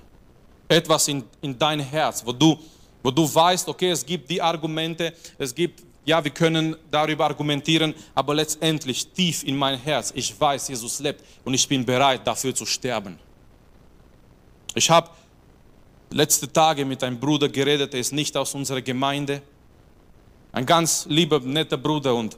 Etwas 0.67 1.07
in, 1.07 1.23
in 1.41 1.57
dein 1.57 1.79
Herz, 1.79 2.25
wo 2.25 2.31
du 2.31 2.57
wo 3.05 3.11
du 3.11 3.23
weißt, 3.23 3.69
okay, 3.69 3.91
es 3.91 4.03
gibt 4.03 4.31
die 4.31 4.41
Argumente, 4.41 5.13
es 5.37 5.53
gibt, 5.53 5.83
ja, 6.03 6.23
wir 6.23 6.31
können 6.31 6.75
darüber 6.89 7.25
argumentieren, 7.25 7.93
aber 8.15 8.33
letztendlich 8.33 9.05
tief 9.09 9.43
in 9.43 9.55
mein 9.55 9.77
Herz, 9.77 10.11
ich 10.15 10.33
weiß, 10.41 10.69
Jesus 10.69 10.99
lebt 11.01 11.23
und 11.43 11.53
ich 11.53 11.67
bin 11.67 11.85
bereit, 11.85 12.25
dafür 12.25 12.55
zu 12.55 12.65
sterben. 12.65 13.19
Ich 14.73 14.89
habe 14.89 15.11
letzte 16.09 16.51
Tage 16.51 16.83
mit 16.83 17.03
einem 17.03 17.19
Bruder 17.19 17.47
geredet, 17.47 17.93
er 17.93 17.99
ist 17.99 18.11
nicht 18.11 18.35
aus 18.35 18.55
unserer 18.55 18.81
Gemeinde, 18.81 19.43
ein 20.55 20.65
ganz 20.65 21.05
lieber, 21.07 21.39
netter 21.39 21.77
Bruder 21.77 22.15
und 22.15 22.37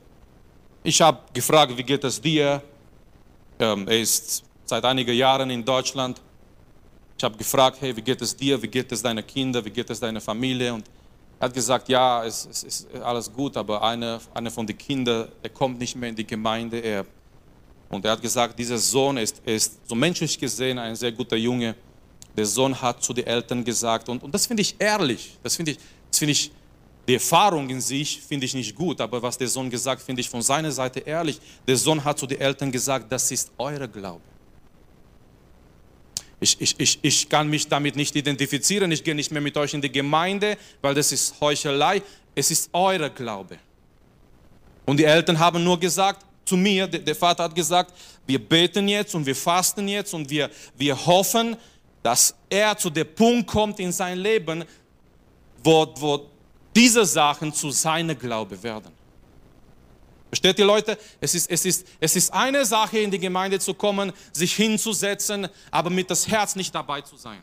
ich 0.83 0.99
habe 1.01 1.19
gefragt, 1.33 1.77
wie 1.77 1.83
geht 1.83 2.03
es 2.03 2.19
dir? 2.19 2.61
Ähm, 3.59 3.87
er 3.87 3.99
ist 3.99 4.43
seit 4.65 4.83
einigen 4.83 5.15
Jahren 5.15 5.49
in 5.49 5.63
Deutschland 5.63 6.21
ich 7.17 7.23
habe 7.23 7.35
gefragt, 7.35 7.77
hey, 7.81 7.95
wie 7.95 8.01
geht 8.01 8.21
es 8.21 8.35
dir, 8.35 8.61
wie 8.61 8.67
geht 8.67 8.91
es 8.91 9.01
deinen 9.01 9.25
Kindern, 9.25 9.65
wie 9.65 9.71
geht 9.71 9.89
es 9.89 9.99
deiner 9.99 10.21
Familie? 10.21 10.71
Und 10.71 10.85
er 11.39 11.45
hat 11.45 11.53
gesagt, 11.53 11.89
ja, 11.89 12.23
es, 12.23 12.47
es 12.51 12.63
ist 12.63 12.87
alles 13.01 13.33
gut, 13.33 13.57
aber 13.57 13.81
einer 13.81 14.21
eine 14.35 14.51
von 14.51 14.67
den 14.67 14.77
Kindern, 14.77 15.27
er 15.41 15.49
kommt 15.49 15.79
nicht 15.79 15.95
mehr 15.95 16.09
in 16.09 16.15
die 16.15 16.27
Gemeinde. 16.27 16.77
Er, 16.77 17.05
und 17.89 18.05
er 18.05 18.11
hat 18.11 18.21
gesagt, 18.21 18.59
dieser 18.59 18.77
Sohn 18.77 19.17
ist, 19.17 19.41
ist 19.45 19.79
so 19.87 19.95
menschlich 19.95 20.37
gesehen 20.37 20.77
ein 20.77 20.95
sehr 20.95 21.11
guter 21.11 21.37
Junge. 21.37 21.73
Der 22.35 22.45
Sohn 22.45 22.79
hat 22.79 23.01
zu 23.01 23.13
den 23.13 23.25
Eltern 23.25 23.63
gesagt, 23.63 24.09
und, 24.09 24.21
und 24.21 24.31
das 24.31 24.45
finde 24.45 24.61
ich 24.61 24.75
ehrlich, 24.77 25.39
das 25.41 25.55
finde 25.55 25.71
ich, 25.71 25.79
das 26.11 26.19
finde 26.19 26.33
ich, 26.33 26.51
die 27.07 27.13
Erfahrung 27.13 27.69
in 27.69 27.79
sich 27.79 28.21
finde 28.21 28.45
ich 28.45 28.53
nicht 28.53 28.75
gut, 28.75 28.99
aber 28.99 29.21
was 29.21 29.37
der 29.37 29.47
Sohn 29.47 29.69
gesagt, 29.69 30.01
finde 30.01 30.19
ich 30.19 30.29
von 30.29 30.41
seiner 30.41 30.71
Seite 30.71 30.99
ehrlich. 30.99 31.39
Der 31.65 31.77
Sohn 31.77 32.03
hat 32.03 32.19
zu 32.19 32.27
den 32.27 32.41
Eltern 32.41 32.71
gesagt, 32.71 33.09
das 33.11 33.31
ist 33.31 33.51
eure 33.57 33.87
Glaube. 33.87 34.21
Ich, 36.39 36.59
ich, 36.59 36.75
ich, 36.77 36.99
ich 37.01 37.29
kann 37.29 37.49
mich 37.49 37.67
damit 37.67 37.95
nicht 37.95 38.15
identifizieren, 38.15 38.91
ich 38.91 39.03
gehe 39.03 39.15
nicht 39.15 39.31
mehr 39.31 39.41
mit 39.41 39.55
euch 39.57 39.73
in 39.73 39.81
die 39.81 39.91
Gemeinde, 39.91 40.57
weil 40.81 40.93
das 40.93 41.11
ist 41.11 41.39
Heuchelei. 41.39 42.01
Es 42.35 42.51
ist 42.51 42.69
euer 42.73 43.09
Glaube. 43.09 43.57
Und 44.85 44.97
die 44.97 45.05
Eltern 45.05 45.39
haben 45.39 45.63
nur 45.63 45.79
gesagt, 45.79 46.25
zu 46.45 46.55
mir, 46.55 46.87
der 46.87 47.15
Vater 47.15 47.45
hat 47.45 47.55
gesagt, 47.55 47.93
wir 48.25 48.39
beten 48.39 48.87
jetzt 48.87 49.15
und 49.15 49.25
wir 49.25 49.35
fasten 49.35 49.87
jetzt 49.87 50.13
und 50.13 50.29
wir, 50.29 50.49
wir 50.77 51.05
hoffen, 51.05 51.55
dass 52.03 52.35
er 52.49 52.77
zu 52.77 52.89
dem 52.89 53.07
Punkt 53.15 53.47
kommt 53.47 53.79
in 53.79 53.91
sein 53.91 54.19
Leben, 54.19 54.63
wo, 55.63 55.87
wo 55.95 56.29
diese 56.77 57.05
Sachen 57.05 57.51
zu 57.51 57.71
seinem 57.71 58.17
Glaube 58.17 58.61
werden. 58.61 58.91
Versteht 60.29 60.59
ihr 60.59 60.65
Leute? 60.65 60.95
Es 61.19 61.33
ist, 61.33 61.49
es, 61.49 61.65
ist, 61.65 61.87
es 61.99 62.15
ist 62.15 62.31
eine 62.31 62.63
Sache, 62.65 62.99
in 62.99 63.09
die 63.09 63.17
Gemeinde 63.17 63.59
zu 63.59 63.73
kommen, 63.73 64.13
sich 64.31 64.53
hinzusetzen, 64.55 65.47
aber 65.71 65.89
mit 65.89 66.11
das 66.11 66.27
Herz 66.27 66.55
nicht 66.55 66.75
dabei 66.75 67.01
zu 67.01 67.15
sein. 67.17 67.39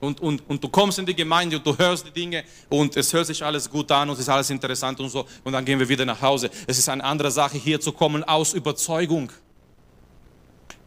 Und, 0.00 0.20
und, 0.20 0.42
und 0.48 0.64
du 0.64 0.68
kommst 0.68 0.98
in 0.98 1.04
die 1.04 1.14
Gemeinde 1.14 1.58
und 1.58 1.66
du 1.66 1.76
hörst 1.76 2.06
die 2.06 2.10
Dinge 2.10 2.44
und 2.70 2.96
es 2.96 3.12
hört 3.12 3.26
sich 3.26 3.44
alles 3.44 3.68
gut 3.68 3.90
an 3.90 4.08
und 4.08 4.14
es 4.14 4.20
ist 4.20 4.28
alles 4.28 4.48
interessant 4.48 4.98
und 5.00 5.10
so 5.10 5.26
und 5.44 5.52
dann 5.52 5.64
gehen 5.64 5.78
wir 5.78 5.88
wieder 5.88 6.04
nach 6.06 6.20
Hause. 6.20 6.50
Es 6.66 6.78
ist 6.78 6.88
eine 6.88 7.04
andere 7.04 7.30
Sache, 7.30 7.58
hier 7.58 7.80
zu 7.80 7.92
kommen 7.92 8.24
aus 8.24 8.54
Überzeugung. 8.54 9.30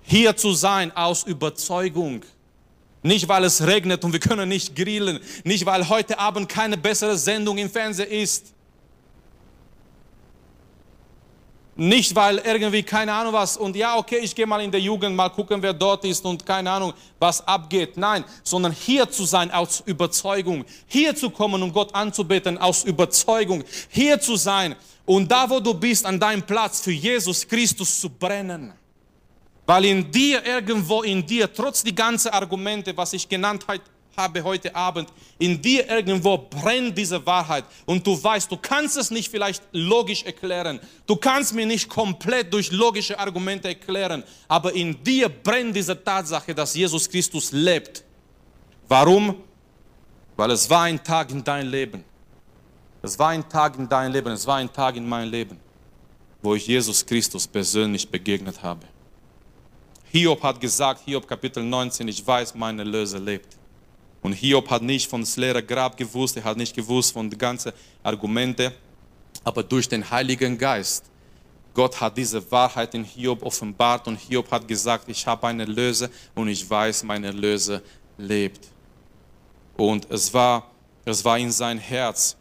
Hier 0.02 0.36
zu 0.36 0.54
sein 0.54 0.96
aus 0.96 1.24
Überzeugung. 1.24 2.24
Nicht, 3.08 3.28
weil 3.30 3.46
es 3.46 3.66
regnet 3.66 4.04
und 4.04 4.12
wir 4.12 4.20
können 4.20 4.50
nicht 4.50 4.76
grillen. 4.76 5.20
Nicht, 5.46 5.66
weil 5.66 5.88
heute 5.88 6.20
Abend 6.20 6.50
keine 6.50 6.78
bessere 6.78 7.18
Sendung 7.18 7.58
im 7.58 7.70
Fernsehen 7.70 8.12
ist. 8.12 8.54
Nicht, 11.78 12.14
weil 12.16 12.40
irgendwie 12.40 12.84
keine 12.84 13.14
Ahnung 13.14 13.32
was 13.32 13.56
und 13.56 13.76
ja, 13.76 13.96
okay, 13.96 14.18
ich 14.18 14.36
gehe 14.36 14.48
mal 14.48 14.62
in 14.62 14.72
der 14.72 14.82
Jugend, 14.82 15.16
mal 15.16 15.30
gucken, 15.30 15.62
wer 15.62 15.74
dort 15.74 16.04
ist 16.06 16.26
und 16.26 16.44
keine 16.44 16.70
Ahnung, 16.72 16.92
was 17.20 17.48
abgeht. 17.48 17.96
Nein, 17.96 18.26
sondern 18.44 18.74
hier 18.74 19.10
zu 19.10 19.26
sein 19.26 19.52
aus 19.52 19.84
Überzeugung. 19.86 20.66
Hier 20.88 21.16
zu 21.16 21.30
kommen, 21.30 21.62
um 21.62 21.72
Gott 21.72 21.94
anzubeten 21.96 22.58
aus 22.58 22.84
Überzeugung. 22.84 23.64
Hier 23.90 24.20
zu 24.20 24.36
sein 24.36 24.76
und 25.06 25.32
da, 25.32 25.50
wo 25.50 25.62
du 25.62 25.74
bist, 25.74 26.06
an 26.06 26.20
deinem 26.20 26.42
Platz 26.42 26.82
für 26.82 26.92
Jesus 26.92 27.48
Christus 27.48 28.02
zu 28.02 28.10
brennen. 28.10 28.74
Weil 29.68 29.84
in 29.84 30.10
dir, 30.10 30.46
irgendwo 30.46 31.04
in 31.04 31.26
dir, 31.26 31.54
trotz 31.54 31.84
die 31.84 31.94
ganzen 31.94 32.30
Argumente, 32.30 32.96
was 32.96 33.12
ich 33.12 33.28
genannt 33.28 33.66
habe 34.16 34.42
heute 34.42 34.74
Abend, 34.74 35.10
in 35.38 35.62
dir 35.62 35.90
irgendwo 35.90 36.38
brennt 36.38 36.98
diese 36.98 37.24
Wahrheit 37.26 37.66
und 37.86 38.08
du 38.08 38.24
weißt, 38.24 38.50
du 38.50 38.56
kannst 38.56 38.96
es 38.96 39.12
nicht 39.12 39.30
vielleicht 39.30 39.62
logisch 39.74 40.24
erklären, 40.24 40.80
du 41.06 41.18
kannst 41.18 41.54
mir 41.54 41.66
nicht 41.66 41.90
komplett 41.90 42.52
durch 42.54 42.72
logische 42.72 43.20
Argumente 43.20 43.68
erklären, 43.68 44.24
aber 44.48 44.74
in 44.74 45.04
dir 45.04 45.28
brennt 45.28 45.76
diese 45.76 46.02
Tatsache, 46.02 46.56
dass 46.56 46.74
Jesus 46.74 47.08
Christus 47.10 47.52
lebt. 47.52 48.06
Warum? 48.88 49.36
Weil 50.38 50.52
es 50.52 50.70
war 50.70 50.84
ein 50.84 51.04
Tag 51.04 51.30
in 51.30 51.44
dein 51.44 51.68
Leben. 51.68 52.06
Es 53.02 53.20
war 53.20 53.30
ein 53.30 53.48
Tag 53.48 53.78
in 53.78 53.90
dein 53.90 54.14
Leben, 54.14 54.32
es 54.32 54.48
war 54.48 54.56
ein 54.56 54.72
Tag 54.72 54.96
in 54.96 55.08
mein 55.08 55.28
Leben, 55.28 55.60
wo 56.42 56.56
ich 56.56 56.66
Jesus 56.66 57.06
Christus 57.06 57.46
persönlich 57.46 58.08
begegnet 58.10 58.64
habe. 58.64 58.88
Hiob 60.12 60.42
hat 60.42 60.60
gesagt, 60.62 61.02
Hiob 61.06 61.28
Kapitel 61.28 61.64
19, 61.64 62.08
ich 62.08 62.26
weiß, 62.26 62.56
mein 62.56 62.80
Erlöser 62.80 63.20
lebt. 63.20 63.58
Und 64.22 64.34
Hiob 64.34 64.70
hat 64.70 64.82
nicht 64.82 65.10
von 65.10 65.22
das 65.22 65.36
leere 65.38 65.62
Grab 65.62 65.98
gewusst, 65.98 66.38
er 66.38 66.44
hat 66.44 66.58
nicht 66.58 66.76
gewusst 66.76 67.14
von 67.14 67.30
den 67.30 67.38
ganzen 67.38 67.72
Argumenten, 68.04 68.72
aber 69.44 69.64
durch 69.64 69.88
den 69.88 70.10
Heiligen 70.10 70.58
Geist, 70.58 71.06
Gott 71.74 72.02
hat 72.02 72.18
diese 72.18 72.52
Wahrheit 72.52 72.96
in 72.96 73.04
Hiob 73.04 73.44
offenbart 73.44 74.08
und 74.08 74.18
Hiob 74.18 74.50
hat 74.50 74.68
gesagt, 74.68 75.08
ich 75.10 75.28
habe 75.28 75.46
einen 75.48 75.60
Erlöser 75.60 76.10
und 76.34 76.48
ich 76.48 76.68
weiß, 76.68 77.04
mein 77.04 77.24
Erlöser 77.24 77.82
lebt. 78.18 78.68
Und 79.76 80.10
es 80.10 80.34
war, 80.34 80.72
es 81.06 81.24
war 81.24 81.38
in 81.38 81.52
sein 81.52 81.78
Herz, 81.78 82.36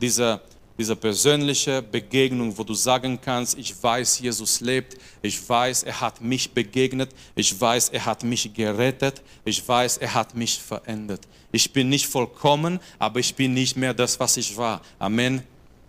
dieser 0.00 0.40
diese 0.78 0.94
persönliche 0.94 1.82
Begegnung, 1.82 2.56
wo 2.56 2.62
du 2.62 2.72
sagen 2.72 3.20
kannst, 3.20 3.58
ich 3.58 3.74
weiß, 3.82 4.20
Jesus 4.20 4.60
lebt, 4.60 4.96
ich 5.20 5.48
weiß, 5.48 5.82
er 5.82 6.00
hat 6.00 6.20
mich 6.20 6.52
begegnet, 6.52 7.10
ich 7.34 7.60
weiß, 7.60 7.88
er 7.88 8.06
hat 8.06 8.22
mich 8.22 8.54
gerettet, 8.54 9.20
ich 9.44 9.66
weiß, 9.66 9.98
er 9.98 10.14
hat 10.14 10.36
mich 10.36 10.58
verändert. 10.62 11.26
Ich 11.50 11.72
bin 11.72 11.88
nicht 11.88 12.06
vollkommen, 12.06 12.78
aber 12.98 13.18
ich 13.18 13.34
bin 13.34 13.54
nicht 13.54 13.76
mehr 13.76 13.92
das, 13.92 14.20
was 14.20 14.36
ich 14.36 14.56
war. 14.56 14.80
Amen. 15.00 15.42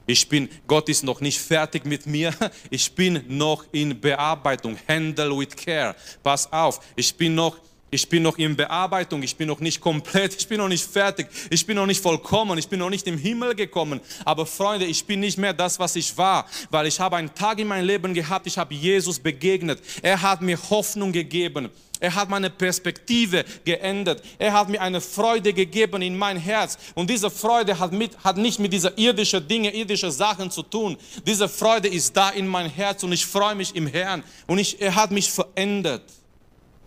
Ich 0.08 0.28
bin, 0.28 0.50
Gott 0.66 0.90
ist 0.90 1.04
noch 1.04 1.22
nicht 1.22 1.40
fertig 1.40 1.86
mit 1.86 2.08
mir. 2.08 2.34
Ich 2.72 2.92
bin 2.92 3.24
noch 3.28 3.66
in 3.72 4.00
Bearbeitung. 4.00 4.76
Handle 4.88 5.38
with 5.38 5.56
care. 5.56 5.96
Pass 6.24 6.52
auf. 6.52 6.80
Ich 6.96 7.14
bin 7.14 7.36
noch 7.36 7.58
ich 7.92 8.08
bin 8.08 8.24
noch 8.24 8.38
in 8.38 8.56
Bearbeitung, 8.56 9.24
ich 9.24 9.36
bin 9.36 9.48
noch 9.48 9.60
nicht 9.60 9.82
komplett, 9.82 10.36
ich 10.40 10.48
bin 10.48 10.58
noch 10.58 10.68
nicht 10.68 10.86
fertig, 10.86 11.28
ich 11.50 11.66
bin 11.66 11.76
noch 11.76 11.86
nicht 11.86 12.02
vollkommen, 12.02 12.58
ich 12.58 12.68
bin 12.68 12.80
noch 12.80 12.90
nicht 12.90 13.08
im 13.08 13.18
Himmel 13.18 13.56
gekommen. 13.56 14.00
Aber 14.26 14.46
Freunde, 14.46 14.86
ich 14.86 15.06
bin 15.06 15.20
nicht 15.20 15.38
mehr 15.38 15.54
das, 15.54 15.80
was 15.80 15.96
ich 15.96 16.16
war, 16.18 16.46
weil 16.70 16.88
ich 16.88 17.00
habe 17.00 17.16
einen 17.16 17.34
Tag 17.34 17.60
in 17.60 17.68
meinem 17.68 17.86
Leben 17.86 18.14
gehabt, 18.14 18.48
ich 18.48 18.58
habe 18.58 18.74
Jesus 18.74 19.20
begegnet. 19.20 19.80
Er 20.02 20.22
hat 20.22 20.42
mir 20.42 20.58
Hoffnung 20.70 21.12
gegeben. 21.12 21.70
Er 22.00 22.16
hat 22.16 22.30
meine 22.30 22.50
Perspektive 22.50 23.44
geändert. 23.66 24.24
Er 24.38 24.54
hat 24.54 24.70
mir 24.70 24.82
eine 24.82 25.02
Freude 25.02 25.52
gegeben 25.52 26.02
in 26.02 26.18
mein 26.18 26.38
Herz. 26.38 26.78
Und 26.96 27.10
diese 27.10 27.30
Freude 27.30 27.78
hat, 27.78 27.92
mit, 27.92 28.18
hat 28.24 28.38
nicht 28.38 28.60
mit 28.60 28.72
dieser 28.72 28.98
irdischen 28.98 29.46
Dinge, 29.46 29.76
irdischen 29.76 30.12
Sachen 30.12 30.50
zu 30.50 30.64
tun. 30.64 30.96
Diese 31.28 31.50
Freude 31.50 31.90
ist 31.90 32.16
da 32.16 32.30
in 32.30 32.48
mein 32.48 32.70
Herz 32.70 33.04
und 33.04 33.12
ich 33.12 33.26
freue 33.26 33.56
mich 33.56 33.76
im 33.76 33.88
Herrn. 33.88 34.24
Und 34.48 34.60
ich, 34.60 34.82
er 34.82 34.96
hat 34.96 35.12
mich 35.12 35.30
verändert 35.30 36.04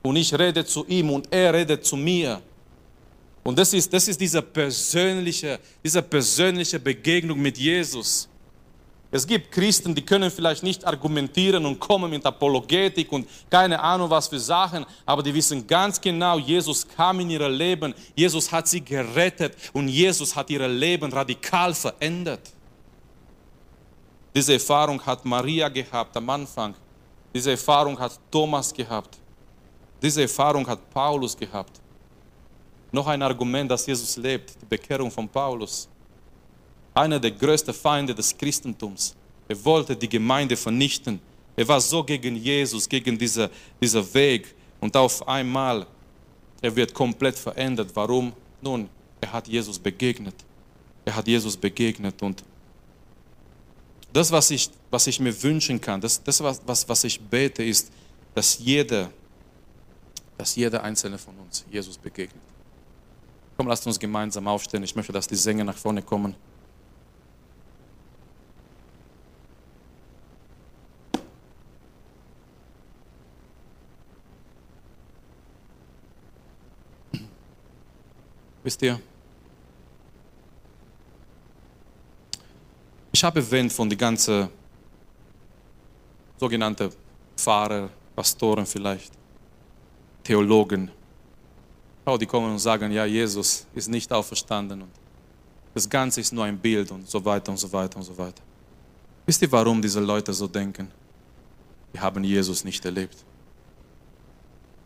und 0.02 0.16
ich 0.16 0.36
rede 0.36 0.64
zu 0.64 0.84
ihm 0.86 1.10
und 1.10 1.32
er 1.32 1.54
redet 1.54 1.84
zu 1.84 1.96
mir. 1.96 2.40
Und 3.44 3.58
das 3.58 3.72
ist, 3.72 3.92
das 3.92 4.06
ist 4.08 4.20
diese, 4.20 4.40
persönliche, 4.40 5.58
diese 5.82 6.02
persönliche 6.02 6.78
Begegnung 6.78 7.40
mit 7.40 7.58
Jesus. 7.58 8.28
Es 9.14 9.26
gibt 9.26 9.52
Christen, 9.52 9.94
die 9.94 10.00
können 10.00 10.30
vielleicht 10.30 10.62
nicht 10.62 10.86
argumentieren 10.86 11.66
und 11.66 11.78
kommen 11.78 12.10
mit 12.10 12.24
Apologetik 12.24 13.12
und 13.12 13.28
keine 13.50 13.78
Ahnung 13.78 14.08
was 14.08 14.26
für 14.26 14.38
Sachen, 14.38 14.86
aber 15.04 15.22
die 15.22 15.34
wissen 15.34 15.66
ganz 15.66 16.00
genau, 16.00 16.38
Jesus 16.38 16.86
kam 16.88 17.20
in 17.20 17.28
ihr 17.28 17.46
Leben, 17.48 17.92
Jesus 18.16 18.50
hat 18.50 18.66
sie 18.68 18.82
gerettet 18.82 19.54
und 19.74 19.88
Jesus 19.88 20.34
hat 20.34 20.48
ihr 20.48 20.66
Leben 20.66 21.12
radikal 21.12 21.74
verändert. 21.74 22.52
Diese 24.34 24.54
Erfahrung 24.54 25.04
hat 25.04 25.24
Maria 25.26 25.68
gehabt 25.68 26.16
am 26.16 26.30
Anfang. 26.30 26.74
Diese 27.34 27.50
Erfahrung 27.50 27.98
hat 27.98 28.18
Thomas 28.30 28.72
gehabt. 28.72 29.18
Diese 30.02 30.22
Erfahrung 30.22 30.66
hat 30.66 30.90
Paulus 30.90 31.36
gehabt. 31.36 31.80
Noch 32.90 33.06
ein 33.06 33.22
Argument, 33.22 33.70
dass 33.70 33.86
Jesus 33.86 34.16
lebt, 34.16 34.60
die 34.60 34.66
Bekehrung 34.66 35.10
von 35.10 35.28
Paulus. 35.28 35.88
Einer 36.92 37.20
der 37.20 37.30
größten 37.30 37.72
Feinde 37.72 38.14
des 38.14 38.36
Christentums. 38.36 39.14
Er 39.48 39.64
wollte 39.64 39.96
die 39.96 40.08
Gemeinde 40.08 40.56
vernichten. 40.56 41.20
Er 41.56 41.66
war 41.68 41.80
so 41.80 42.02
gegen 42.02 42.36
Jesus, 42.36 42.88
gegen 42.88 43.16
diese, 43.16 43.50
dieser 43.80 44.12
Weg. 44.12 44.54
Und 44.80 44.96
auf 44.96 45.26
einmal, 45.26 45.86
er 46.60 46.74
wird 46.74 46.92
komplett 46.92 47.38
verändert. 47.38 47.90
Warum? 47.94 48.32
Nun, 48.60 48.88
er 49.20 49.32
hat 49.32 49.48
Jesus 49.48 49.78
begegnet. 49.78 50.34
Er 51.04 51.16
hat 51.16 51.26
Jesus 51.26 51.56
begegnet. 51.56 52.20
Und 52.22 52.44
das, 54.12 54.30
was 54.30 54.50
ich, 54.50 54.68
was 54.90 55.06
ich 55.06 55.18
mir 55.20 55.42
wünschen 55.42 55.80
kann, 55.80 56.00
das, 56.00 56.22
das 56.22 56.42
was, 56.42 56.60
was, 56.66 56.88
was 56.88 57.04
ich 57.04 57.20
bete, 57.20 57.62
ist, 57.62 57.90
dass 58.34 58.58
jeder, 58.58 59.10
dass 60.42 60.56
jeder 60.56 60.82
einzelne 60.82 61.18
von 61.18 61.38
uns 61.38 61.64
Jesus 61.70 61.96
begegnet. 61.96 62.42
Komm, 63.56 63.68
lasst 63.68 63.86
uns 63.86 63.96
gemeinsam 63.96 64.48
aufstehen. 64.48 64.82
Ich 64.82 64.96
möchte, 64.96 65.12
dass 65.12 65.28
die 65.28 65.36
Sänger 65.36 65.62
nach 65.62 65.76
vorne 65.76 66.02
kommen. 66.02 66.34
Wisst 78.64 78.82
ihr, 78.82 79.00
ich 83.12 83.22
habe 83.22 83.38
erwähnt 83.38 83.72
von 83.72 83.88
den 83.88 83.96
ganzen 83.96 84.48
sogenannten 86.36 86.90
Pfarrer, 87.36 87.88
Pastoren 88.16 88.66
vielleicht. 88.66 89.21
Theologen. 90.22 90.90
Oh, 92.04 92.16
die 92.16 92.26
kommen 92.26 92.52
und 92.52 92.58
sagen, 92.58 92.90
ja, 92.92 93.04
Jesus 93.04 93.66
ist 93.74 93.88
nicht 93.88 94.12
auferstanden 94.12 94.82
und 94.82 94.90
das 95.74 95.88
Ganze 95.88 96.20
ist 96.20 96.32
nur 96.32 96.44
ein 96.44 96.58
Bild 96.58 96.90
und 96.90 97.08
so 97.08 97.24
weiter 97.24 97.50
und 97.50 97.58
so 97.58 97.72
weiter 97.72 97.96
und 97.96 98.02
so 98.02 98.16
weiter. 98.16 98.42
Wisst 99.24 99.40
ihr, 99.42 99.50
warum 99.52 99.80
diese 99.80 100.00
Leute 100.00 100.32
so 100.32 100.46
denken? 100.46 100.90
Wir 101.92 102.00
haben 102.00 102.24
Jesus 102.24 102.64
nicht 102.64 102.84
erlebt. 102.84 103.16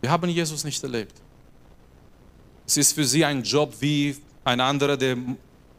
Wir 0.00 0.10
haben 0.10 0.28
Jesus 0.28 0.62
nicht 0.64 0.82
erlebt. 0.82 1.14
Es 2.66 2.76
ist 2.76 2.92
für 2.92 3.04
sie 3.04 3.24
ein 3.24 3.42
Job 3.42 3.74
wie 3.80 4.16
ein 4.44 4.60
anderer, 4.60 4.96
der 4.96 5.16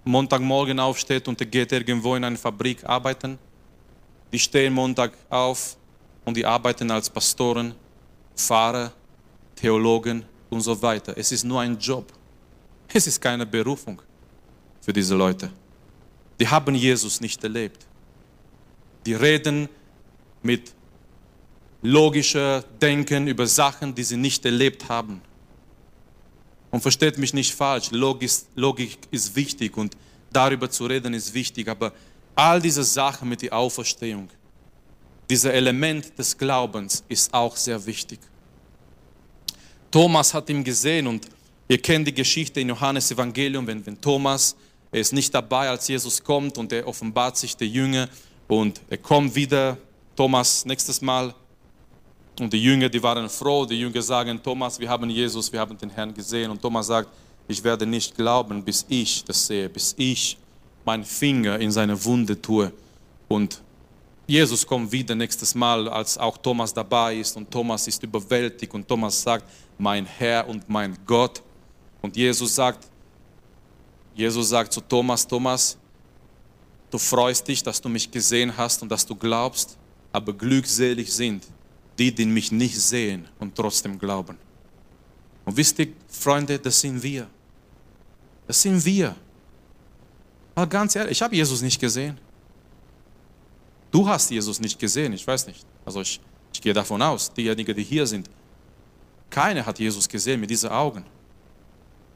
Montagmorgen 0.03 0.79
aufsteht 0.79 1.27
und 1.27 1.39
geht 1.51 1.71
irgendwo 1.71 2.15
in 2.15 2.23
eine 2.23 2.37
Fabrik 2.37 2.83
arbeiten. 2.83 3.37
Die 4.31 4.39
stehen 4.39 4.73
Montag 4.73 5.13
auf 5.29 5.77
und 6.25 6.35
die 6.35 6.45
arbeiten 6.45 6.89
als 6.91 7.09
Pastoren, 7.09 7.75
Fahrer, 8.35 8.91
Theologen 9.57 10.23
und 10.49 10.61
so 10.61 10.81
weiter. 10.81 11.13
Es 11.17 11.31
ist 11.31 11.43
nur 11.43 11.59
ein 11.61 11.77
Job. 11.77 12.13
Es 12.93 13.05
ist 13.07 13.19
keine 13.19 13.45
Berufung 13.45 14.01
für 14.79 14.93
diese 14.93 15.15
Leute. 15.15 15.51
Die 16.39 16.47
haben 16.47 16.75
Jesus 16.75 17.19
nicht 17.19 17.43
erlebt. 17.43 17.85
Die 19.05 19.13
reden 19.13 19.67
mit 20.41 20.73
logischer 21.81 22.63
Denken 22.81 23.27
über 23.27 23.45
Sachen, 23.47 23.93
die 23.93 24.03
sie 24.03 24.17
nicht 24.17 24.45
erlebt 24.45 24.87
haben. 24.87 25.21
Und 26.71 26.81
versteht 26.81 27.17
mich 27.17 27.33
nicht 27.33 27.53
falsch, 27.53 27.91
Logik, 27.91 28.31
Logik 28.55 28.97
ist 29.11 29.35
wichtig 29.35 29.75
und 29.77 29.95
darüber 30.31 30.69
zu 30.69 30.85
reden 30.85 31.13
ist 31.13 31.33
wichtig, 31.33 31.67
aber 31.67 31.93
all 32.35 32.61
diese 32.61 32.83
Sachen 32.83 33.29
mit 33.29 33.41
der 33.41 33.53
Auferstehung, 33.53 34.29
dieser 35.29 35.53
Element 35.53 36.17
des 36.17 36.37
Glaubens 36.37 37.03
ist 37.07 37.33
auch 37.33 37.55
sehr 37.55 37.83
wichtig. 37.85 38.19
Thomas 39.91 40.33
hat 40.33 40.49
ihn 40.49 40.63
gesehen 40.63 41.07
und 41.07 41.27
ihr 41.67 41.77
kennt 41.77 42.07
die 42.07 42.13
Geschichte 42.13 42.59
in 42.59 42.69
Johannes 42.69 43.11
Evangelium, 43.11 43.65
wenn, 43.67 43.85
wenn 43.85 43.99
Thomas, 43.99 44.55
er 44.91 45.01
ist 45.01 45.13
nicht 45.13 45.33
dabei, 45.33 45.69
als 45.69 45.87
Jesus 45.87 46.23
kommt 46.23 46.57
und 46.57 46.71
er 46.71 46.87
offenbart 46.87 47.37
sich 47.37 47.55
der 47.55 47.67
Jünger 47.67 48.07
und 48.47 48.81
er 48.89 48.97
kommt 48.97 49.35
wieder, 49.35 49.77
Thomas 50.17 50.65
nächstes 50.65 51.01
Mal. 51.01 51.33
Und 52.39 52.51
die 52.51 52.61
Jünger, 52.61 52.89
die 52.89 53.01
waren 53.01 53.29
froh, 53.29 53.65
die 53.65 53.79
Jünger 53.79 54.01
sagen, 54.01 54.41
Thomas, 54.41 54.79
wir 54.79 54.89
haben 54.89 55.09
Jesus, 55.09 55.51
wir 55.51 55.59
haben 55.59 55.77
den 55.77 55.89
Herrn 55.89 56.13
gesehen. 56.13 56.51
Und 56.51 56.61
Thomas 56.61 56.87
sagt, 56.87 57.09
ich 57.47 57.63
werde 57.63 57.85
nicht 57.85 58.15
glauben, 58.15 58.63
bis 58.63 58.85
ich 58.89 59.23
das 59.23 59.47
sehe, 59.47 59.69
bis 59.69 59.93
ich 59.97 60.37
meinen 60.85 61.03
Finger 61.03 61.59
in 61.59 61.71
seine 61.71 62.03
Wunde 62.03 62.39
tue. 62.41 62.71
Und 63.27 63.61
Jesus 64.27 64.67
kommt 64.67 64.91
wieder 64.91 65.15
nächstes 65.15 65.55
Mal, 65.55 65.87
als 65.87 66.17
auch 66.17 66.37
Thomas 66.37 66.73
dabei 66.73 67.15
ist 67.15 67.37
und 67.37 67.49
Thomas 67.49 67.87
ist 67.87 68.03
überwältigt 68.03 68.73
und 68.73 68.85
Thomas 68.85 69.21
sagt, 69.21 69.49
mein 69.77 70.05
Herr 70.05 70.47
und 70.47 70.67
mein 70.67 70.97
Gott. 71.05 71.41
Und 72.01 72.15
Jesus 72.17 72.53
sagt, 72.53 72.85
Jesus 74.13 74.49
sagt 74.49 74.73
zu 74.73 74.81
Thomas, 74.81 75.25
Thomas, 75.25 75.77
du 76.91 76.97
freust 76.97 77.47
dich, 77.47 77.63
dass 77.63 77.79
du 77.79 77.87
mich 77.87 78.11
gesehen 78.11 78.55
hast 78.55 78.81
und 78.81 78.91
dass 78.91 79.05
du 79.05 79.15
glaubst, 79.15 79.77
aber 80.11 80.33
glückselig 80.33 81.13
sind 81.13 81.45
die, 81.97 82.13
die 82.13 82.25
mich 82.25 82.51
nicht 82.51 82.79
sehen 82.79 83.27
und 83.39 83.55
trotzdem 83.55 83.97
glauben. 83.97 84.37
Und 85.45 85.55
wisst 85.55 85.79
ihr, 85.79 85.87
Freunde, 86.09 86.59
das 86.59 86.81
sind 86.81 87.01
wir. 87.01 87.27
Das 88.45 88.61
sind 88.61 88.83
wir. 88.83 89.15
Mal 90.53 90.67
ganz 90.67 90.95
ehrlich, 90.95 91.13
ich 91.13 91.21
habe 91.21 91.35
Jesus 91.35 91.61
nicht 91.61 91.79
gesehen. 91.79 92.19
Du 93.91 94.07
hast 94.07 94.29
Jesus 94.29 94.59
nicht 94.59 94.77
gesehen, 94.79 95.13
ich 95.13 95.25
weiß 95.25 95.47
nicht. 95.47 95.65
Also 95.85 96.01
ich, 96.01 96.19
ich 96.53 96.61
gehe 96.61 96.73
davon 96.73 97.01
aus, 97.01 97.31
diejenigen, 97.33 97.75
die 97.75 97.83
hier 97.83 98.05
sind, 98.05 98.29
keiner 99.29 99.65
hat 99.65 99.79
Jesus 99.79 100.07
gesehen 100.07 100.39
mit 100.39 100.49
diesen 100.49 100.69
Augen. 100.69 101.03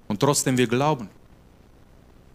Und 0.08 0.20
trotzdem 0.20 0.58
wir 0.58 0.68
glauben. 0.68 1.10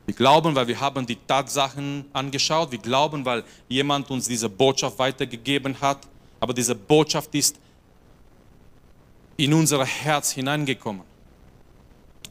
Wir 0.07 0.15
glauben, 0.15 0.55
weil 0.55 0.69
wir 0.69 0.81
haben 0.81 1.05
die 1.05 1.17
Tatsachen 1.17 2.05
angeschaut. 2.13 2.71
Wir 2.71 2.79
glauben, 2.79 3.25
weil 3.25 3.43
jemand 3.69 4.11
uns 4.11 4.29
diese 4.29 4.49
Botschaft 4.49 4.99
weitergegeben 4.99 5.79
hat. 5.81 5.99
Aber 6.39 6.55
diese 6.55 6.75
Botschaft 6.75 7.35
ist 7.35 7.57
in 9.37 9.53
unser 9.53 9.85
Herz 9.85 10.31
hineingekommen. 10.33 11.03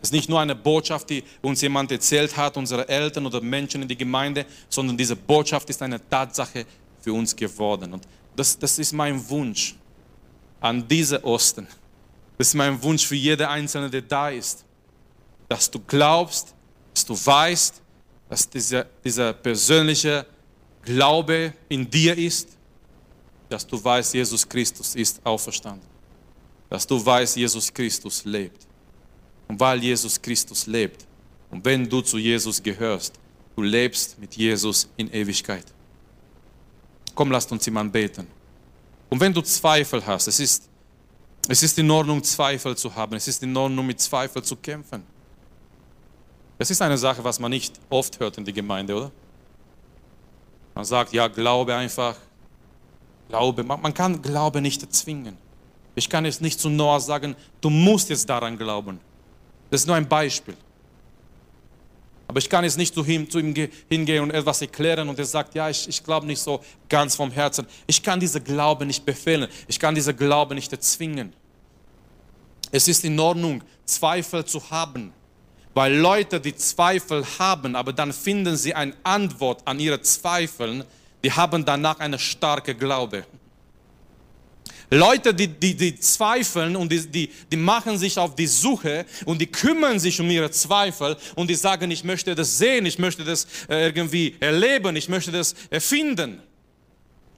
Es 0.02 0.10
ist 0.10 0.14
nicht 0.14 0.30
nur 0.30 0.40
eine 0.40 0.56
Botschaft, 0.56 1.10
die 1.10 1.24
uns 1.42 1.62
jemand 1.62 1.92
erzählt 1.92 2.38
hat, 2.38 2.58
unsere 2.58 2.88
Eltern 2.88 3.26
oder 3.26 3.42
Menschen 3.42 3.82
in 3.82 3.88
der 3.88 3.98
Gemeinde, 3.98 4.46
sondern 4.70 4.96
diese 4.96 5.16
Botschaft 5.16 5.70
ist 5.70 5.82
eine 5.82 6.00
Tatsache 6.10 6.66
für 7.06 7.14
uns 7.14 7.36
geworden. 7.36 7.94
Und 7.94 8.08
das, 8.36 8.58
das 8.58 8.80
ist 8.80 8.92
mein 8.92 9.30
Wunsch 9.30 9.76
an 10.60 10.88
diese 10.88 11.24
Osten. 11.24 11.68
Das 12.38 12.48
ist 12.48 12.56
mein 12.56 12.82
Wunsch 12.82 13.06
für 13.06 13.16
jede 13.16 13.48
Einzelne, 13.48 13.90
der 13.90 14.02
da 14.02 14.30
ist. 14.30 14.66
Dass 15.48 15.70
du 15.70 15.80
glaubst, 15.80 16.54
dass 16.94 17.06
du 17.06 17.14
weißt, 17.14 17.82
dass 18.28 18.50
dieser, 18.50 18.86
dieser 19.04 19.34
persönliche 19.34 20.26
Glaube 20.82 21.54
in 21.70 21.88
dir 21.88 22.18
ist, 22.18 22.50
dass 23.48 23.66
du 23.68 23.82
weißt, 23.82 24.16
Jesus 24.16 24.50
Christus 24.50 24.96
ist 24.96 25.24
auferstanden. 25.24 25.88
Dass 26.68 26.88
du 26.88 27.06
weißt, 27.06 27.38
Jesus 27.38 27.72
Christus 27.72 28.26
lebt. 28.26 28.66
Und 29.48 29.60
weil 29.60 29.82
Jesus 29.84 30.20
Christus 30.20 30.66
lebt 30.66 31.06
und 31.52 31.64
wenn 31.64 31.88
du 31.88 32.02
zu 32.02 32.18
Jesus 32.18 32.62
gehörst, 32.62 33.14
du 33.56 33.62
lebst 33.62 34.18
mit 34.20 34.36
Jesus 34.36 34.90
in 34.98 35.12
Ewigkeit. 35.14 35.66
Komm, 37.16 37.32
lasst 37.32 37.52
uns 37.52 37.66
jemand 37.66 37.92
beten. 37.92 38.28
Und 39.10 39.20
wenn 39.20 39.34
du 39.34 39.42
Zweifel 39.42 40.06
hast, 40.06 40.28
es 40.28 40.40
ist 40.40 40.70
es 41.48 41.62
ist 41.62 41.78
in 41.78 41.90
Ordnung, 41.92 42.24
Zweifel 42.24 42.76
zu 42.76 42.94
haben. 42.94 43.16
Es 43.16 43.28
ist 43.28 43.44
in 43.44 43.56
Ordnung, 43.56 43.86
mit 43.86 44.00
Zweifel 44.00 44.42
zu 44.44 44.56
kämpfen. 44.56 45.04
Es 46.58 46.72
ist 46.72 46.82
eine 46.82 46.98
Sache, 46.98 47.24
was 47.24 47.40
man 47.40 47.52
nicht 47.52 47.80
oft 47.90 48.20
hört 48.20 48.38
in 48.38 48.46
der 48.46 48.54
Gemeinde, 48.54 48.96
oder? 48.96 49.12
Man 50.74 50.86
sagt, 50.86 51.14
ja, 51.14 51.28
glaube 51.28 51.76
einfach. 51.76 52.16
Glaube, 53.30 53.64
man 53.64 53.94
kann 53.94 54.22
Glaube 54.22 54.62
nicht 54.62 54.82
erzwingen. 54.82 55.38
Ich 55.96 56.10
kann 56.10 56.26
jetzt 56.26 56.42
nicht 56.42 56.60
zu 56.60 56.70
Noah 56.70 57.00
sagen, 57.00 57.36
du 57.62 57.70
musst 57.70 58.10
jetzt 58.10 58.30
daran 58.30 58.58
glauben. 58.58 59.00
Das 59.70 59.82
ist 59.82 59.88
nur 59.88 59.96
ein 59.96 60.08
Beispiel. 60.08 60.56
Aber 62.36 62.42
ich 62.42 62.50
kann 62.50 62.66
jetzt 62.66 62.78
nicht 62.78 62.94
zu 62.94 63.02
ihm, 63.06 63.30
zu 63.30 63.40
ihm 63.40 63.54
hingehen 63.88 64.22
und 64.22 64.32
etwas 64.32 64.62
erklären 64.62 65.08
und 65.08 65.18
er 65.18 65.24
sagt, 65.24 65.56
ja, 65.56 65.70
ich, 65.70 65.88
ich 65.88 66.04
glaube 66.04 66.28
nicht 66.28 66.42
so 66.42 66.62
ganz 66.90 67.16
vom 67.16 67.32
Herzen. 67.32 67.66
Ich 67.88 68.04
kann 68.04 68.20
diese 68.20 68.42
Glaube 68.42 68.86
nicht 68.86 69.06
befehlen. 69.06 69.48
Ich 69.70 69.80
kann 69.80 69.96
diese 69.96 70.14
Glaube 70.14 70.54
nicht 70.54 70.70
erzwingen. 70.70 71.32
Es 72.74 72.90
ist 72.90 73.06
in 73.06 73.18
Ordnung, 73.18 73.64
Zweifel 73.86 74.44
zu 74.44 74.70
haben. 74.70 75.14
Weil 75.74 75.96
Leute, 75.96 76.42
die 76.42 76.54
Zweifel 76.54 77.26
haben, 77.40 77.74
aber 77.74 77.94
dann 77.94 78.12
finden 78.12 78.58
sie 78.58 78.74
eine 78.74 78.94
Antwort 79.04 79.62
an 79.64 79.80
ihre 79.80 80.02
Zweifel, 80.02 80.86
die 81.24 81.32
haben 81.32 81.64
danach 81.64 82.00
eine 82.00 82.20
starke 82.20 82.76
Glaube. 82.76 83.24
Leute, 84.96 85.34
die, 85.34 85.48
die, 85.48 85.76
die 85.76 86.00
zweifeln 86.00 86.76
und 86.76 86.92
die, 86.92 87.06
die, 87.08 87.30
die 87.52 87.58
machen 87.58 87.98
sich 87.98 88.18
auf 88.18 88.36
die 88.36 88.48
Suche 88.48 89.06
und 89.26 89.40
die 89.40 89.48
kümmern 89.48 90.00
sich 90.00 90.20
um 90.20 90.30
ihre 90.30 90.50
Zweifel 90.52 91.18
und 91.36 91.50
die 91.50 91.56
sagen, 91.56 91.92
ich 91.92 92.04
möchte 92.04 92.34
das 92.34 92.58
sehen, 92.58 92.86
ich 92.86 92.98
möchte 92.98 93.24
das 93.24 93.46
äh, 93.70 93.88
irgendwie 93.88 94.36
erleben, 94.40 94.96
ich 94.96 95.10
möchte 95.10 95.32
das 95.32 95.54
erfinden. 95.70 96.42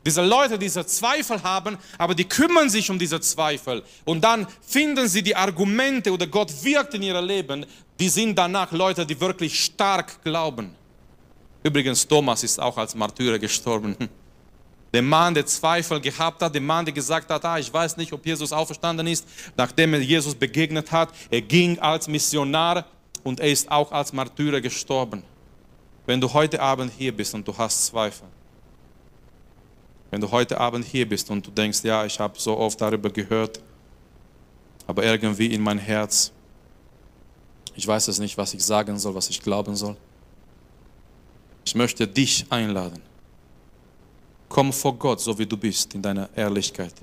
Diese 0.06 0.24
Leute, 0.24 0.58
die 0.58 0.68
diese 0.68 0.86
Zweifel 0.86 1.44
haben, 1.44 1.78
aber 1.98 2.16
die 2.16 2.24
kümmern 2.24 2.70
sich 2.70 2.90
um 2.90 2.98
diese 2.98 3.20
Zweifel. 3.20 3.84
Und 4.06 4.24
dann 4.24 4.48
finden 4.62 5.08
sie 5.10 5.22
die 5.22 5.36
Argumente 5.36 6.14
oder 6.14 6.28
Gott 6.28 6.52
wirkt 6.64 6.94
in 6.94 7.02
ihrem 7.02 7.26
Leben. 7.26 7.66
Die 8.00 8.08
sind 8.08 8.38
danach 8.38 8.72
Leute, 8.72 9.06
die 9.06 9.20
wirklich 9.20 9.66
stark 9.66 10.24
glauben. 10.24 10.74
Übrigens, 11.62 12.08
Thomas 12.08 12.42
ist 12.44 12.58
auch 12.58 12.78
als 12.78 12.96
Martyrer 12.96 13.38
gestorben. 13.38 13.98
Der 14.94 15.02
Mann, 15.02 15.34
der 15.34 15.46
Zweifel 15.46 16.00
gehabt 16.00 16.42
hat, 16.42 16.54
der 16.54 16.62
Mann, 16.62 16.86
der 16.86 16.94
gesagt 16.94 17.30
hat, 17.30 17.44
ah, 17.44 17.60
ich 17.60 17.72
weiß 17.72 17.98
nicht, 17.98 18.14
ob 18.14 18.26
Jesus 18.26 18.54
auferstanden 18.54 19.06
ist, 19.08 19.28
nachdem 19.58 19.94
er 19.94 20.00
Jesus 20.00 20.34
begegnet 20.34 20.92
hat, 20.92 21.10
er 21.30 21.42
ging 21.42 21.78
als 21.80 22.08
Missionar 22.08 22.86
und 23.24 23.40
er 23.40 23.50
ist 23.50 23.70
auch 23.70 23.92
als 23.92 24.14
Martyrer 24.14 24.62
gestorben. 24.62 25.24
Wenn 26.06 26.22
du 26.22 26.32
heute 26.32 26.62
Abend 26.62 26.92
hier 26.98 27.16
bist 27.16 27.34
und 27.34 27.46
du 27.46 27.58
hast 27.58 27.88
Zweifel, 27.88 28.28
wenn 30.10 30.22
du 30.22 30.32
heute 30.32 30.58
Abend 30.58 30.86
hier 30.86 31.08
bist 31.08 31.30
und 31.30 31.46
du 31.46 31.52
denkst, 31.52 31.84
ja, 31.84 32.06
ich 32.06 32.18
habe 32.18 32.40
so 32.40 32.58
oft 32.58 32.80
darüber 32.80 33.10
gehört, 33.10 33.60
aber 34.88 35.04
irgendwie 35.04 35.48
in 35.48 35.62
mein 35.62 35.80
Herz, 35.80 36.32
ich 37.76 37.86
weiß 37.86 38.08
es 38.08 38.20
nicht, 38.20 38.38
was 38.38 38.54
ich 38.54 38.64
sagen 38.64 38.98
soll, 38.98 39.14
was 39.16 39.30
ich 39.30 39.42
glauben 39.42 39.76
soll. 39.76 39.98
Ich 41.66 41.76
möchte 41.76 42.08
dich 42.08 42.46
einladen 42.50 43.02
Komm 44.50 44.72
vor 44.72 44.98
Gott, 44.98 45.20
so 45.22 45.38
wie 45.38 45.46
du 45.46 45.58
bist, 45.58 45.94
in 45.94 46.02
deiner 46.02 46.30
Ehrlichkeit. 46.36 46.94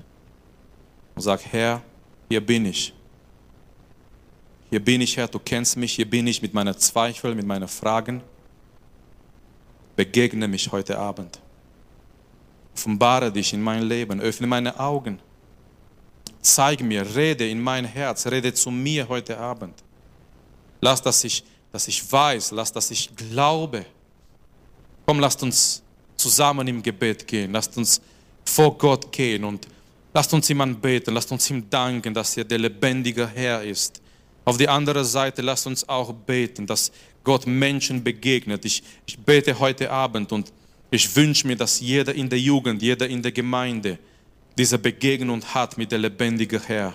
Und 1.15 1.21
sag, 1.21 1.41
Herr, 1.45 1.81
hier 2.27 2.45
bin 2.45 2.65
ich. 2.65 2.93
Hier 4.69 4.83
bin 4.83 5.01
ich, 5.01 5.15
Herr, 5.15 5.27
du 5.27 5.39
kennst 5.39 5.77
mich, 5.77 5.93
hier 5.93 6.09
bin 6.09 6.27
ich 6.27 6.41
mit 6.41 6.53
meinen 6.53 6.77
Zweifeln, 6.77 7.37
mit 7.37 7.45
meinen 7.45 7.67
Fragen. 7.67 8.21
Begegne 9.95 10.47
mich 10.47 10.71
heute 10.71 10.97
Abend. 10.97 11.39
Offenbare 12.73 13.31
dich 13.31 13.53
in 13.53 13.61
mein 13.61 13.83
Leben, 13.83 14.19
öffne 14.19 14.47
meine 14.47 14.77
Augen. 14.77 15.19
Zeig 16.41 16.81
mir, 16.81 17.15
rede 17.15 17.47
in 17.47 17.61
mein 17.61 17.85
Herz, 17.85 18.27
rede 18.27 18.53
zu 18.53 18.69
mir 18.69 19.07
heute 19.07 19.37
Abend. 19.37 19.81
Lass, 20.81 21.01
dass 21.01 21.23
ich, 21.23 21.43
dass 21.71 21.87
ich 21.87 22.11
weiß, 22.11 22.51
lass, 22.51 22.71
dass 22.71 22.91
ich 22.91 23.15
glaube. 23.15 23.85
Komm, 25.05 25.19
lasst 25.19 25.41
uns 25.41 25.81
zusammen 26.17 26.67
im 26.67 26.81
Gebet 26.81 27.27
gehen. 27.27 27.51
Lasst 27.51 27.77
uns 27.77 28.01
vor 28.45 28.77
Gott 28.77 29.11
gehen 29.11 29.43
und 29.43 29.67
lasst 30.13 30.33
uns 30.33 30.49
ihm 30.49 30.61
anbeten. 30.61 31.13
Lasst 31.13 31.31
uns 31.31 31.49
ihm 31.49 31.69
danken, 31.69 32.13
dass 32.13 32.37
er 32.37 32.43
der 32.43 32.59
lebendige 32.59 33.27
Herr 33.27 33.63
ist. 33.63 34.01
Auf 34.45 34.57
die 34.57 34.69
andere 34.69 35.03
Seite 35.03 35.41
lasst 35.41 35.65
uns 35.65 35.87
auch 35.89 36.13
beten, 36.13 36.67
dass 36.67 36.91
Gott 37.23 37.47
Menschen 37.47 38.03
begegnet. 38.03 38.63
Ich, 38.63 38.83
ich 39.05 39.17
bete 39.17 39.57
heute 39.59 39.89
Abend 39.89 40.31
und 40.31 40.53
ich 40.91 41.13
wünsche 41.15 41.47
mir, 41.47 41.55
dass 41.55 41.79
jeder 41.79 42.13
in 42.13 42.29
der 42.29 42.39
Jugend, 42.39 42.81
jeder 42.81 43.07
in 43.09 43.21
der 43.21 43.31
Gemeinde 43.31 43.97
diese 44.57 44.77
Begegnung 44.77 45.43
hat 45.43 45.77
mit 45.77 45.91
der 45.91 45.99
lebendigen 45.99 46.61
Herr. 46.61 46.93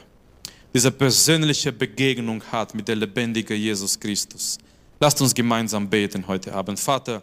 Diese 0.73 0.93
persönliche 0.93 1.73
Begegnung 1.73 2.43
hat 2.53 2.75
mit 2.75 2.87
der 2.87 2.97
lebendigen 2.97 3.57
Jesus 3.57 3.99
Christus. 3.99 4.57
Lasst 5.01 5.21
uns 5.21 5.35
gemeinsam 5.35 5.91
beten 5.91 6.27
heute 6.27 6.55
Abend. 6.55 6.79
Vater, 6.79 7.23